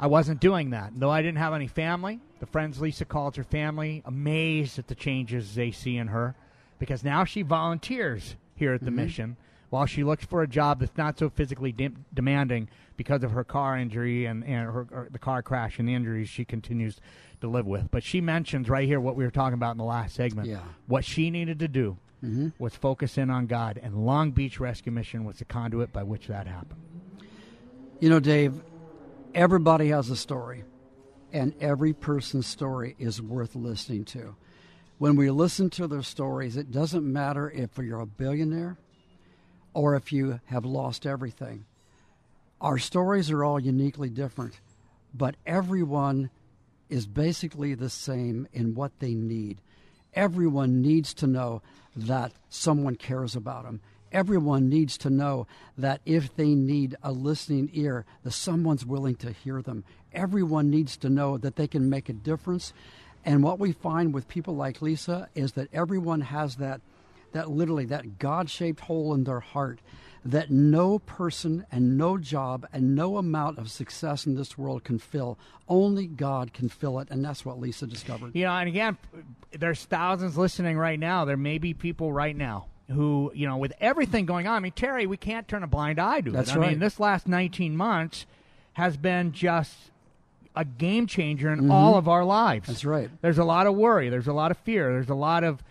I 0.00 0.06
wasn't 0.06 0.40
doing 0.40 0.70
that. 0.70 0.92
Though 0.96 1.10
I 1.10 1.22
didn't 1.22 1.38
have 1.38 1.52
any 1.52 1.68
family, 1.68 2.20
the 2.42 2.46
friends 2.46 2.80
Lisa 2.80 3.04
calls 3.04 3.36
her 3.36 3.44
family, 3.44 4.02
amazed 4.04 4.76
at 4.76 4.88
the 4.88 4.96
changes 4.96 5.54
they 5.54 5.70
see 5.70 5.96
in 5.96 6.08
her 6.08 6.34
because 6.80 7.04
now 7.04 7.24
she 7.24 7.42
volunteers 7.42 8.34
here 8.56 8.74
at 8.74 8.80
the 8.80 8.86
mm-hmm. 8.86 8.96
mission 8.96 9.36
while 9.70 9.86
she 9.86 10.02
looks 10.02 10.24
for 10.24 10.42
a 10.42 10.48
job 10.48 10.80
that's 10.80 10.98
not 10.98 11.16
so 11.16 11.30
physically 11.30 11.70
de- 11.70 11.92
demanding 12.12 12.68
because 12.96 13.22
of 13.22 13.30
her 13.30 13.44
car 13.44 13.78
injury 13.78 14.26
and, 14.26 14.42
and 14.42 14.68
her, 14.68 15.08
the 15.12 15.20
car 15.20 15.40
crash 15.40 15.78
and 15.78 15.88
the 15.88 15.94
injuries 15.94 16.28
she 16.28 16.44
continues 16.44 17.00
to 17.40 17.46
live 17.46 17.64
with. 17.64 17.88
But 17.92 18.02
she 18.02 18.20
mentions 18.20 18.68
right 18.68 18.88
here 18.88 18.98
what 18.98 19.14
we 19.14 19.22
were 19.22 19.30
talking 19.30 19.54
about 19.54 19.70
in 19.70 19.78
the 19.78 19.84
last 19.84 20.16
segment. 20.16 20.48
Yeah. 20.48 20.62
What 20.88 21.04
she 21.04 21.30
needed 21.30 21.60
to 21.60 21.68
do 21.68 21.96
mm-hmm. 22.24 22.48
was 22.58 22.74
focus 22.74 23.18
in 23.18 23.30
on 23.30 23.46
God, 23.46 23.78
and 23.80 24.04
Long 24.04 24.32
Beach 24.32 24.58
Rescue 24.58 24.90
Mission 24.90 25.24
was 25.24 25.36
the 25.36 25.44
conduit 25.44 25.92
by 25.92 26.02
which 26.02 26.26
that 26.26 26.48
happened. 26.48 26.80
You 28.00 28.10
know, 28.10 28.18
Dave, 28.18 28.60
everybody 29.32 29.90
has 29.90 30.10
a 30.10 30.16
story, 30.16 30.64
and 31.32 31.54
every 31.60 31.92
person's 31.92 32.46
story 32.46 32.94
is 32.98 33.20
worth 33.20 33.54
listening 33.54 34.04
to. 34.04 34.36
When 34.98 35.16
we 35.16 35.30
listen 35.30 35.70
to 35.70 35.88
their 35.88 36.02
stories, 36.02 36.56
it 36.56 36.70
doesn't 36.70 37.10
matter 37.10 37.50
if 37.50 37.76
you're 37.78 38.00
a 38.00 38.06
billionaire 38.06 38.76
or 39.74 39.96
if 39.96 40.12
you 40.12 40.40
have 40.46 40.64
lost 40.64 41.06
everything. 41.06 41.64
Our 42.60 42.78
stories 42.78 43.30
are 43.30 43.42
all 43.42 43.58
uniquely 43.58 44.08
different, 44.08 44.60
but 45.12 45.34
everyone 45.46 46.30
is 46.88 47.06
basically 47.06 47.74
the 47.74 47.90
same 47.90 48.46
in 48.52 48.74
what 48.74 48.92
they 49.00 49.14
need. 49.14 49.60
Everyone 50.14 50.82
needs 50.82 51.14
to 51.14 51.26
know 51.26 51.62
that 51.96 52.32
someone 52.48 52.96
cares 52.96 53.34
about 53.34 53.64
them. 53.64 53.80
Everyone 54.12 54.68
needs 54.68 54.98
to 54.98 55.10
know 55.10 55.46
that 55.78 56.02
if 56.04 56.36
they 56.36 56.54
need 56.54 56.96
a 57.02 57.12
listening 57.12 57.70
ear, 57.72 58.04
that 58.22 58.32
someone's 58.32 58.84
willing 58.84 59.16
to 59.16 59.32
hear 59.32 59.62
them. 59.62 59.84
Everyone 60.14 60.70
needs 60.70 60.96
to 60.98 61.08
know 61.08 61.38
that 61.38 61.56
they 61.56 61.66
can 61.66 61.90
make 61.90 62.08
a 62.08 62.12
difference. 62.12 62.72
And 63.24 63.42
what 63.42 63.58
we 63.58 63.72
find 63.72 64.12
with 64.12 64.28
people 64.28 64.56
like 64.56 64.82
Lisa 64.82 65.28
is 65.34 65.52
that 65.52 65.68
everyone 65.72 66.22
has 66.22 66.56
that 66.56 66.80
that 67.32 67.50
literally 67.50 67.86
that 67.86 68.18
God-shaped 68.18 68.80
hole 68.80 69.14
in 69.14 69.24
their 69.24 69.40
heart 69.40 69.80
that 70.24 70.50
no 70.50 71.00
person 71.00 71.66
and 71.72 71.98
no 71.98 72.16
job 72.16 72.66
and 72.72 72.94
no 72.94 73.16
amount 73.16 73.58
of 73.58 73.70
success 73.70 74.24
in 74.24 74.36
this 74.36 74.56
world 74.56 74.84
can 74.84 74.98
fill. 74.98 75.36
Only 75.68 76.06
God 76.06 76.52
can 76.52 76.68
fill 76.68 77.00
it, 77.00 77.08
and 77.10 77.24
that's 77.24 77.44
what 77.44 77.58
Lisa 77.58 77.88
discovered. 77.88 78.32
You 78.34 78.44
know, 78.44 78.52
and 78.52 78.68
again, 78.68 78.98
there's 79.50 79.84
thousands 79.84 80.38
listening 80.38 80.78
right 80.78 80.98
now. 80.98 81.24
There 81.24 81.36
may 81.36 81.58
be 81.58 81.74
people 81.74 82.12
right 82.12 82.36
now 82.36 82.66
who, 82.88 83.32
you 83.34 83.48
know, 83.48 83.56
with 83.56 83.72
everything 83.80 84.26
going 84.26 84.46
on. 84.46 84.54
I 84.54 84.60
mean, 84.60 84.72
Terry, 84.72 85.06
we 85.06 85.16
can't 85.16 85.48
turn 85.48 85.64
a 85.64 85.66
blind 85.66 85.98
eye 85.98 86.20
to 86.20 86.30
That's 86.30 86.50
it. 86.50 86.56
I 86.56 86.60
right. 86.60 86.70
mean, 86.70 86.78
this 86.78 87.00
last 87.00 87.26
19 87.26 87.76
months 87.76 88.26
has 88.74 88.96
been 88.96 89.32
just 89.32 89.74
a 90.54 90.64
game 90.64 91.06
changer 91.06 91.52
in 91.52 91.70
all 91.70 91.96
of 91.96 92.08
our 92.08 92.24
lives. 92.24 92.64
Mm-hmm. 92.64 92.72
That's 92.72 92.84
right. 92.84 93.10
There's 93.22 93.38
a 93.38 93.44
lot 93.44 93.66
of 93.66 93.74
worry. 93.74 94.08
There's 94.10 94.26
a 94.28 94.32
lot 94.32 94.50
of 94.50 94.58
fear. 94.58 94.92
There's 94.92 95.08
a 95.08 95.14
lot 95.14 95.44
of 95.44 95.62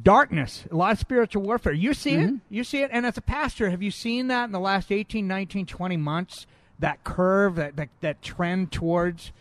darkness, 0.00 0.64
a 0.70 0.76
lot 0.76 0.92
of 0.92 0.98
spiritual 0.98 1.42
warfare. 1.42 1.72
You 1.72 1.94
see 1.94 2.12
Mm-hmm. 2.12 2.34
it. 2.36 2.40
You 2.50 2.64
see 2.64 2.82
it. 2.82 2.90
And 2.92 3.04
as 3.06 3.16
a 3.16 3.20
pastor, 3.22 3.70
have 3.70 3.82
you 3.82 3.90
seen 3.90 4.28
that 4.28 4.44
in 4.44 4.52
the 4.52 4.60
last 4.60 4.90
18, 4.92 5.26
19, 5.26 5.66
20 5.66 5.96
months? 5.96 6.46
That 6.78 7.04
curve, 7.04 7.56
that, 7.56 7.76
that, 7.76 7.88
that 8.00 8.22
trend 8.22 8.72
towards 8.72 9.32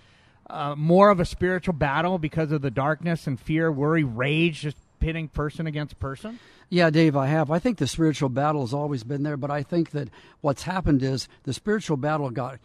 uh, 0.49 0.75
more 0.75 1.09
of 1.09 1.19
a 1.19 1.25
spiritual 1.25 1.73
battle 1.73 2.17
because 2.17 2.51
of 2.51 2.61
the 2.61 2.71
darkness 2.71 3.27
and 3.27 3.39
fear, 3.39 3.71
worry, 3.71 4.03
rage, 4.03 4.61
just 4.61 4.75
pitting 4.99 5.29
person 5.29 5.65
against 5.65 5.99
person? 5.99 6.39
Yeah, 6.69 6.89
Dave, 6.89 7.15
I 7.15 7.27
have. 7.27 7.49
I 7.49 7.59
think 7.59 7.77
the 7.77 7.87
spiritual 7.87 8.29
battle 8.29 8.61
has 8.61 8.73
always 8.73 9.03
been 9.03 9.23
there, 9.23 9.37
but 9.37 9.49
I 9.49 9.63
think 9.63 9.91
that 9.91 10.09
what's 10.41 10.63
happened 10.63 11.01
is 11.01 11.29
the 11.43 11.53
spiritual 11.53 11.95
battle 11.97 12.29
got 12.29 12.59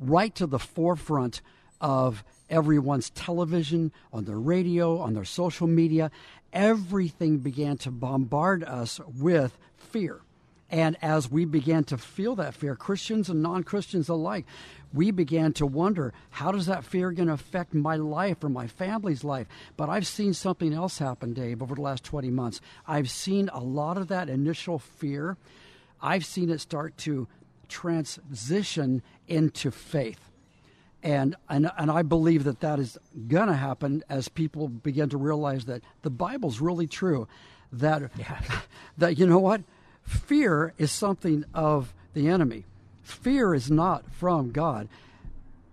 right 0.00 0.34
to 0.34 0.46
the 0.46 0.58
forefront 0.58 1.40
of 1.80 2.24
everyone's 2.48 3.10
television, 3.10 3.92
on 4.12 4.24
their 4.24 4.38
radio, 4.38 4.98
on 4.98 5.14
their 5.14 5.24
social 5.24 5.66
media. 5.66 6.10
Everything 6.52 7.38
began 7.38 7.76
to 7.78 7.90
bombard 7.90 8.64
us 8.64 9.00
with 9.18 9.58
fear. 9.76 10.20
And 10.68 10.96
as 11.00 11.30
we 11.30 11.44
began 11.44 11.84
to 11.84 11.98
feel 11.98 12.34
that 12.36 12.54
fear, 12.54 12.74
Christians 12.74 13.28
and 13.28 13.40
non 13.40 13.62
Christians 13.62 14.08
alike, 14.08 14.46
we 14.92 15.12
began 15.12 15.52
to 15.54 15.66
wonder 15.66 16.12
how 16.30 16.50
does 16.50 16.66
that 16.66 16.84
fear 16.84 17.12
going 17.12 17.28
to 17.28 17.34
affect 17.34 17.72
my 17.72 17.96
life 17.96 18.42
or 18.42 18.48
my 18.48 18.66
family's 18.66 19.22
life? 19.22 19.46
But 19.76 19.88
I've 19.88 20.06
seen 20.06 20.34
something 20.34 20.72
else 20.72 20.98
happen, 20.98 21.34
Dave, 21.34 21.62
over 21.62 21.76
the 21.76 21.82
last 21.82 22.02
20 22.02 22.30
months. 22.30 22.60
I've 22.86 23.10
seen 23.10 23.48
a 23.52 23.60
lot 23.60 23.96
of 23.96 24.08
that 24.08 24.28
initial 24.28 24.78
fear, 24.78 25.36
I've 26.00 26.26
seen 26.26 26.50
it 26.50 26.60
start 26.60 26.96
to 26.98 27.28
transition 27.68 29.02
into 29.28 29.70
faith. 29.70 30.20
And, 31.02 31.36
and 31.48 31.70
and 31.78 31.90
I 31.90 32.02
believe 32.02 32.44
that 32.44 32.60
that 32.60 32.78
is 32.80 32.98
going 33.28 33.46
to 33.46 33.54
happen 33.54 34.02
as 34.08 34.28
people 34.28 34.68
begin 34.68 35.08
to 35.10 35.16
realize 35.16 35.66
that 35.66 35.82
the 36.02 36.10
Bible's 36.10 36.60
really 36.60 36.86
true. 36.86 37.28
That 37.70 38.10
that 38.98 39.18
you 39.18 39.26
know 39.26 39.38
what, 39.38 39.62
fear 40.02 40.72
is 40.78 40.90
something 40.90 41.44
of 41.54 41.94
the 42.14 42.28
enemy. 42.28 42.64
Fear 43.02 43.54
is 43.54 43.70
not 43.70 44.10
from 44.10 44.50
God. 44.50 44.88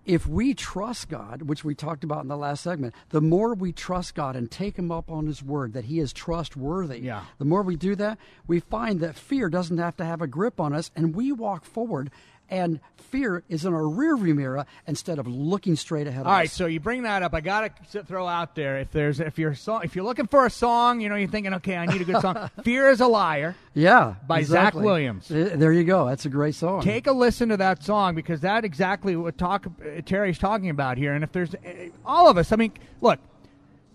If 0.04 0.26
we 0.26 0.52
trust 0.52 1.08
God, 1.08 1.42
which 1.42 1.64
we 1.64 1.74
talked 1.74 2.04
about 2.04 2.22
in 2.22 2.28
the 2.28 2.36
last 2.36 2.62
segment, 2.62 2.94
the 3.08 3.20
more 3.22 3.54
we 3.54 3.72
trust 3.72 4.14
God 4.14 4.36
and 4.36 4.50
take 4.50 4.76
Him 4.78 4.90
up 4.92 5.10
on 5.10 5.26
His 5.26 5.42
word 5.42 5.72
that 5.72 5.86
He 5.86 5.98
is 5.98 6.12
trustworthy, 6.12 6.98
Yeah. 7.00 7.24
the 7.38 7.44
more 7.46 7.62
we 7.62 7.76
do 7.76 7.94
that, 7.96 8.18
we 8.46 8.60
find 8.60 9.00
that 9.00 9.16
fear 9.16 9.48
doesn't 9.48 9.78
have 9.78 9.96
to 9.96 10.04
have 10.04 10.20
a 10.20 10.26
grip 10.26 10.60
on 10.60 10.74
us, 10.74 10.90
and 10.94 11.14
we 11.14 11.32
walk 11.32 11.64
forward, 11.64 12.10
and 12.50 12.80
fear 12.96 13.44
is 13.48 13.64
in 13.64 13.72
our 13.72 13.82
rearview 13.82 14.34
mirror 14.34 14.66
instead 14.88 15.18
of 15.20 15.26
looking 15.28 15.76
straight 15.76 16.06
ahead 16.08 16.22
of 16.22 16.26
All 16.26 16.32
right, 16.32 16.46
us. 16.48 16.52
so 16.52 16.66
you 16.66 16.80
bring 16.80 17.02
that 17.04 17.22
up. 17.22 17.32
I 17.34 17.40
gotta 17.40 17.70
throw 18.04 18.26
out 18.26 18.54
there 18.56 18.78
if 18.78 18.90
there's 18.90 19.20
if 19.20 19.38
you're 19.38 19.54
if 19.82 19.94
you're 19.94 20.04
looking 20.04 20.26
for 20.26 20.46
a 20.46 20.50
song, 20.50 21.00
you 21.00 21.08
know, 21.08 21.14
you're 21.14 21.28
thinking, 21.28 21.54
okay, 21.54 21.76
I 21.76 21.86
need 21.86 22.00
a 22.00 22.04
good 22.04 22.20
song. 22.20 22.50
Fear 22.64 22.90
is 22.90 23.00
a 23.00 23.06
liar. 23.06 23.54
yeah, 23.74 24.16
by 24.26 24.42
Zach. 24.42 24.74
Williams. 24.74 25.28
There 25.28 25.72
you 25.72 25.84
go. 25.84 26.06
That's 26.06 26.26
a 26.26 26.30
great 26.30 26.54
song. 26.56 26.82
Take 26.82 27.06
a 27.06 27.12
listen 27.12 27.48
to 27.50 27.56
that 27.58 27.82
song 27.84 28.14
because 28.16 28.40
that 28.40 28.64
exactly 28.64 29.14
what 29.16 29.38
talk 29.38 29.66
uh, 29.66 30.00
Terry's 30.04 30.38
talking 30.38 30.70
about 30.70 30.98
here. 30.98 31.12
And 31.14 31.22
if 31.22 31.30
there's 31.32 31.54
uh, 31.54 31.58
all 32.04 32.28
of 32.28 32.36
us, 32.36 32.50
I 32.50 32.56
mean, 32.56 32.72
look, 33.00 33.20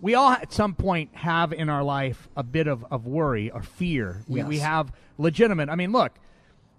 we 0.00 0.14
all 0.14 0.30
at 0.30 0.50
some 0.50 0.74
point 0.74 1.14
have 1.14 1.52
in 1.52 1.68
our 1.68 1.82
life 1.82 2.26
a 2.34 2.42
bit 2.42 2.66
of, 2.68 2.86
of 2.90 3.06
worry 3.06 3.50
or 3.50 3.60
fear. 3.62 4.22
We, 4.26 4.40
Yes. 4.40 4.48
we 4.48 4.58
have 4.60 4.92
legitimate. 5.18 5.68
I 5.68 5.74
mean, 5.74 5.92
look, 5.92 6.12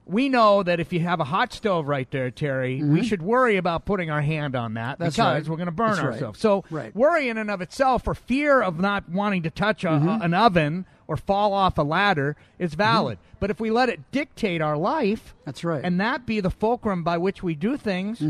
we 0.05 0.29
know 0.29 0.63
that 0.63 0.79
if 0.79 0.91
you 0.91 0.99
have 1.01 1.19
a 1.19 1.23
hot 1.23 1.53
stove 1.53 1.87
right 1.87 2.09
there, 2.11 2.31
Terry, 2.31 2.81
we 2.83 3.03
should 3.03 3.21
worry 3.21 3.57
about 3.57 3.85
putting 3.85 4.09
our 4.09 4.21
hand 4.21 4.55
on 4.55 4.73
that 4.73 4.95
Mm-hmm. 4.95 5.03
That's 5.03 5.15
because 5.15 5.33
right. 5.43 5.49
we're 5.49 5.55
going 5.57 5.65
to 5.67 5.71
burn 5.71 5.89
That's 5.91 5.99
right. 6.01 6.13
ourselves. 6.13 6.39
So, 6.39 6.63
Right. 6.69 6.93
worry 6.95 7.29
in 7.29 7.37
and 7.37 7.49
of 7.51 7.61
itself, 7.61 8.07
or 8.07 8.15
fear 8.15 8.61
of 8.61 8.79
not 8.79 9.07
wanting 9.09 9.43
to 9.43 9.49
touch 9.51 9.83
a, 9.83 9.89
Mm-hmm. 9.89 10.21
an 10.23 10.33
oven 10.33 10.85
or 11.07 11.17
fall 11.17 11.53
off 11.53 11.77
a 11.77 11.83
ladder, 11.83 12.35
is 12.57 12.73
valid. 12.73 13.19
But 13.39 13.51
if 13.51 13.59
we 13.59 13.69
let 13.71 13.89
it 13.89 13.99
dictate 14.11 14.61
our 14.61 14.77
life, 14.77 15.33
That's 15.45 15.63
right. 15.63 15.81
and 15.83 15.99
that 15.99 16.25
be 16.25 16.39
the 16.39 16.49
fulcrum 16.51 17.03
by 17.03 17.17
which 17.17 17.43
we 17.43 17.53
do 17.55 17.75
things, 17.77 18.23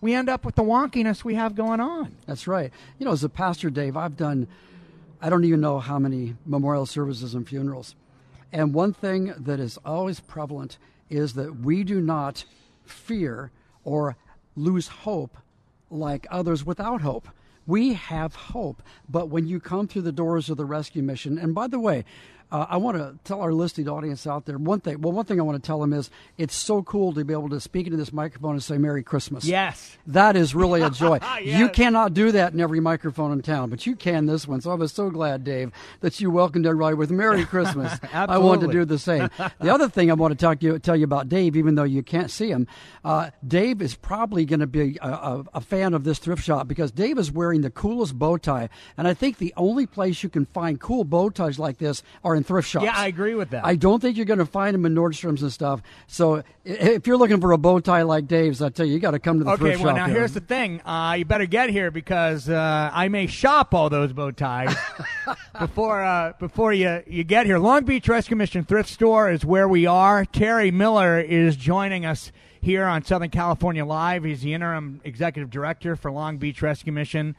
we 0.00 0.14
end 0.14 0.28
up 0.28 0.44
with 0.44 0.54
the 0.56 0.62
wonkiness 0.62 1.24
we 1.24 1.34
have 1.36 1.54
going 1.54 1.80
on. 1.80 2.16
That's 2.26 2.46
right. 2.46 2.72
You 2.98 3.06
know, 3.06 3.12
as 3.12 3.24
a 3.24 3.28
pastor, 3.28 3.70
Dave, 3.70 3.96
I've 3.96 4.16
done, 4.16 4.46
I 5.22 5.30
don't 5.30 5.44
even 5.44 5.60
know 5.60 5.78
how 5.78 5.98
many 5.98 6.34
memorial 6.44 6.86
services 6.86 7.34
and 7.34 7.48
funerals. 7.48 7.94
And 8.52 8.74
one 8.74 8.92
thing 8.92 9.32
that 9.38 9.58
is 9.60 9.78
always 9.84 10.20
prevalent 10.20 10.76
is 11.10 11.34
that 11.34 11.60
we 11.60 11.84
do 11.84 12.00
not 12.00 12.44
fear 12.84 13.50
or 13.84 14.16
lose 14.56 14.88
hope 14.88 15.36
like 15.90 16.26
others 16.30 16.64
without 16.64 17.00
hope. 17.00 17.28
We 17.66 17.94
have 17.94 18.34
hope. 18.34 18.82
But 19.08 19.28
when 19.28 19.46
you 19.46 19.60
come 19.60 19.88
through 19.88 20.02
the 20.02 20.12
doors 20.12 20.50
of 20.50 20.56
the 20.56 20.64
rescue 20.64 21.02
mission, 21.02 21.38
and 21.38 21.54
by 21.54 21.66
the 21.66 21.78
way, 21.78 22.04
uh, 22.54 22.66
I 22.70 22.76
want 22.76 22.96
to 22.96 23.18
tell 23.24 23.40
our 23.40 23.52
listening 23.52 23.88
audience 23.88 24.28
out 24.28 24.46
there 24.46 24.56
one 24.58 24.78
thing. 24.78 25.00
Well, 25.00 25.12
one 25.12 25.24
thing 25.24 25.40
I 25.40 25.42
want 25.42 25.60
to 25.60 25.66
tell 25.66 25.80
them 25.80 25.92
is 25.92 26.08
it's 26.38 26.54
so 26.54 26.84
cool 26.84 27.12
to 27.14 27.24
be 27.24 27.32
able 27.32 27.48
to 27.48 27.58
speak 27.58 27.86
into 27.86 27.96
this 27.96 28.12
microphone 28.12 28.52
and 28.52 28.62
say 28.62 28.78
Merry 28.78 29.02
Christmas. 29.02 29.44
Yes. 29.44 29.98
That 30.06 30.36
is 30.36 30.54
really 30.54 30.80
a 30.80 30.90
joy. 30.90 31.18
You 31.44 31.68
cannot 31.68 32.14
do 32.14 32.32
that 32.32 32.52
in 32.52 32.60
every 32.60 32.80
microphone 32.80 33.32
in 33.32 33.42
town, 33.42 33.68
but 33.70 33.86
you 33.86 33.96
can 33.96 34.26
this 34.26 34.46
one. 34.46 34.60
So 34.60 34.70
I 34.70 34.74
was 34.74 34.92
so 34.92 35.10
glad, 35.10 35.44
Dave, 35.44 35.72
that 36.00 36.20
you 36.20 36.30
welcomed 36.30 36.64
everybody 36.64 36.94
with 36.94 37.10
Merry 37.10 37.44
Christmas. 37.54 37.92
I 38.12 38.38
want 38.38 38.60
to 38.62 38.68
do 38.68 38.84
the 38.84 38.98
same. 38.98 39.30
The 39.60 39.72
other 39.72 39.88
thing 39.88 40.10
I 40.10 40.14
want 40.14 40.32
to 40.32 40.42
talk 40.42 40.60
to 40.60 40.66
you, 40.66 40.78
tell 40.78 40.96
you 40.96 41.04
about 41.04 41.28
Dave, 41.28 41.56
even 41.56 41.74
though 41.74 41.84
you 41.84 42.02
can't 42.02 42.30
see 42.30 42.50
him, 42.50 42.66
uh, 43.04 43.30
Dave 43.46 43.82
is 43.82 43.94
probably 43.94 44.44
going 44.44 44.60
to 44.60 44.66
be 44.66 44.98
a, 45.02 45.08
a, 45.08 45.44
a 45.54 45.60
fan 45.60 45.92
of 45.92 46.04
this 46.04 46.18
thrift 46.18 46.44
shop 46.44 46.68
because 46.68 46.92
Dave 46.92 47.18
is 47.18 47.30
wearing 47.32 47.62
the 47.62 47.70
coolest 47.70 48.18
bow 48.18 48.36
tie, 48.36 48.68
and 48.96 49.08
I 49.08 49.14
think 49.14 49.38
the 49.38 49.52
only 49.56 49.86
place 49.86 50.22
you 50.22 50.28
can 50.28 50.46
find 50.46 50.80
cool 50.80 51.04
bow 51.04 51.30
ties 51.30 51.58
like 51.58 51.78
this 51.78 52.02
are 52.22 52.34
in 52.34 52.43
thrift 52.46 52.68
shops. 52.68 52.84
Yeah, 52.84 52.94
I 52.94 53.06
agree 53.06 53.34
with 53.34 53.50
that. 53.50 53.64
I 53.64 53.76
don't 53.76 54.00
think 54.00 54.16
you're 54.16 54.26
going 54.26 54.38
to 54.38 54.46
find 54.46 54.74
them 54.74 54.84
in 54.86 54.94
Nordstrom's 54.94 55.42
and 55.42 55.52
stuff. 55.52 55.82
So 56.06 56.42
if 56.64 57.06
you're 57.06 57.16
looking 57.16 57.40
for 57.40 57.52
a 57.52 57.58
bow 57.58 57.80
tie 57.80 58.02
like 58.02 58.26
Dave's, 58.26 58.62
I 58.62 58.68
tell 58.68 58.86
you, 58.86 58.94
you 58.94 58.98
got 59.00 59.12
to 59.12 59.18
come 59.18 59.38
to 59.38 59.44
the 59.44 59.50
Okay, 59.52 59.60
thrift 59.60 59.80
well, 59.82 59.90
shop. 59.90 59.96
now 59.96 60.06
here. 60.06 60.16
here's 60.18 60.32
the 60.32 60.40
thing. 60.40 60.80
Uh, 60.82 61.14
you 61.18 61.24
better 61.24 61.46
get 61.46 61.70
here 61.70 61.90
because 61.90 62.48
uh, 62.48 62.90
I 62.92 63.08
may 63.08 63.26
shop 63.26 63.74
all 63.74 63.90
those 63.90 64.12
bow 64.12 64.30
ties 64.30 64.74
before 65.58 66.02
uh, 66.02 66.32
before 66.38 66.72
you, 66.72 67.02
you 67.06 67.24
get 67.24 67.46
here. 67.46 67.58
Long 67.58 67.84
Beach 67.84 68.08
Rescue 68.08 68.36
Mission 68.36 68.64
Thrift 68.64 68.88
Store 68.88 69.30
is 69.30 69.44
where 69.44 69.68
we 69.68 69.86
are. 69.86 70.24
Terry 70.24 70.70
Miller 70.70 71.18
is 71.20 71.56
joining 71.56 72.04
us 72.06 72.32
here 72.60 72.84
on 72.84 73.04
Southern 73.04 73.30
California 73.30 73.84
Live. 73.84 74.24
He's 74.24 74.40
the 74.42 74.54
interim 74.54 75.00
executive 75.04 75.50
director 75.50 75.96
for 75.96 76.10
Long 76.10 76.38
Beach 76.38 76.62
Rescue 76.62 76.92
Mission. 76.92 77.36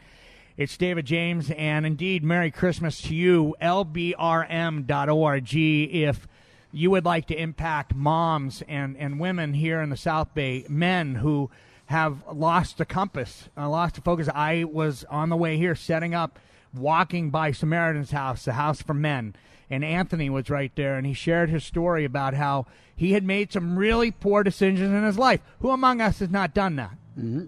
It's 0.58 0.78
David 0.78 1.06
James, 1.06 1.52
and 1.52 1.86
indeed, 1.86 2.24
Merry 2.24 2.50
Christmas 2.50 3.02
to 3.02 3.14
you, 3.14 3.58
lbrm.org. 3.62 5.54
If 5.54 6.28
you 6.72 6.92
would 6.92 7.04
like 7.04 7.28
to 7.28 7.38
impact 7.38 7.94
moms 7.94 8.64
and, 8.66 8.96
and 8.96 9.20
women 9.20 9.54
here 9.56 9.82
in 9.82 9.90
the 9.90 9.98
South 9.98 10.34
Bay, 10.34 10.66
men 10.70 11.16
who 11.16 11.52
have 11.88 12.24
lost 12.32 12.78
the 12.78 12.86
compass, 12.86 13.50
uh, 13.58 13.68
lost 13.68 13.96
the 13.96 14.02
focus. 14.02 14.30
I 14.34 14.64
was 14.64 15.04
on 15.10 15.28
the 15.28 15.36
way 15.36 15.58
here 15.58 15.76
setting 15.76 16.16
up, 16.16 16.40
walking 16.74 17.32
by 17.32 17.52
Samaritan's 17.52 18.12
house, 18.12 18.46
the 18.46 18.54
house 18.54 18.82
for 18.82 18.94
men, 18.94 19.36
and 19.70 19.84
Anthony 19.84 20.30
was 20.30 20.50
right 20.50 20.72
there, 20.76 20.96
and 20.96 21.06
he 21.06 21.14
shared 21.14 21.50
his 21.50 21.66
story 21.66 22.06
about 22.06 22.34
how 22.34 22.66
he 22.96 23.12
had 23.12 23.26
made 23.26 23.52
some 23.52 23.78
really 23.78 24.10
poor 24.10 24.42
decisions 24.42 24.90
in 24.94 25.04
his 25.04 25.18
life. 25.18 25.42
Who 25.60 25.72
among 25.72 26.00
us 26.00 26.20
has 26.20 26.30
not 26.30 26.54
done 26.54 26.78
that? 26.78 26.92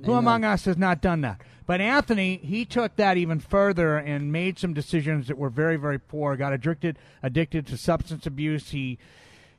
Who 0.05 0.13
among 0.13 0.43
us 0.43 0.65
has 0.65 0.77
not 0.77 1.01
done 1.01 1.21
that? 1.21 1.41
But 1.67 1.81
Anthony, 1.81 2.37
he 2.37 2.63
took 2.63 2.95
that 2.95 3.17
even 3.17 3.39
further 3.39 3.97
and 3.97 4.31
made 4.31 4.57
some 4.57 4.73
decisions 4.73 5.27
that 5.27 5.37
were 5.37 5.49
very, 5.49 5.75
very 5.75 5.99
poor. 5.99 6.37
Got 6.37 6.53
addicted, 6.53 6.97
addicted 7.21 7.67
to 7.67 7.77
substance 7.77 8.25
abuse. 8.25 8.69
He 8.69 8.97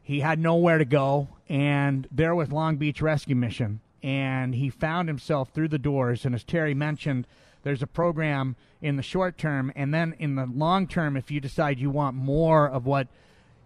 he 0.03 0.21
had 0.21 0.39
nowhere 0.39 0.79
to 0.79 0.87
go, 0.87 1.29
and 1.51 2.09
there 2.11 2.35
was 2.35 2.51
Long 2.51 2.77
Beach 2.77 3.03
Rescue 3.03 3.37
Mission, 3.37 3.81
and 4.03 4.55
he 4.55 4.71
found 4.71 5.07
himself 5.07 5.51
through 5.51 5.69
the 5.69 5.79
doors. 5.79 6.25
And 6.25 6.35
as 6.35 6.45
Terry 6.45 6.73
mentioned, 6.73 7.27
there's 7.63 7.83
a 7.83 7.87
program 7.87 8.57
in 8.81 8.97
the 8.97 9.03
short 9.03 9.37
term, 9.37 9.71
and 9.77 9.93
then 9.93 10.15
in 10.19 10.35
the 10.35 10.47
long 10.47 10.87
term, 10.87 11.15
if 11.15 11.31
you 11.31 11.43
decide 11.43 11.79
you 11.79 11.91
want 11.91 12.17
more 12.17 12.67
of 12.67 12.87
what 12.87 13.09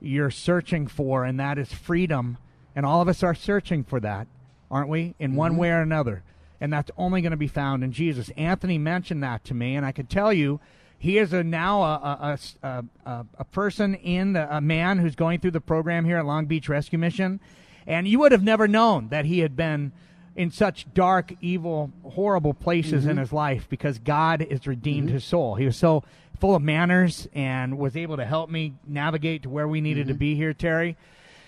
you're 0.01 0.33
searching 0.33 0.89
for, 0.89 1.25
and 1.25 1.39
that 1.39 1.59
is 1.59 1.73
freedom, 1.73 2.39
and 2.75 2.85
all 2.85 3.01
of 3.01 3.07
us 3.07 3.23
are 3.23 3.37
searching 3.37 3.85
for 3.85 4.01
that, 4.01 4.27
aren't 4.69 4.89
we? 4.89 5.15
In 5.21 5.37
one 5.37 5.53
mm-hmm. 5.53 5.61
way 5.61 5.71
or 5.71 5.81
another. 5.81 6.25
And 6.63 6.73
that's 6.73 6.93
only 6.97 7.23
going 7.23 7.33
to 7.33 7.37
be 7.37 7.49
found 7.49 7.83
in 7.83 7.91
Jesus. 7.91 8.31
Anthony 8.37 8.79
mentioned 8.79 9.21
that 9.25 9.43
to 9.47 9.53
me, 9.53 9.75
and 9.75 9.85
I 9.85 9.91
can 9.91 10.07
tell 10.07 10.33
you, 10.33 10.61
he 10.97 11.19
is 11.19 11.33
a 11.33 11.43
now 11.43 11.83
a 11.83 12.39
a, 12.63 12.67
a, 12.69 12.85
a, 13.05 13.27
a 13.39 13.45
person 13.45 13.97
in 13.97 14.35
the, 14.35 14.57
a 14.57 14.61
man 14.61 14.99
who's 14.99 15.17
going 15.17 15.41
through 15.41 15.51
the 15.51 15.61
program 15.61 16.05
here 16.05 16.19
at 16.19 16.25
Long 16.25 16.47
Beach 16.47 16.69
Rescue 16.69 17.01
Mission, 17.01 17.41
and 17.85 18.07
you 18.07 18.21
would 18.21 18.31
have 18.31 18.45
never 18.45 18.69
known 18.69 19.09
that 19.09 19.25
he 19.25 19.41
had 19.41 19.57
been 19.57 19.91
in 20.37 20.53
such 20.53 20.87
dark, 20.95 21.33
evil, 21.41 21.91
horrible 22.05 22.55
places 22.55 23.07
in 23.07 23.11
mm-hmm. 23.11 23.19
his 23.19 23.33
life 23.33 23.69
because 23.69 23.99
God 23.99 24.47
has 24.49 24.65
redeemed 24.65 25.09
mm-hmm. 25.09 25.15
his 25.15 25.25
soul. 25.25 25.57
He 25.57 25.67
was 25.67 25.77
so 25.77 26.05
full 26.39 26.55
of 26.55 26.63
manners 26.63 27.27
and 27.35 27.77
was 27.77 27.97
able 27.97 28.19
to 28.19 28.25
help 28.25 28.49
me 28.49 28.75
navigate 28.87 29.43
to 29.43 29.51
where 29.51 29.67
we 29.67 29.81
needed 29.81 30.07
to 30.07 30.13
mm-hmm. 30.13 30.19
be 30.21 30.35
here, 30.37 30.55
Terry. 30.55 30.97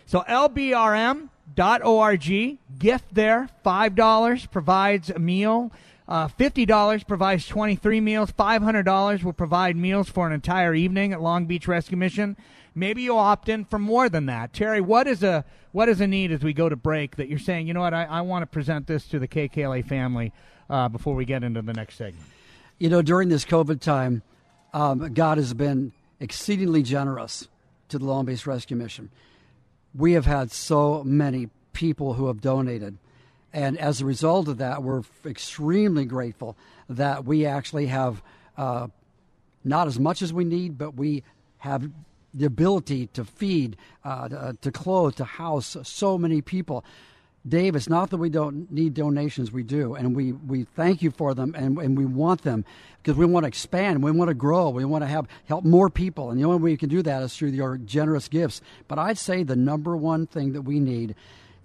So 0.07 0.25
lbrm.org, 1.55 2.59
gift 2.79 3.15
there, 3.15 3.49
$5 3.65 4.51
provides 4.51 5.11
a 5.11 5.19
meal. 5.19 5.73
Uh, 6.07 6.29
$50 6.29 7.07
provides 7.07 7.47
23 7.47 8.01
meals. 8.01 8.33
$500 8.33 9.25
will 9.25 9.33
provide 9.33 9.77
meals 9.77 10.09
for 10.09 10.27
an 10.27 10.33
entire 10.33 10.75
evening 10.75 11.13
at 11.13 11.23
Long 11.23 11.47
Beach 11.47 11.67
Rescue 11.67 11.97
Mission. 11.97 12.37
Maybe 12.75 13.03
you'll 13.03 13.19
opt 13.19 13.49
in 13.49 13.65
for 13.65 13.79
more 13.79 14.09
than 14.09 14.27
that. 14.27 14.53
Terry, 14.53 14.81
what 14.81 15.07
is 15.07 15.23
a 15.23 15.45
what 15.73 15.89
is 15.89 16.01
a 16.01 16.07
need 16.07 16.31
as 16.31 16.43
we 16.43 16.53
go 16.53 16.69
to 16.69 16.77
break 16.77 17.17
that 17.17 17.29
you're 17.29 17.39
saying, 17.39 17.67
you 17.67 17.75
know 17.75 17.81
what, 17.81 17.95
I, 17.95 18.05
I 18.05 18.21
want 18.21 18.43
to 18.43 18.47
present 18.47 18.87
this 18.87 19.07
to 19.09 19.19
the 19.19 19.27
KKLA 19.27 19.85
family 19.87 20.33
uh, 20.69 20.89
before 20.89 21.15
we 21.15 21.25
get 21.25 21.43
into 21.43 21.63
the 21.63 21.73
next 21.73 21.97
segment? 21.97 22.25
You 22.79 22.91
know, 22.91 23.03
during 23.03 23.29
this 23.29 23.45
COVID 23.45 23.81
time, 23.81 24.23
um, 24.73 25.15
God 25.15 25.39
has 25.39 25.55
been 25.55 25.93
exceedingly 26.21 26.83
generous 26.83 27.49
to 27.89 27.99
the 27.99 28.05
Long 28.05 28.25
Beach 28.25 28.47
Rescue 28.47 28.77
Mission. 28.77 29.11
We 29.95 30.13
have 30.13 30.27
had 30.27 30.51
so 30.51 31.05
many 31.05 31.51
people 31.73 32.15
who 32.15 32.27
have 32.27 32.41
donated. 32.41 32.99
And 33.53 33.79
as 33.79 34.01
a 34.01 34.05
result 34.05 34.49
of 34.49 34.59
that, 34.59 34.83
we're 34.83 35.03
extremely 35.25 36.05
grateful 36.05 36.57
that 36.89 37.25
we 37.25 37.47
actually 37.47 37.87
have 37.87 38.23
uh, 38.57 38.89
not 39.63 39.87
as 39.87 39.99
much 39.99 40.23
as 40.23 40.33
we 40.33 40.45
need, 40.45 40.77
but 40.77 40.97
we 40.97 41.23
have 41.59 41.91
the 42.35 42.47
ability 42.47 43.07
to 43.09 43.25
feed, 43.25 43.77
uh, 44.05 44.29
to, 44.29 44.57
to 44.61 44.73
clothe, 44.73 45.15
to 45.17 45.25
house 45.25 45.77
so 45.85 46.19
many 46.19 46.43
people. 46.43 46.85
Dave, 47.47 47.77
it's 47.77 47.91
not 47.91 48.09
that 48.09 48.17
we 48.17 48.31
don't 48.31 48.71
need 48.73 48.95
donations, 48.95 49.53
we 49.53 49.63
do, 49.63 49.95
and 49.95 50.17
we, 50.17 50.33
we 50.33 50.65
thank 50.65 51.03
you 51.03 51.11
for 51.11 51.35
them, 51.35 51.55
and, 51.55 51.77
and 51.77 51.99
we 51.99 52.07
want 52.07 52.41
them 52.43 52.65
because 53.03 53.19
we 53.19 53.27
want 53.27 53.45
to 53.45 53.49
expand, 53.49 54.03
we 54.03 54.11
want 54.11 54.29
to 54.29 54.35
grow, 54.35 54.71
we 54.71 54.87
want 54.87 55.03
to 55.03 55.09
have 55.09 55.29
help 55.47 55.63
more 55.63 55.91
people, 55.91 56.31
and 56.31 56.41
the 56.41 56.45
only 56.45 56.59
way 56.59 56.71
you 56.71 56.79
can 56.79 56.89
do 56.89 57.03
that 57.03 57.23
is 57.23 57.37
through 57.37 57.51
your 57.51 57.77
generous 57.77 58.29
gifts. 58.29 58.63
But 58.89 58.99
I'd 58.99 59.19
say 59.19 59.43
the 59.43 59.57
number 59.57 59.95
one 59.95 60.27
thing 60.27 60.55
that 60.55 60.63
we 60.63 60.81
need 60.81 61.15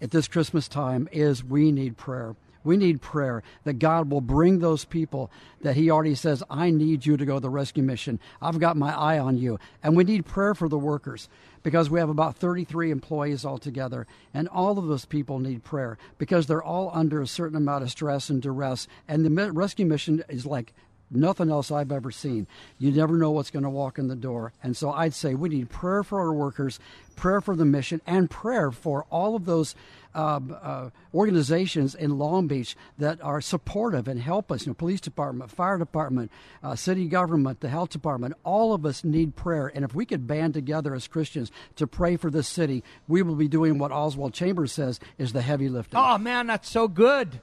at 0.02 0.12
this 0.12 0.28
Christmas 0.28 0.68
time 0.68 1.08
is 1.14 1.46
we 1.46 1.72
need 1.72 1.96
prayer. 1.96 2.36
We 2.66 2.76
need 2.76 3.02
prayer 3.02 3.42
that 3.64 3.80
God 3.80 4.12
will 4.12 4.20
bring 4.20 4.60
those 4.60 4.84
people 4.84 5.32
that 5.62 5.78
He 5.78 5.90
already 5.90 6.16
says, 6.16 6.44
I 6.50 6.72
need 6.72 7.06
you 7.06 7.16
to 7.16 7.26
go 7.26 7.36
to 7.36 7.40
the 7.40 7.50
rescue 7.50 7.84
mission. 7.84 8.20
I've 8.42 8.60
got 8.60 8.76
my 8.76 8.94
eye 8.94 9.18
on 9.18 9.38
you. 9.38 9.60
And 9.82 9.96
we 9.96 10.04
need 10.04 10.26
prayer 10.26 10.54
for 10.54 10.68
the 10.68 10.78
workers 10.78 11.30
because 11.64 11.90
we 11.90 12.00
have 12.00 12.10
about 12.10 12.36
33 12.36 12.92
employees 12.92 13.46
altogether. 13.46 14.08
And 14.34 14.48
all 14.48 14.78
of 14.78 14.88
those 14.88 15.06
people 15.06 15.40
need 15.40 15.64
prayer 15.64 15.98
because 16.18 16.48
they're 16.48 16.64
all 16.64 16.92
under 16.94 17.22
a 17.22 17.28
certain 17.28 17.58
amount 17.58 17.84
of 17.84 17.92
stress 17.92 18.30
and 18.30 18.42
duress. 18.42 18.88
And 19.08 19.26
the 19.26 19.52
rescue 19.52 19.86
mission 19.86 20.24
is 20.30 20.46
like 20.46 20.74
nothing 21.12 21.50
else 21.50 21.72
I've 21.72 21.92
ever 21.92 22.12
seen. 22.12 22.48
You 22.78 22.92
never 22.92 23.18
know 23.18 23.32
what's 23.32 23.52
going 23.52 23.64
to 23.64 23.70
walk 23.70 23.98
in 23.98 24.08
the 24.08 24.16
door. 24.16 24.54
And 24.64 24.76
so 24.76 24.92
I'd 24.92 25.14
say 25.14 25.34
we 25.34 25.50
need 25.50 25.70
prayer 25.70 26.04
for 26.04 26.20
our 26.20 26.34
workers, 26.34 26.80
prayer 27.16 27.42
for 27.42 27.56
the 27.56 27.66
mission, 27.66 28.02
and 28.06 28.30
prayer 28.30 28.72
for 28.72 29.06
all 29.10 29.36
of 29.36 29.46
those 29.46 29.76
uh, 30.16 30.40
uh, 30.62 30.90
organizations 31.14 31.94
in 31.94 32.18
Long 32.18 32.48
Beach 32.48 32.76
that 32.98 33.22
are 33.22 33.42
supportive 33.42 34.08
and 34.08 34.20
help 34.20 34.52
us. 34.52 34.66
You 34.66 34.72
know, 34.72 34.74
police 34.76 35.02
department, 35.02 35.52
fire 35.52 35.78
department, 35.78 36.32
uh, 36.64 36.76
city 36.76 37.08
government, 37.08 37.60
the 37.60 37.70
health 37.70 37.90
department. 37.90 38.36
All 38.44 38.74
of 38.74 38.86
us 38.86 39.04
need 39.04 39.36
prayer. 39.36 39.72
And 39.74 39.86
if 39.86 39.94
we 39.94 40.06
could 40.06 40.28
band 40.28 40.54
together 40.54 40.96
as 40.96 41.08
Christians 41.08 41.52
to 41.76 41.86
pray 41.88 42.18
for 42.18 42.32
this 42.32 42.48
city, 42.48 42.84
we 43.08 43.22
will 43.22 43.36
be 43.36 43.48
doing 43.48 43.78
what 43.78 43.92
Oswald 43.92 44.34
Chambers 44.34 44.72
says 44.72 45.00
is 45.18 45.34
the 45.34 45.42
heavy 45.42 45.70
lifting. 45.70 46.00
Oh 46.00 46.18
man, 46.18 46.48
that's 46.48 46.70
so 46.70 46.88
good. 46.88 47.40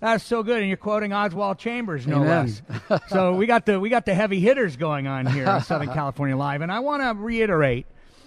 That's 0.00 0.24
so 0.24 0.42
good, 0.42 0.58
and 0.58 0.68
you're 0.68 0.76
quoting 0.76 1.12
Oswald 1.12 1.58
Chambers, 1.58 2.06
no 2.06 2.22
Amen. 2.22 2.52
less. 2.78 3.02
so 3.08 3.34
we 3.34 3.46
got 3.46 3.64
the 3.64 3.80
we 3.80 3.88
got 3.88 4.04
the 4.04 4.14
heavy 4.14 4.40
hitters 4.40 4.76
going 4.76 5.06
on 5.06 5.26
here 5.26 5.46
in 5.48 5.60
Southern 5.62 5.88
California 5.94 6.36
Live, 6.36 6.60
and 6.60 6.70
I 6.70 6.80
want 6.80 7.02
to 7.02 7.14
reiterate, 7.20 7.86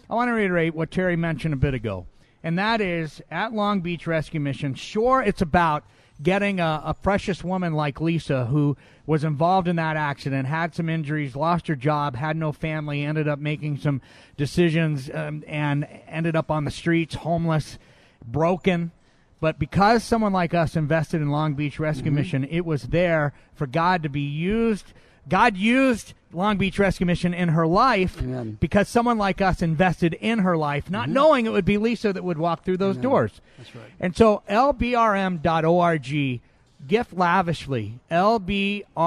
I 0.09 0.15
want 0.15 0.29
to 0.29 0.33
reiterate 0.33 0.73
what 0.73 0.89
Terry 0.89 1.15
mentioned 1.15 1.53
a 1.53 1.57
bit 1.57 1.73
ago, 1.73 2.07
and 2.43 2.57
that 2.57 2.81
is 2.81 3.21
at 3.29 3.53
Long 3.53 3.81
Beach 3.81 4.07
Rescue 4.07 4.39
Mission. 4.39 4.73
Sure, 4.73 5.21
it's 5.21 5.41
about 5.41 5.83
getting 6.21 6.59
a, 6.59 6.81
a 6.85 6.93
precious 6.93 7.43
woman 7.43 7.73
like 7.73 8.01
Lisa, 8.01 8.45
who 8.45 8.75
was 9.05 9.23
involved 9.23 9.67
in 9.67 9.77
that 9.77 9.95
accident, 9.95 10.47
had 10.47 10.75
some 10.75 10.89
injuries, 10.89 11.35
lost 11.35 11.67
her 11.67 11.75
job, 11.75 12.15
had 12.15 12.35
no 12.35 12.51
family, 12.51 13.03
ended 13.03 13.27
up 13.27 13.39
making 13.39 13.77
some 13.77 14.01
decisions, 14.37 15.09
um, 15.13 15.43
and 15.47 15.87
ended 16.07 16.35
up 16.35 16.51
on 16.51 16.65
the 16.65 16.71
streets, 16.71 17.15
homeless, 17.15 17.77
broken. 18.25 18.91
But 19.39 19.57
because 19.57 20.03
someone 20.03 20.33
like 20.33 20.53
us 20.53 20.75
invested 20.75 21.21
in 21.21 21.29
Long 21.29 21.53
Beach 21.53 21.79
Rescue 21.79 22.11
Mission, 22.11 22.43
it 22.43 22.65
was 22.65 22.83
there 22.83 23.33
for 23.53 23.67
God 23.67 24.03
to 24.03 24.09
be 24.09 24.19
used. 24.19 24.91
God 25.29 25.55
used 25.55 26.13
Long 26.33 26.57
Beach 26.57 26.77
Rescue 26.77 27.05
Mission 27.05 27.33
in 27.33 27.49
her 27.49 27.65
life 27.65 28.19
Amen. 28.19 28.57
because 28.59 28.89
someone 28.89 29.17
like 29.17 29.39
us 29.41 29.61
invested 29.61 30.13
in 30.15 30.39
her 30.39 30.57
life, 30.57 30.89
not 30.89 31.07
knowing 31.07 31.45
it 31.45 31.51
would 31.51 31.65
be 31.65 31.77
Lisa 31.77 32.11
that 32.11 32.23
would 32.23 32.37
walk 32.37 32.65
through 32.65 32.77
those 32.77 32.97
doors. 32.97 33.39
That's 33.57 33.73
right. 33.75 33.91
And 33.99 34.15
so 34.15 34.43
lbrm.org, 34.49 36.41
gift 36.87 37.13
lavishly, 37.13 37.99
lbrm.org. 38.11 38.97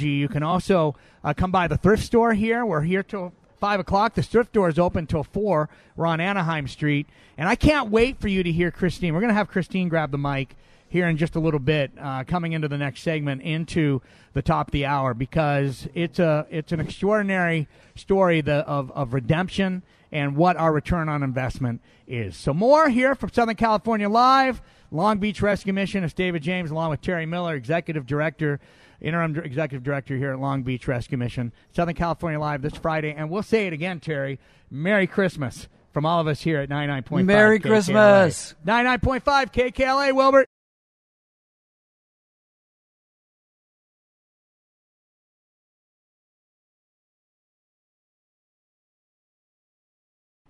You 0.00 0.28
can 0.28 0.42
also 0.42 0.96
uh, 1.22 1.34
come 1.34 1.52
by 1.52 1.68
the 1.68 1.76
thrift 1.76 2.02
store 2.02 2.34
here. 2.34 2.66
We're 2.66 2.82
here 2.82 3.02
till 3.04 3.32
5 3.62 3.78
o'clock. 3.78 4.14
The 4.14 4.24
thrift 4.24 4.50
store 4.50 4.68
is 4.68 4.76
open 4.76 5.06
till 5.06 5.22
4. 5.22 5.68
We're 5.94 6.06
on 6.06 6.20
Anaheim 6.20 6.66
Street. 6.66 7.06
And 7.38 7.48
I 7.48 7.54
can't 7.54 7.90
wait 7.90 8.18
for 8.20 8.26
you 8.26 8.42
to 8.42 8.50
hear 8.50 8.72
Christine. 8.72 9.14
We're 9.14 9.20
going 9.20 9.28
to 9.28 9.34
have 9.34 9.46
Christine 9.46 9.88
grab 9.88 10.10
the 10.10 10.18
mic 10.18 10.56
here 10.88 11.06
in 11.06 11.16
just 11.16 11.36
a 11.36 11.38
little 11.38 11.60
bit, 11.60 11.92
uh, 11.96 12.24
coming 12.24 12.54
into 12.54 12.66
the 12.66 12.76
next 12.76 13.02
segment, 13.02 13.40
into 13.42 14.02
the 14.32 14.42
top 14.42 14.66
of 14.66 14.72
the 14.72 14.84
hour, 14.84 15.14
because 15.14 15.86
it's 15.94 16.18
a 16.18 16.44
it's 16.50 16.72
an 16.72 16.80
extraordinary 16.80 17.68
story 17.94 18.40
the, 18.40 18.66
of 18.66 18.90
of 18.90 19.14
redemption 19.14 19.84
and 20.10 20.34
what 20.36 20.56
our 20.56 20.72
return 20.72 21.08
on 21.08 21.22
investment 21.22 21.80
is. 22.08 22.36
So 22.36 22.52
more 22.52 22.88
here 22.88 23.14
from 23.14 23.30
Southern 23.30 23.54
California 23.54 24.08
Live, 24.08 24.60
Long 24.90 25.18
Beach 25.18 25.40
Rescue 25.40 25.72
Mission. 25.72 26.02
It's 26.02 26.12
David 26.12 26.42
James 26.42 26.72
along 26.72 26.90
with 26.90 27.00
Terry 27.00 27.26
Miller, 27.26 27.54
Executive 27.54 28.06
Director, 28.06 28.58
Interim 29.02 29.36
Executive 29.36 29.82
Director 29.82 30.16
here 30.16 30.32
at 30.32 30.38
Long 30.40 30.62
Beach 30.62 30.86
Rescue 30.88 31.18
Mission. 31.18 31.52
Southern 31.74 31.94
California 31.94 32.38
Live 32.38 32.62
this 32.62 32.76
Friday, 32.76 33.12
and 33.12 33.28
we'll 33.28 33.42
say 33.42 33.66
it 33.66 33.72
again, 33.72 34.00
Terry. 34.00 34.38
Merry 34.70 35.06
Christmas 35.06 35.68
from 35.92 36.06
all 36.06 36.20
of 36.20 36.26
us 36.26 36.40
here 36.42 36.60
at 36.60 36.68
99.5 36.68 37.24
Merry 37.24 37.58
KKLA. 37.58 37.62
Christmas. 37.62 38.54
99.5 38.64 39.52
KKLA, 39.52 40.14
Wilbert. 40.14 40.48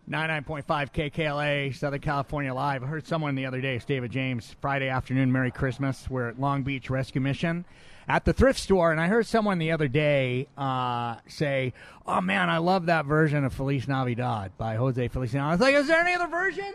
Ninety-nine 0.05 0.45
point 0.45 0.67
five 0.67 0.93
KKLA, 0.93 1.75
Southern 1.75 2.01
California 2.01 2.53
Live. 2.53 2.83
I 2.83 2.87
heard 2.87 3.07
someone 3.07 3.35
the 3.35 3.47
other 3.47 3.61
day, 3.63 3.77
it's 3.77 3.85
David 3.87 4.11
James, 4.11 4.55
Friday 4.61 4.89
afternoon, 4.89 5.33
Merry 5.33 5.51
Christmas. 5.51 6.11
We're 6.11 6.29
at 6.29 6.41
Long 6.41 6.65
Beach 6.65 6.91
Rescue 6.91 7.21
Mission 7.23 7.65
at 8.09 8.25
the 8.25 8.33
thrift 8.33 8.59
store, 8.59 8.91
and 8.91 9.01
I 9.01 9.09
heard 9.09 9.27
someone 9.27 9.59
the 9.59 9.73
other 9.73 9.89
day 9.89 10.49
uh, 10.57 11.17
say, 11.29 11.73
"Oh 12.07 12.21
man, 12.21 12.51
I 12.51 12.59
love 12.59 12.87
that 12.87 13.07
version 13.07 13.45
of 13.45 13.53
Feliz 13.53 13.87
Navidad 13.89 14.53
by 14.59 14.77
Jose 14.77 15.09
Feliciano." 15.09 15.49
I 15.49 15.53
was 15.53 15.61
like, 15.61 15.75
"Is 15.75 15.87
there 15.87 16.01
any 16.01 16.15
other 16.15 16.29
version?" 16.29 16.75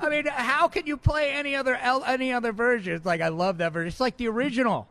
I 0.00 0.08
mean, 0.08 0.26
how 0.26 0.68
can 0.68 0.86
you 0.86 0.96
play 0.96 1.32
any 1.32 1.54
other 1.54 1.74
any 1.74 2.32
other 2.32 2.52
version? 2.52 2.94
It's 2.94 3.06
like 3.06 3.20
I 3.20 3.28
love 3.28 3.58
that 3.58 3.72
version. 3.72 3.88
It's 3.88 4.00
like 4.00 4.16
the 4.16 4.28
original. 4.28 4.88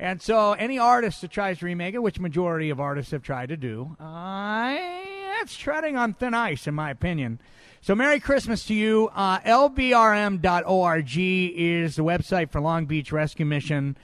And 0.00 0.22
so, 0.22 0.52
any 0.52 0.78
artist 0.78 1.22
that 1.22 1.32
tries 1.32 1.58
to 1.58 1.66
remake 1.66 1.94
it, 1.94 1.98
which 1.98 2.20
majority 2.20 2.70
of 2.70 2.78
artists 2.78 3.10
have 3.10 3.22
tried 3.22 3.48
to 3.48 3.56
do, 3.56 3.96
uh, 3.98 4.76
it's 5.40 5.56
treading 5.56 5.96
on 5.96 6.14
thin 6.14 6.34
ice, 6.34 6.68
in 6.68 6.74
my 6.74 6.90
opinion. 6.90 7.40
So, 7.80 7.96
Merry 7.96 8.20
Christmas 8.20 8.64
to 8.66 8.74
you. 8.74 9.10
Uh, 9.12 9.40
LBRM.org 9.40 11.16
is 11.16 11.96
the 11.96 12.04
website 12.04 12.50
for 12.50 12.60
Long 12.60 12.86
Beach 12.86 13.10
Rescue 13.10 13.44
Mission. 13.44 13.96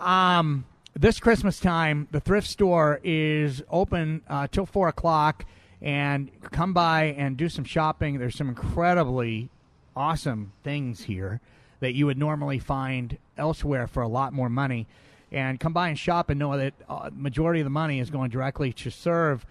Um, 0.00 0.64
this 0.94 1.20
Christmas 1.20 1.60
time, 1.60 2.08
the 2.10 2.20
thrift 2.20 2.48
store 2.48 3.00
is 3.04 3.62
open 3.70 4.22
uh, 4.28 4.48
till 4.50 4.66
four 4.66 4.88
o'clock, 4.88 5.44
and 5.82 6.30
come 6.50 6.72
by 6.72 7.04
and 7.04 7.36
do 7.36 7.48
some 7.48 7.64
shopping. 7.64 8.18
There's 8.18 8.36
some 8.36 8.48
incredibly 8.48 9.50
awesome 9.94 10.52
things 10.64 11.04
here 11.04 11.40
that 11.80 11.94
you 11.94 12.06
would 12.06 12.18
normally 12.18 12.58
find 12.58 13.18
elsewhere 13.36 13.86
for 13.86 14.02
a 14.02 14.08
lot 14.08 14.32
more 14.32 14.48
money. 14.48 14.86
And 15.32 15.60
come 15.60 15.72
by 15.72 15.88
and 15.88 15.98
shop 15.98 16.28
and 16.28 16.38
know 16.38 16.56
that 16.56 16.74
uh, 16.88 17.10
majority 17.12 17.60
of 17.60 17.64
the 17.64 17.70
money 17.70 18.00
is 18.00 18.10
going 18.10 18.30
directly 18.30 18.72
to 18.74 18.90
serve 18.90 19.46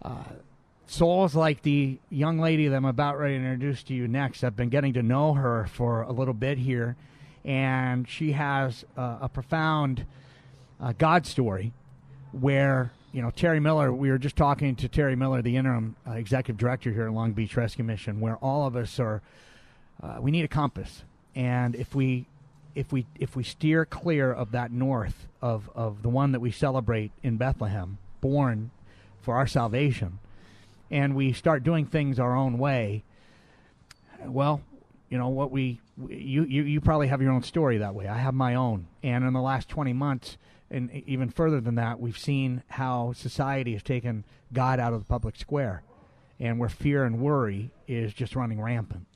uh, 0.00 0.24
souls 0.86 1.34
like 1.34 1.62
the 1.62 1.98
young 2.10 2.38
lady 2.38 2.66
that 2.68 2.76
I'm 2.76 2.84
about 2.84 3.18
ready 3.18 3.38
to 3.38 3.44
introduce 3.44 3.82
to 3.84 3.94
you 3.94 4.08
next. 4.08 4.42
I've 4.42 4.56
been 4.56 4.70
getting 4.70 4.94
to 4.94 5.02
know 5.02 5.34
her 5.34 5.66
for 5.66 6.02
a 6.02 6.12
little 6.12 6.34
bit 6.34 6.58
here, 6.58 6.96
and 7.44 8.08
she 8.08 8.32
has 8.32 8.84
uh, 8.96 9.18
a 9.22 9.28
profound 9.28 10.06
uh, 10.80 10.92
God 10.96 11.26
story 11.26 11.72
where 12.32 12.92
you 13.12 13.22
know 13.22 13.30
Terry 13.30 13.60
Miller. 13.60 13.92
We 13.92 14.10
were 14.10 14.18
just 14.18 14.36
talking 14.36 14.76
to 14.76 14.88
Terry 14.88 15.16
Miller, 15.16 15.42
the 15.42 15.56
interim 15.56 15.96
uh, 16.06 16.12
executive 16.12 16.58
director 16.58 16.92
here 16.92 17.06
at 17.06 17.12
Long 17.12 17.32
Beach 17.32 17.56
Rescue 17.56 17.84
Mission, 17.84 18.20
where 18.20 18.36
all 18.36 18.66
of 18.66 18.76
us 18.76 18.98
are. 18.98 19.22
Uh, 20.02 20.16
we 20.20 20.32
need 20.32 20.44
a 20.44 20.48
compass, 20.48 21.04
and 21.34 21.76
if 21.76 21.94
we 21.94 22.26
if 22.74 22.92
we 22.92 23.06
if 23.18 23.36
we 23.36 23.44
steer 23.44 23.84
clear 23.84 24.32
of 24.32 24.52
that 24.52 24.72
north 24.72 25.26
of 25.40 25.70
of 25.74 26.02
the 26.02 26.08
one 26.08 26.32
that 26.32 26.40
we 26.40 26.50
celebrate 26.50 27.12
in 27.22 27.36
Bethlehem, 27.36 27.98
born 28.20 28.70
for 29.20 29.36
our 29.36 29.46
salvation, 29.46 30.18
and 30.90 31.14
we 31.14 31.32
start 31.32 31.62
doing 31.62 31.86
things 31.86 32.18
our 32.18 32.34
own 32.34 32.58
way, 32.58 33.04
well, 34.24 34.62
you 35.12 35.18
know 35.18 35.28
what 35.28 35.50
we 35.50 35.78
you 36.08 36.44
you 36.44 36.62
you 36.62 36.80
probably 36.80 37.08
have 37.08 37.20
your 37.20 37.32
own 37.32 37.42
story 37.42 37.76
that 37.76 37.94
way. 37.94 38.08
I 38.08 38.16
have 38.16 38.32
my 38.32 38.54
own, 38.54 38.86
and 39.02 39.24
in 39.24 39.34
the 39.34 39.42
last 39.42 39.68
twenty 39.68 39.92
months, 39.92 40.38
and 40.70 40.90
even 40.90 41.28
further 41.28 41.60
than 41.60 41.74
that, 41.74 42.00
we've 42.00 42.16
seen 42.16 42.62
how 42.68 43.12
society 43.12 43.74
has 43.74 43.82
taken 43.82 44.24
God 44.54 44.80
out 44.80 44.94
of 44.94 45.00
the 45.00 45.04
public 45.04 45.36
square, 45.36 45.82
and 46.40 46.58
where 46.58 46.70
fear 46.70 47.04
and 47.04 47.20
worry 47.20 47.72
is 47.86 48.14
just 48.14 48.34
running 48.34 48.58
rampant. 48.58 49.06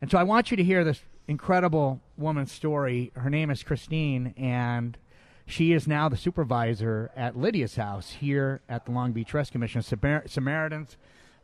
And 0.00 0.10
so 0.10 0.16
I 0.16 0.22
want 0.22 0.50
you 0.50 0.56
to 0.56 0.64
hear 0.64 0.84
this 0.84 1.02
incredible 1.28 2.00
woman's 2.16 2.50
story. 2.50 3.12
Her 3.14 3.28
name 3.28 3.50
is 3.50 3.62
Christine, 3.62 4.32
and 4.38 4.96
she 5.44 5.74
is 5.74 5.86
now 5.86 6.08
the 6.08 6.16
supervisor 6.16 7.10
at 7.14 7.36
Lydia's 7.36 7.76
house 7.76 8.12
here 8.12 8.62
at 8.70 8.86
the 8.86 8.90
Long 8.90 9.12
Beach 9.12 9.34
Rescue 9.34 9.60
Mission. 9.60 9.82
Samar- 9.82 10.26
Samaritan's 10.28 10.96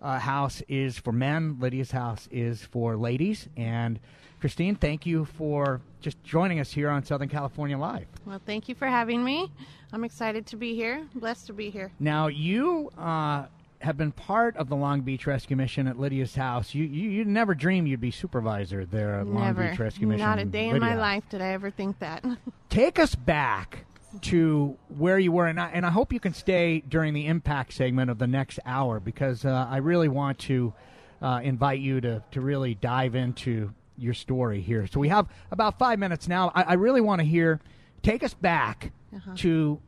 uh, 0.02 0.18
house 0.18 0.62
is 0.68 0.98
for 0.98 1.12
men, 1.12 1.56
Lydia's 1.60 1.92
house 1.92 2.28
is 2.30 2.62
for 2.64 2.96
ladies. 2.96 3.48
And 3.56 4.00
Christine, 4.40 4.74
thank 4.74 5.06
you 5.06 5.24
for 5.24 5.80
just 6.00 6.22
joining 6.24 6.58
us 6.58 6.72
here 6.72 6.90
on 6.90 7.04
Southern 7.04 7.28
California 7.28 7.78
Live. 7.78 8.06
Well, 8.26 8.40
thank 8.44 8.68
you 8.68 8.74
for 8.74 8.86
having 8.86 9.22
me. 9.22 9.50
I'm 9.92 10.04
excited 10.04 10.46
to 10.46 10.56
be 10.56 10.74
here. 10.74 11.06
Blessed 11.14 11.46
to 11.46 11.52
be 11.52 11.70
here. 11.70 11.92
Now, 12.00 12.26
you 12.26 12.90
uh, 12.98 13.46
have 13.78 13.96
been 13.96 14.10
part 14.10 14.56
of 14.56 14.68
the 14.68 14.76
Long 14.76 15.02
Beach 15.02 15.26
Rescue 15.26 15.56
Mission 15.56 15.86
at 15.86 15.98
Lydia's 15.98 16.34
house. 16.34 16.74
You 16.74 16.84
you, 16.84 17.10
you 17.10 17.24
never 17.24 17.54
dreamed 17.54 17.88
you'd 17.88 18.00
be 18.00 18.10
supervisor 18.10 18.84
there 18.84 19.20
at 19.20 19.26
Long 19.26 19.44
Never. 19.44 19.70
Beach 19.70 19.78
Rescue 19.78 20.08
Mission. 20.08 20.26
Not 20.26 20.38
a 20.38 20.44
day 20.44 20.68
in 20.68 20.80
my 20.80 20.94
life 20.94 21.24
did 21.28 21.40
I 21.40 21.48
ever 21.48 21.70
think 21.70 21.98
that. 22.00 22.24
Take 22.70 22.98
us 22.98 23.14
back 23.14 23.84
to 24.20 24.76
where 24.96 25.18
you 25.18 25.32
were, 25.32 25.46
and 25.46 25.58
I, 25.60 25.70
and 25.70 25.86
I 25.86 25.90
hope 25.90 26.12
you 26.12 26.20
can 26.20 26.34
stay 26.34 26.80
during 26.86 27.14
the 27.14 27.26
impact 27.26 27.72
segment 27.72 28.10
of 28.10 28.18
the 28.18 28.26
next 28.26 28.58
hour 28.66 29.00
because 29.00 29.44
uh, 29.44 29.66
I 29.70 29.78
really 29.78 30.08
want 30.08 30.38
to 30.40 30.72
uh, 31.20 31.40
invite 31.42 31.80
you 31.80 32.00
to, 32.02 32.22
to 32.32 32.40
really 32.40 32.74
dive 32.74 33.14
into 33.14 33.72
your 33.96 34.14
story 34.14 34.60
here. 34.60 34.86
So 34.86 35.00
we 35.00 35.08
have 35.08 35.26
about 35.50 35.78
five 35.78 35.98
minutes 35.98 36.28
now. 36.28 36.50
I, 36.54 36.62
I 36.62 36.72
really 36.74 37.00
want 37.00 37.20
to 37.20 37.24
hear, 37.26 37.60
take 38.02 38.22
us 38.22 38.34
back 38.34 38.92
to 39.36 39.80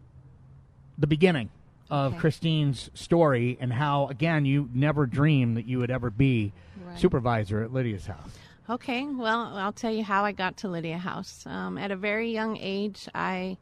the 0.98 1.06
beginning 1.06 1.50
of 1.90 2.12
Okay. 2.12 2.20
Christine's 2.20 2.90
story 2.94 3.58
and 3.60 3.72
how, 3.72 4.06
again, 4.08 4.44
you 4.46 4.68
never 4.72 5.06
dreamed 5.06 5.56
that 5.56 5.66
you 5.66 5.78
would 5.78 5.90
ever 5.90 6.10
be 6.10 6.52
Right. 6.84 6.98
supervisor 6.98 7.62
at 7.62 7.72
Lydia's 7.72 8.06
house. 8.06 8.30
okay, 8.68 9.04
well, 9.06 9.56
I'll 9.56 9.72
tell 9.72 9.92
you 9.92 10.02
how 10.04 10.24
I 10.24 10.32
got 10.32 10.56
to 10.58 10.68
Lydia 10.68 10.98
House. 10.98 11.44
Um, 11.46 11.76
at 11.78 11.90
a 11.90 11.96
very 11.96 12.30
young 12.32 12.56
age, 12.58 13.08
I 13.14 13.58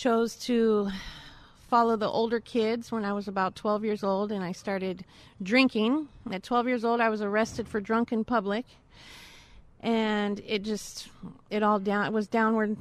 chose 0.00 0.34
to 0.34 0.88
follow 1.68 1.94
the 1.94 2.08
older 2.08 2.40
kids 2.40 2.90
when 2.90 3.04
I 3.04 3.12
was 3.12 3.28
about 3.28 3.54
12 3.54 3.84
years 3.84 4.02
old, 4.02 4.32
and 4.32 4.42
I 4.42 4.52
started 4.52 5.04
drinking. 5.42 6.08
At 6.32 6.42
12 6.42 6.68
years 6.68 6.84
old, 6.86 7.02
I 7.02 7.10
was 7.10 7.20
arrested 7.20 7.68
for 7.68 7.82
drunk 7.82 8.10
in 8.10 8.24
public, 8.24 8.64
and 9.80 10.40
it 10.46 10.62
just 10.62 11.08
it 11.50 11.62
all 11.62 11.78
down 11.78 12.06
it 12.06 12.14
was 12.14 12.28
downward 12.28 12.78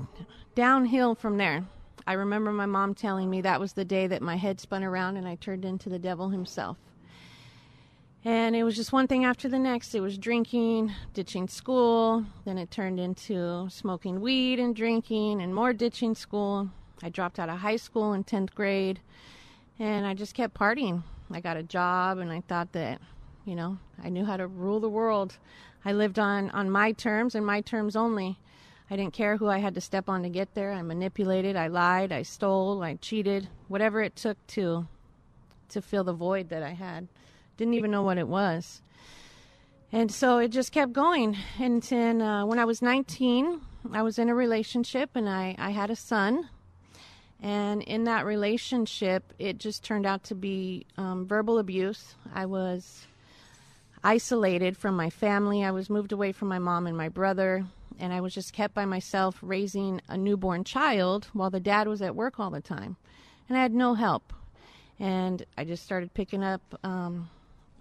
downhill 0.55 1.13
from 1.13 1.35
there. 1.35 1.65
I 2.07 2.13
remember 2.13 2.53
my 2.53 2.65
mom 2.65 2.95
telling 2.95 3.29
me 3.29 3.41
that 3.41 3.59
was 3.59 3.73
the 3.73 3.83
day 3.83 4.07
that 4.07 4.21
my 4.21 4.37
head 4.37 4.61
spun 4.61 4.85
around 4.85 5.17
and 5.17 5.27
I 5.27 5.35
turned 5.35 5.65
into 5.65 5.89
the 5.89 5.99
devil 5.99 6.29
himself. 6.29 6.77
And 8.23 8.55
it 8.55 8.63
was 8.63 8.77
just 8.77 8.93
one 8.93 9.07
thing 9.07 9.25
after 9.25 9.49
the 9.49 9.59
next. 9.59 9.93
It 9.93 9.99
was 9.99 10.17
drinking, 10.17 10.93
ditching 11.13 11.49
school. 11.49 12.25
Then 12.45 12.57
it 12.57 12.71
turned 12.71 12.99
into 12.99 13.67
smoking 13.69 14.21
weed 14.21 14.59
and 14.59 14.75
drinking 14.75 15.41
and 15.41 15.53
more 15.53 15.73
ditching 15.73 16.15
school. 16.15 16.69
I 17.01 17.09
dropped 17.09 17.39
out 17.39 17.49
of 17.49 17.59
high 17.59 17.77
school 17.77 18.13
in 18.13 18.23
10th 18.23 18.53
grade 18.53 18.99
and 19.77 20.05
I 20.05 20.13
just 20.13 20.33
kept 20.33 20.53
partying. 20.53 21.03
I 21.31 21.39
got 21.39 21.57
a 21.57 21.63
job 21.63 22.17
and 22.17 22.31
I 22.31 22.41
thought 22.41 22.73
that, 22.73 23.01
you 23.45 23.55
know, 23.55 23.77
I 24.03 24.09
knew 24.09 24.25
how 24.25 24.37
to 24.37 24.47
rule 24.47 24.79
the 24.79 24.89
world. 24.89 25.37
I 25.85 25.93
lived 25.93 26.19
on, 26.19 26.49
on 26.51 26.69
my 26.69 26.91
terms 26.91 27.35
and 27.35 27.45
my 27.45 27.61
terms 27.61 27.95
only. 27.95 28.37
I 28.91 28.95
didn't 28.95 29.13
care 29.13 29.37
who 29.37 29.47
I 29.47 29.59
had 29.59 29.75
to 29.75 29.81
step 29.81 30.09
on 30.09 30.23
to 30.23 30.29
get 30.29 30.55
there. 30.55 30.71
I 30.71 30.81
manipulated, 30.81 31.55
I 31.55 31.67
lied, 31.67 32.11
I 32.11 32.23
stole, 32.23 32.81
I 32.83 32.95
cheated, 32.95 33.47
whatever 33.67 34.01
it 34.01 34.15
took 34.15 34.45
to 34.47 34.87
to 35.69 35.81
fill 35.81 36.03
the 36.03 36.13
void 36.13 36.49
that 36.49 36.63
I 36.63 36.71
had. 36.71 37.07
Didn't 37.55 37.75
even 37.75 37.91
know 37.91 38.01
what 38.01 38.17
it 38.17 38.27
was. 38.27 38.81
And 39.91 40.11
so 40.11 40.37
it 40.39 40.49
just 40.49 40.71
kept 40.71 40.93
going. 40.93 41.37
And 41.59 41.81
then 41.83 42.21
uh, 42.21 42.45
when 42.45 42.59
I 42.59 42.65
was 42.65 42.81
19, 42.81 43.61
I 43.91 44.01
was 44.01 44.19
in 44.19 44.29
a 44.29 44.35
relationship 44.35 45.11
and 45.15 45.29
I, 45.29 45.55
I 45.57 45.71
had 45.71 45.89
a 45.89 45.95
son. 45.95 46.49
And 47.41 47.81
in 47.83 48.03
that 48.03 48.25
relationship, 48.25 49.33
it 49.39 49.59
just 49.59 49.83
turned 49.83 50.05
out 50.05 50.23
to 50.25 50.35
be 50.35 50.85
um, 50.97 51.25
verbal 51.25 51.57
abuse. 51.57 52.15
I 52.33 52.45
was 52.45 53.07
isolated 54.03 54.75
from 54.77 54.95
my 54.95 55.09
family. 55.09 55.63
I 55.63 55.71
was 55.71 55.89
moved 55.89 56.11
away 56.11 56.31
from 56.31 56.49
my 56.49 56.59
mom 56.59 56.85
and 56.87 56.97
my 56.97 57.09
brother 57.09 57.65
and 57.99 58.13
I 58.13 58.21
was 58.21 58.33
just 58.33 58.53
kept 58.53 58.73
by 58.73 58.85
myself 58.85 59.37
raising 59.41 60.01
a 60.07 60.17
newborn 60.17 60.63
child 60.63 61.27
while 61.33 61.49
the 61.49 61.59
dad 61.59 61.87
was 61.87 62.01
at 62.01 62.15
work 62.15 62.39
all 62.39 62.49
the 62.49 62.61
time. 62.61 62.95
And 63.47 63.57
I 63.57 63.61
had 63.61 63.73
no 63.73 63.93
help. 63.93 64.33
And 64.99 65.45
I 65.57 65.65
just 65.65 65.83
started 65.83 66.13
picking 66.13 66.43
up 66.43 66.61
um, 66.83 67.29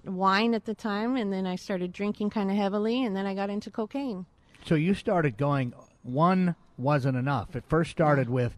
wine 0.05 0.55
at 0.55 0.65
the 0.65 0.75
time, 0.75 1.17
and 1.17 1.33
then 1.33 1.47
I 1.47 1.57
started 1.57 1.93
drinking 1.93 2.31
kind 2.31 2.51
of 2.51 2.57
heavily, 2.57 3.05
and 3.05 3.17
then 3.17 3.27
I 3.27 3.35
got 3.35 3.51
into 3.51 3.71
cocaine. 3.71 4.27
So 4.65 4.75
you 4.75 4.95
started 4.95 5.37
going. 5.37 5.73
One 6.03 6.55
wasn't 6.77 7.17
enough. 7.17 7.57
It 7.57 7.65
first 7.69 7.91
started 7.91 8.31
with, 8.31 8.57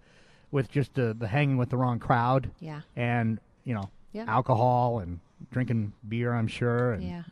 with 0.51 0.70
just 0.70 0.94
the, 0.94 1.14
the 1.18 1.28
hanging 1.28 1.57
with 1.57 1.70
the 1.70 1.76
wrong 1.76 1.98
crowd. 1.98 2.51
Yeah. 2.61 2.80
And 2.96 3.38
you 3.64 3.74
know, 3.74 3.90
Yeah. 4.12 4.24
alcohol 4.26 4.98
and 5.01 5.20
drinking 5.51 5.92
beer. 6.09 6.32
I'm 6.34 6.48
sure. 6.48 6.92
And 6.94 7.03
Yeah. 7.05 7.22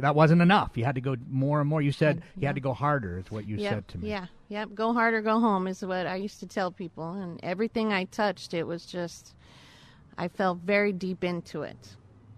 That 0.00 0.16
wasn't 0.16 0.42
enough. 0.42 0.72
You 0.76 0.84
had 0.84 0.96
to 0.96 1.00
go 1.00 1.14
more 1.30 1.60
and 1.60 1.68
more. 1.68 1.80
You 1.80 1.92
said 1.92 2.20
you 2.36 2.46
had 2.48 2.56
to 2.56 2.60
go 2.60 2.72
harder. 2.74 3.18
Is 3.18 3.30
what 3.30 3.46
you 3.46 3.56
Yep, 3.56 3.72
said 3.72 3.88
to 3.88 3.98
me. 3.98 4.08
Yeah, 4.08 4.26
yep. 4.48 4.74
Go 4.74 4.92
harder, 4.92 5.22
go 5.22 5.38
home 5.38 5.68
is 5.68 5.84
what 5.84 6.08
I 6.08 6.16
used 6.16 6.40
to 6.40 6.46
tell 6.46 6.72
people. 6.72 7.12
And 7.12 7.38
everything 7.44 7.92
I 7.92 8.04
touched, 8.04 8.52
it 8.52 8.64
was 8.64 8.84
just, 8.84 9.36
I 10.18 10.26
fell 10.26 10.56
very 10.56 10.92
deep 10.92 11.22
into 11.22 11.62
it 11.62 11.94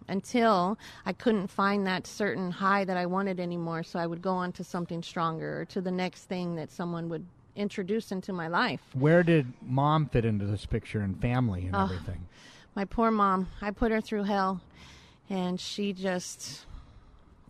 until 0.08 0.78
I 1.06 1.14
couldn't 1.14 1.46
find 1.46 1.86
that 1.86 2.06
certain 2.06 2.50
high 2.50 2.84
that 2.84 2.98
I 2.98 3.06
wanted 3.06 3.40
anymore. 3.40 3.82
So 3.82 3.98
I 3.98 4.06
would 4.06 4.20
go 4.20 4.32
on 4.34 4.52
to 4.52 4.64
something 4.64 5.02
stronger 5.02 5.62
or 5.62 5.64
to 5.66 5.80
the 5.80 5.90
next 5.90 6.24
thing 6.24 6.54
that 6.56 6.70
someone 6.70 7.08
would 7.08 7.24
introduce 7.58 8.10
into 8.12 8.32
my 8.32 8.48
life. 8.48 8.80
Where 8.94 9.22
did 9.22 9.52
mom 9.62 10.06
fit 10.06 10.24
into 10.24 10.46
this 10.46 10.64
picture 10.64 11.00
and 11.00 11.20
family 11.20 11.66
and 11.66 11.74
Oh. 11.76 11.84
everything? 11.84 12.26
my 12.76 12.84
poor 12.84 13.10
mom 13.10 13.48
i 13.60 13.72
put 13.72 13.90
her 13.90 14.00
through 14.00 14.22
hell 14.22 14.60
and 15.28 15.58
she 15.58 15.92
just 15.92 16.64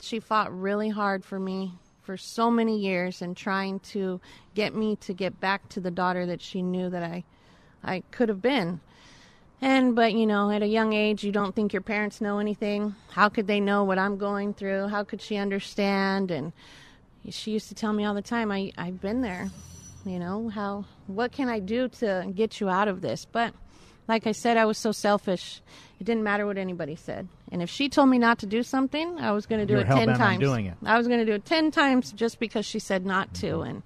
she 0.01 0.19
fought 0.21 0.51
really 0.59 0.89
hard 0.89 1.23
for 1.23 1.39
me 1.39 1.73
for 2.03 2.17
so 2.17 2.51
many 2.51 2.79
years 2.79 3.21
and 3.21 3.37
trying 3.37 3.79
to 3.81 4.19
get 4.55 4.75
me 4.75 4.97
to 4.97 5.13
get 5.13 5.39
back 5.39 5.69
to 5.69 5.81
the 5.81 5.91
daughter 5.91 6.25
that 6.25 6.41
she 6.41 6.63
knew 6.63 6.89
that 6.89 7.03
i 7.03 7.23
i 7.85 8.03
could 8.11 8.31
have 8.31 8.41
been 8.41 8.81
and 9.61 9.95
but 9.95 10.15
you 10.15 10.27
know 10.27 10.51
at 10.51 10.63
a 10.63 10.67
young 10.67 10.95
age 10.95 11.23
you 11.25 11.33
don't 11.33 11.55
think 11.55 11.75
your 11.75 11.83
parents 11.83 12.23
know 12.23 12.39
anything 12.39 12.95
how 13.11 13.29
could 13.29 13.47
they 13.47 13.61
know 13.61 13.85
what 13.85 13.99
i'm 13.99 14.17
going 14.17 14.55
through 14.55 14.87
how 14.89 15.05
could 15.05 15.21
she 15.21 15.37
understand 15.37 16.31
and 16.31 16.53
she 17.29 17.51
used 17.51 17.69
to 17.69 17.75
tell 17.75 17.93
me 17.93 18.05
all 18.05 18.15
the 18.15 18.23
time 18.23 18.51
i 18.51 18.73
i've 18.79 19.01
been 19.03 19.21
there 19.21 19.51
you 20.09 20.19
know 20.19 20.49
how 20.49 20.85
what 21.07 21.33
can 21.33 21.49
i 21.49 21.59
do 21.59 21.89
to 21.89 22.31
get 22.35 22.61
you 22.61 22.69
out 22.69 22.89
of 22.89 23.01
this 23.01 23.25
but 23.25 23.53
like 24.09 24.27
I 24.27 24.33
said, 24.33 24.57
I 24.57 24.65
was 24.65 24.79
so 24.79 24.91
selfish. 24.91 25.61
It 26.01 26.05
didn't 26.05 26.25
matter 26.25 26.47
what 26.47 26.57
anybody 26.57 26.97
said. 26.97 27.29
And 27.53 27.63
if 27.63 27.69
she 27.69 27.91
told 27.91 28.09
me 28.09 28.19
not 28.19 28.39
to 28.39 28.47
do 28.47 28.63
something, 28.63 29.19
I 29.19 29.33
was 29.33 29.45
going 29.45 29.61
to 29.61 29.67
do 29.67 29.79
it 29.79 29.87
10 29.87 30.17
times. 30.17 30.41
doing 30.41 30.65
it. 30.65 30.75
I 30.83 30.97
was 30.97 31.07
going 31.07 31.21
to 31.21 31.27
do 31.27 31.35
it 31.35 31.45
10 31.45 31.71
times 31.71 32.13
just 32.13 32.41
because 32.41 32.65
she 32.65 32.79
said 32.79 33.05
not 33.05 33.35
to. 33.35 33.61
And 33.61 33.83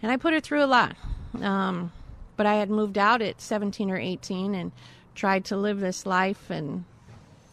and 0.00 0.10
I 0.10 0.16
put 0.16 0.32
her 0.32 0.40
through 0.40 0.64
a 0.64 0.66
lot. 0.66 0.96
Um, 1.40 1.92
but 2.36 2.46
I 2.46 2.54
had 2.54 2.70
moved 2.70 2.98
out 2.98 3.20
at 3.20 3.40
17 3.40 3.90
or 3.90 3.96
18 3.96 4.54
and 4.54 4.72
tried 5.14 5.44
to 5.46 5.56
live 5.56 5.80
this 5.80 6.06
life 6.06 6.48
and 6.48 6.84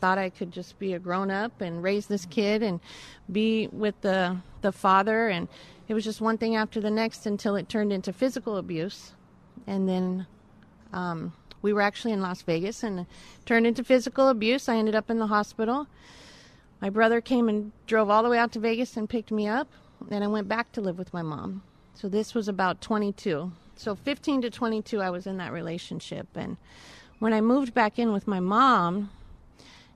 thought 0.02 0.18
I 0.18 0.30
could 0.30 0.52
just 0.52 0.80
be 0.80 0.93
a 0.93 1.00
grown 1.00 1.32
up 1.32 1.62
and 1.62 1.84
raise 1.84 2.08
this 2.08 2.26
kid 2.26 2.64
and 2.64 2.80
be 3.32 3.68
with 3.68 4.00
the 4.02 4.38
the 4.62 4.72
father 4.72 5.30
and 5.30 5.47
it 5.88 5.93
was 5.93 6.04
just 6.04 6.22
one 6.22 6.38
thing 6.38 6.56
after 6.56 6.80
the 6.80 6.91
next 6.91 7.26
until 7.26 7.56
it 7.56 7.70
turned 7.70 7.93
into 7.93 8.12
physical 8.14 8.58
abuse 8.58 9.14
and 9.68 9.88
then 9.88 10.28
um, 10.93 11.34
we 11.62 11.74
were 11.74 11.82
actually 11.82 12.14
in 12.14 12.22
Las 12.22 12.41
Vegas 12.41 12.84
and 12.84 13.06
turned 13.45 13.68
into 13.68 13.84
physical 13.84 14.30
abuse. 14.30 14.70
I 14.70 14.78
ended 14.78 14.95
up 14.95 15.10
in 15.10 15.20
the 15.20 15.28
hospital. 15.28 15.88
My 16.82 16.89
brother 16.89 17.22
came 17.22 17.50
and 17.50 17.72
drove 17.86 18.10
all 18.10 18.24
the 18.24 18.30
way 18.30 18.38
out 18.38 18.52
to 18.54 18.60
Vegas 18.60 18.95
and 18.95 19.10
picked 19.10 19.32
me 19.32 19.47
up, 19.47 19.68
and 20.10 20.24
I 20.24 20.28
went 20.28 20.47
back 20.47 20.72
to 20.74 20.82
live 20.82 20.97
with 20.97 21.14
my 21.14 21.22
mom. 21.22 21.64
So 21.93 22.08
this 22.08 22.34
was 22.34 22.47
about 22.47 22.82
22. 22.82 23.52
So 23.76 23.95
15 23.95 24.41
to 24.43 24.50
22, 24.50 25.02
I 25.02 25.10
was 25.10 25.28
in 25.28 25.38
that 25.38 25.52
relationship. 25.52 26.28
And 26.36 26.58
when 27.20 27.34
I 27.34 27.41
moved 27.41 27.74
back 27.74 28.00
in 28.00 28.14
with 28.14 28.28
my 28.28 28.39
mom, 28.39 29.10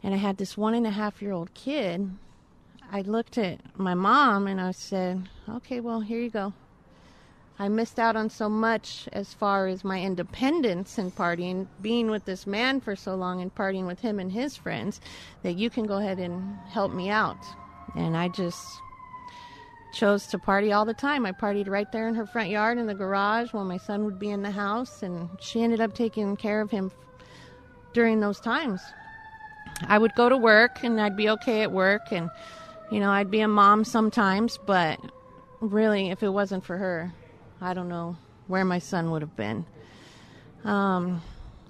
and 0.04 0.14
I 0.14 0.18
had 0.18 0.38
this 0.38 0.58
one 0.58 0.74
and 0.76 0.86
a 0.86 0.91
half 0.91 1.22
year 1.22 1.32
old 1.32 1.54
kid, 1.54 2.12
I 2.91 3.01
looked 3.01 3.38
at 3.38 3.60
my 3.80 3.93
mom 3.93 4.45
and 4.45 4.60
I 4.60 4.72
said, 4.72 5.30
okay, 5.49 5.80
well, 5.80 6.01
here 6.01 6.20
you 6.20 6.30
go. 6.30 6.54
I 7.58 7.70
missed 7.70 7.99
out 7.99 8.16
on 8.16 8.30
so 8.30 8.49
much 8.49 9.08
as 9.14 9.34
far 9.34 9.68
as 9.68 9.84
my 9.84 10.01
independence 10.01 10.97
and 10.97 11.16
partying, 11.16 11.68
being 11.82 12.12
with 12.12 12.26
this 12.26 12.45
man 12.45 12.82
for 12.82 12.95
so 12.95 13.16
long 13.16 13.41
and 13.41 13.54
partying 13.54 13.88
with 13.88 14.01
him 14.01 14.20
and 14.20 14.32
his 14.32 14.58
friends, 14.58 14.99
that 15.43 15.54
you 15.54 15.70
can 15.70 15.86
go 15.86 15.97
ahead 15.97 16.20
and 16.20 16.58
help 16.68 16.93
me 16.93 17.10
out. 17.10 17.38
And 17.95 18.18
I 18.18 18.28
just 18.28 18.66
chose 19.93 20.26
to 20.28 20.39
party 20.39 20.74
all 20.74 20.84
the 20.84 20.95
time. 20.95 21.26
I 21.26 21.32
partied 21.32 21.70
right 21.70 21.89
there 21.91 22.08
in 22.08 22.16
her 22.16 22.26
front 22.26 22.49
yard 22.49 22.80
in 22.80 22.88
the 22.88 22.95
garage 22.95 23.54
while 23.54 23.66
my 23.66 23.78
son 23.78 24.04
would 24.06 24.20
be 24.20 24.32
in 24.32 24.41
the 24.41 24.51
house, 24.51 25.04
and 25.04 25.30
she 25.39 25.64
ended 25.64 25.80
up 25.80 25.93
taking 25.93 26.36
care 26.36 26.60
of 26.60 26.72
him 26.72 26.91
during 27.93 28.20
those 28.20 28.39
times. 28.39 28.82
I 29.88 29.98
would 29.98 30.16
go 30.16 30.30
to 30.30 30.38
work 30.38 30.84
and 30.84 31.00
I'd 31.00 31.18
be 31.18 31.30
okay 31.30 31.62
at 31.62 31.72
work, 31.72 32.12
and 32.12 32.30
you 32.92 33.00
know, 33.00 33.10
I'd 33.10 33.32
be 33.32 33.40
a 33.42 33.48
mom 33.48 33.84
sometimes, 33.84 34.60
but 34.66 35.00
really, 35.60 36.10
if 36.10 36.24
it 36.24 36.30
wasn't 36.30 36.64
for 36.64 36.78
her, 36.78 37.14
I 37.62 37.74
don't 37.74 37.90
know 37.90 38.18
where 38.48 38.66
my 38.66 38.80
son 38.80 39.12
would 39.12 39.22
have 39.22 39.36
been. 39.36 39.66
Um, 40.64 41.22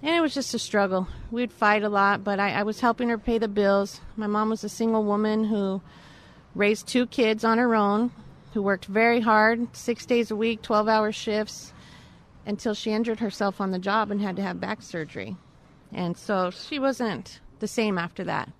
and 0.02 0.16
it 0.16 0.22
was 0.22 0.34
just 0.34 0.54
a 0.54 0.60
struggle. 0.60 1.08
We'd 1.32 1.52
fight 1.52 1.84
a 1.84 1.90
lot, 1.90 2.24
but 2.24 2.40
I, 2.40 2.52
I 2.52 2.64
was 2.64 2.82
helping 2.82 3.10
her 3.10 3.18
pay 3.18 3.38
the 3.38 3.48
bills. 3.48 4.02
My 4.18 4.28
mom 4.28 4.50
was 4.50 4.64
a 4.64 4.70
single 4.70 5.04
woman 5.04 5.46
who 5.46 5.82
raised 6.56 6.88
two 6.88 7.08
kids 7.08 7.44
on 7.44 7.58
her 7.58 7.74
own, 7.74 8.12
who 8.54 8.62
worked 8.62 8.86
very 8.86 9.22
hard, 9.22 9.76
six 9.76 10.06
days 10.06 10.30
a 10.30 10.36
week, 10.36 10.62
12 10.62 10.88
hour 10.88 11.12
shifts, 11.12 11.74
until 12.46 12.74
she 12.74 12.92
injured 12.92 13.20
herself 13.20 13.62
on 13.62 13.72
the 13.72 13.80
job 13.80 14.12
and 14.12 14.22
had 14.22 14.36
to 14.36 14.42
have 14.42 14.60
back 14.60 14.82
surgery. 14.82 15.38
And 15.92 16.18
so 16.18 16.52
she 16.52 16.80
wasn't 16.80 17.40
the 17.64 17.68
same 17.70 17.98
after 17.98 18.26
that. 18.26 18.52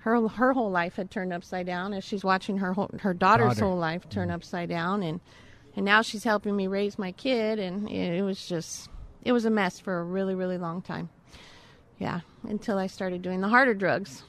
Her, 0.00 0.28
her 0.28 0.52
whole 0.52 0.70
life 0.70 0.96
had 0.96 1.10
turned 1.10 1.32
upside 1.32 1.64
down 1.64 1.94
as 1.94 2.04
she's 2.04 2.22
watching 2.22 2.58
her 2.58 2.74
whole, 2.74 2.90
her 3.00 3.14
daughter's 3.14 3.54
Daughter. 3.54 3.64
whole 3.64 3.78
life 3.78 4.06
turn 4.10 4.28
mm-hmm. 4.28 4.34
upside 4.34 4.68
down 4.68 5.02
and 5.02 5.18
and 5.76 5.84
now 5.84 6.02
she's 6.02 6.24
helping 6.24 6.54
me 6.54 6.66
raise 6.66 6.98
my 6.98 7.10
kid 7.10 7.58
and 7.58 7.88
it 7.90 8.22
was 8.22 8.46
just 8.46 8.90
it 9.24 9.32
was 9.32 9.46
a 9.46 9.50
mess 9.50 9.80
for 9.80 9.98
a 9.98 10.04
really 10.04 10.34
really 10.34 10.58
long 10.58 10.82
time 10.82 11.08
yeah 11.98 12.20
until 12.42 12.76
i 12.76 12.86
started 12.86 13.22
doing 13.22 13.40
the 13.40 13.48
harder 13.48 13.72
drugs 13.72 14.22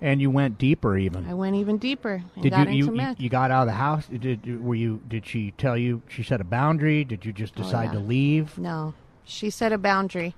And 0.00 0.22
you 0.22 0.30
went 0.30 0.56
deeper 0.56 0.96
even. 0.96 1.28
i 1.28 1.34
went 1.34 1.54
even 1.54 1.76
deeper 1.76 2.24
and 2.34 2.42
Did 2.42 2.50
got 2.52 2.72
you, 2.72 2.94
you, 2.96 3.14
you 3.18 3.28
got 3.28 3.50
out 3.50 3.64
of 3.64 3.66
the 3.68 3.74
house? 3.74 4.06
Did 4.06 4.64
were 4.64 4.74
you? 4.74 5.02
Did 5.06 5.26
she 5.26 5.50
tell 5.58 5.76
you? 5.76 6.00
She 6.08 6.22
set 6.22 6.40
a 6.40 6.44
boundary. 6.44 7.04
Did 7.04 7.26
you 7.26 7.32
just 7.34 7.52
oh, 7.58 7.62
decide 7.62 7.90
Oh, 7.90 7.92
yeah. 7.92 7.98
to 8.00 8.06
leave? 8.06 8.58
no 8.58 8.94
she 9.22 9.50
set 9.50 9.70
a 9.70 9.78
boundary 9.78 10.34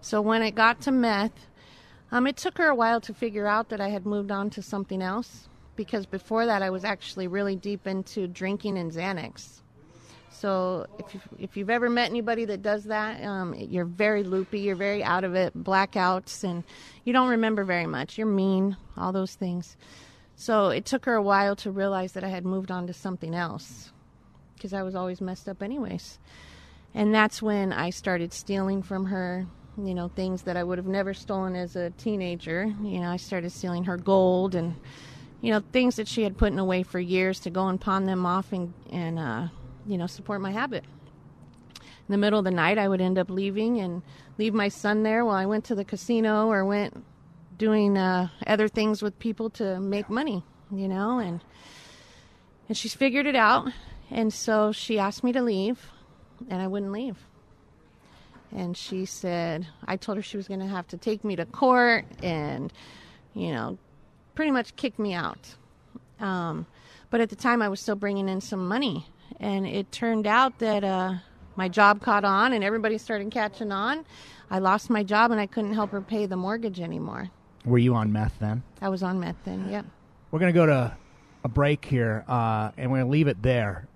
so 0.00 0.20
when 0.20 0.42
it 0.42 0.56
got 0.56 0.80
to 0.82 0.90
meth 0.90 1.46
um, 2.14 2.26
it 2.26 2.36
took 2.36 2.56
her 2.58 2.68
a 2.68 2.74
while 2.74 3.00
to 3.00 3.12
figure 3.12 3.46
out 3.46 3.68
that 3.68 3.80
i 3.80 3.88
had 3.88 4.06
moved 4.06 4.30
on 4.30 4.48
to 4.50 4.62
something 4.62 5.02
else 5.02 5.48
because 5.76 6.06
before 6.06 6.46
that 6.46 6.62
i 6.62 6.70
was 6.70 6.84
actually 6.84 7.26
really 7.26 7.56
deep 7.56 7.86
into 7.86 8.26
drinking 8.26 8.78
and 8.78 8.92
xanax 8.92 9.60
So 10.30 10.86
if 10.98 11.14
you, 11.14 11.20
if 11.38 11.56
you've 11.56 11.70
ever 11.70 11.88
met 11.88 12.10
anybody 12.10 12.44
that 12.46 12.60
does 12.60 12.84
that, 12.84 13.22
um, 13.22 13.54
you're 13.54 13.84
very 13.84 14.24
loopy, 14.24 14.60
you're 14.60 14.74
very 14.76 15.02
out 15.02 15.22
of 15.22 15.34
it, 15.34 15.56
blackouts, 15.56 16.42
and 16.42 16.64
you 17.04 17.12
don't 17.12 17.30
remember 17.30 17.62
very 17.64 17.86
much. 17.86 18.18
You're 18.18 18.26
mean, 18.26 18.76
all 18.96 19.12
those 19.12 19.36
things. 19.36 19.76
So 20.34 20.70
it 20.70 20.84
took 20.84 21.04
her 21.04 21.14
a 21.14 21.22
while 21.22 21.54
to 21.56 21.70
realize 21.70 22.12
that 22.12 22.24
I 22.24 22.28
had 22.28 22.44
moved 22.44 22.70
on 22.72 22.86
to 22.88 22.92
something 22.92 23.32
else 23.32 23.92
because 24.56 24.72
I 24.72 24.82
was 24.82 24.96
always 24.96 25.20
messed 25.20 25.48
up, 25.48 25.62
anyways. 25.62 26.18
And 26.92 27.14
that's 27.14 27.40
when 27.40 27.72
I 27.72 27.90
started 27.90 28.32
stealing 28.32 28.82
from 28.82 29.06
her, 29.06 29.46
you 29.76 29.94
know, 29.94 30.08
things 30.08 30.42
that 30.42 30.56
I 30.56 30.62
would 30.62 30.78
have 30.78 30.86
never 30.86 31.14
stolen 31.14 31.56
as 31.56 31.76
a 31.76 31.90
teenager. 31.90 32.72
You 32.82 33.00
know, 33.00 33.10
I 33.10 33.16
started 33.16 33.50
stealing 33.50 33.84
her 33.84 33.96
gold 33.96 34.54
and 34.54 34.74
you 35.44 35.52
know, 35.52 35.62
things 35.72 35.96
that 35.96 36.08
she 36.08 36.22
had 36.22 36.38
put 36.38 36.52
in 36.52 36.58
away 36.58 36.82
for 36.82 36.98
years 36.98 37.38
to 37.40 37.50
go 37.50 37.68
and 37.68 37.78
pawn 37.78 38.04
them 38.04 38.24
off 38.24 38.50
and, 38.54 38.72
and 38.90 39.18
uh, 39.18 39.48
you 39.86 39.98
know, 39.98 40.06
support 40.06 40.40
my 40.40 40.50
habit. 40.50 40.84
In 41.76 42.12
the 42.12 42.16
middle 42.16 42.38
of 42.38 42.46
the 42.46 42.50
night, 42.50 42.78
I 42.78 42.88
would 42.88 43.02
end 43.02 43.18
up 43.18 43.28
leaving 43.28 43.78
and 43.78 44.00
leave 44.38 44.54
my 44.54 44.68
son 44.68 45.02
there 45.02 45.22
while 45.22 45.36
I 45.36 45.44
went 45.44 45.64
to 45.66 45.74
the 45.74 45.84
casino 45.84 46.48
or 46.48 46.64
went 46.64 47.04
doing 47.58 47.98
uh, 47.98 48.28
other 48.46 48.68
things 48.68 49.02
with 49.02 49.18
people 49.18 49.50
to 49.50 49.78
make 49.80 50.08
money, 50.08 50.42
you 50.72 50.88
know, 50.88 51.18
and 51.18 51.40
and 52.66 52.76
she's 52.76 52.94
figured 52.94 53.26
it 53.26 53.36
out, 53.36 53.70
and 54.10 54.32
so 54.32 54.72
she 54.72 54.98
asked 54.98 55.22
me 55.22 55.32
to 55.32 55.42
leave, 55.42 55.90
and 56.48 56.62
I 56.62 56.66
wouldn't 56.66 56.92
leave. 56.92 57.18
And 58.54 58.76
she 58.76 59.04
said, 59.04 59.66
I 59.84 59.96
told 59.96 60.16
her 60.16 60.22
she 60.22 60.36
was 60.36 60.46
going 60.46 60.60
to 60.60 60.66
have 60.66 60.86
to 60.88 60.96
take 60.96 61.24
me 61.24 61.34
to 61.36 61.44
court 61.44 62.04
and, 62.22 62.72
you 63.34 63.52
know, 63.52 63.78
pretty 64.34 64.52
much 64.52 64.76
kick 64.76 64.98
me 64.98 65.12
out. 65.12 65.56
Um, 66.20 66.66
but 67.10 67.20
at 67.20 67.30
the 67.30 67.36
time, 67.36 67.62
I 67.62 67.68
was 67.68 67.80
still 67.80 67.96
bringing 67.96 68.28
in 68.28 68.40
some 68.40 68.66
money, 68.66 69.06
and 69.40 69.66
it 69.66 69.90
turned 69.92 70.26
out 70.26 70.58
that 70.60 70.84
uh, 70.84 71.14
my 71.56 71.68
job 71.68 72.00
caught 72.00 72.24
on, 72.24 72.52
and 72.52 72.64
everybody 72.64 72.98
started 72.98 73.30
catching 73.30 73.72
on. 73.72 74.04
I 74.50 74.58
lost 74.58 74.90
my 74.90 75.02
job, 75.02 75.30
and 75.30 75.40
I 75.40 75.46
couldn't 75.46 75.74
help 75.74 75.90
her 75.90 76.00
pay 76.00 76.26
the 76.26 76.36
mortgage 76.36 76.80
anymore. 76.80 77.30
Were 77.64 77.78
you 77.78 77.94
on 77.94 78.12
meth 78.12 78.38
then? 78.40 78.62
I 78.80 78.88
was 78.88 79.02
on 79.02 79.20
meth 79.20 79.36
then. 79.44 79.68
Yep. 79.70 79.86
We're 80.30 80.38
going 80.38 80.52
to 80.52 80.58
go 80.58 80.66
to 80.66 80.96
a 81.44 81.48
break 81.48 81.84
here, 81.84 82.24
uh, 82.28 82.70
and 82.76 82.90
we're 82.90 82.98
going 82.98 83.06
to 83.06 83.12
leave 83.12 83.28
it 83.28 83.42
there. 83.42 83.86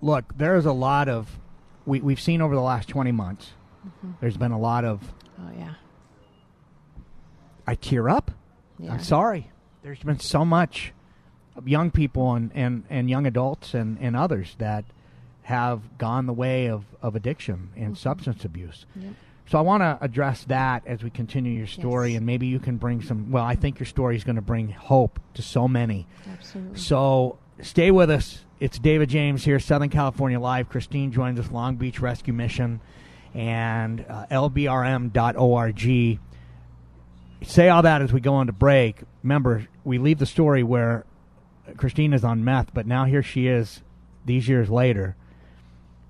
Look, 0.00 0.36
there's 0.36 0.66
a 0.66 0.72
lot 0.72 1.08
of 1.08 1.38
we, 1.86 2.00
we've 2.00 2.20
seen 2.20 2.40
over 2.40 2.54
the 2.54 2.60
last 2.60 2.88
20 2.88 3.12
months. 3.12 3.50
There's 4.20 4.36
been 4.36 4.52
a 4.52 4.58
lot 4.58 4.84
of 4.84 5.00
Oh 5.38 5.50
yeah. 5.56 5.74
I 7.66 7.74
tear 7.74 8.08
up. 8.08 8.30
Yeah. 8.78 8.92
I'm 8.92 9.02
sorry. 9.02 9.50
There's 9.82 10.02
been 10.02 10.18
so 10.18 10.44
much 10.44 10.92
of 11.56 11.68
young 11.68 11.90
people 11.90 12.34
and, 12.34 12.50
and, 12.54 12.84
and 12.90 13.10
young 13.10 13.26
adults 13.26 13.74
and, 13.74 13.98
and 14.00 14.16
others 14.16 14.54
that 14.58 14.84
have 15.42 15.98
gone 15.98 16.26
the 16.26 16.32
way 16.32 16.66
of, 16.68 16.84
of 17.02 17.14
addiction 17.16 17.70
and 17.76 17.86
mm-hmm. 17.86 17.94
substance 17.94 18.44
abuse. 18.44 18.86
Yep. 18.96 19.12
So 19.46 19.58
I 19.58 19.60
want 19.60 19.82
to 19.82 19.98
address 20.00 20.44
that 20.44 20.86
as 20.86 21.02
we 21.02 21.10
continue 21.10 21.52
your 21.52 21.66
story, 21.66 22.12
Yes. 22.12 22.18
and 22.18 22.26
maybe 22.26 22.46
you 22.46 22.58
can 22.58 22.76
bring 22.76 23.02
some. 23.02 23.30
Well, 23.30 23.44
I 23.44 23.54
think 23.54 23.80
your 23.80 23.86
story 23.86 24.16
is 24.16 24.24
going 24.24 24.36
to 24.36 24.42
bring 24.42 24.70
hope 24.70 25.20
to 25.34 25.42
so 25.42 25.68
many. 25.68 26.06
Absolutely. 26.32 26.78
So 26.78 27.38
stay 27.60 27.90
with 27.90 28.08
us. 28.08 28.44
It's 28.60 28.78
David 28.78 29.08
James 29.10 29.44
here, 29.44 29.58
Southern 29.58 29.90
California 29.90 30.38
Live. 30.38 30.68
Christine 30.68 31.10
joins 31.10 31.38
us, 31.40 31.50
Long 31.50 31.74
Beach 31.74 32.00
Rescue 32.00 32.32
Mission, 32.32 32.80
and 33.34 34.04
uh, 34.08 34.26
lbrm.org. 34.30 36.18
Say 37.44 37.68
all 37.68 37.82
that 37.82 38.02
as 38.02 38.12
we 38.12 38.20
go 38.20 38.34
on 38.34 38.46
to 38.46 38.52
break. 38.52 39.00
Remember, 39.22 39.66
we 39.84 39.98
leave 39.98 40.18
the 40.18 40.26
story 40.26 40.62
where 40.62 41.04
Christine 41.76 42.12
is 42.12 42.24
on 42.24 42.44
meth, 42.44 42.72
but 42.74 42.86
now 42.86 43.04
here 43.04 43.22
she 43.22 43.46
is 43.46 43.82
these 44.24 44.48
years 44.48 44.70
later, 44.70 45.16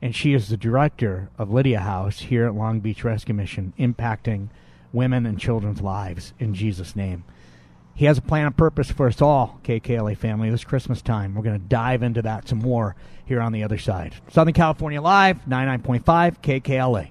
and 0.01 0.15
she 0.15 0.35
is 0.35 0.49
the 0.49 0.57
director 0.57 1.31
of 1.39 1.51
Lydia 1.51 1.81
House 1.81 2.21
here 2.21 2.47
at 2.47 2.55
Long 2.55 2.81
Beach 2.81 3.05
Rescue 3.05 3.35
Mission, 3.35 3.73
impacting 3.79 4.49
women 4.93 5.25
and 5.25 5.39
children's 5.39 5.81
lives 5.81 6.35
in 6.39 6.55
Jesus' 6.55 6.97
name. 6.97 7.25
He 8.03 8.07
has 8.07 8.19
a 8.19 8.23
plan 8.23 8.47
and 8.47 8.57
purpose 8.57 8.91
for 8.91 9.07
us 9.07 9.23
all, 9.23 9.61
KKLA 9.63 10.17
family, 10.17 10.51
this 10.51 10.65
Christmas 10.65 11.03
time. 11.03 11.37
We're 11.37 11.45
going 11.45 11.61
to 11.61 11.69
dive 11.69 12.03
into 12.03 12.21
that 12.23 12.49
some 12.49 12.59
more 12.59 12.97
here 13.25 13.41
on 13.41 13.53
the 13.53 13.63
other 13.63 13.79
side. 13.79 14.17
Southern 14.29 14.55
California 14.55 15.01
Live, 15.01 15.39
99.5 15.45 16.03
KKLA. 16.03 17.11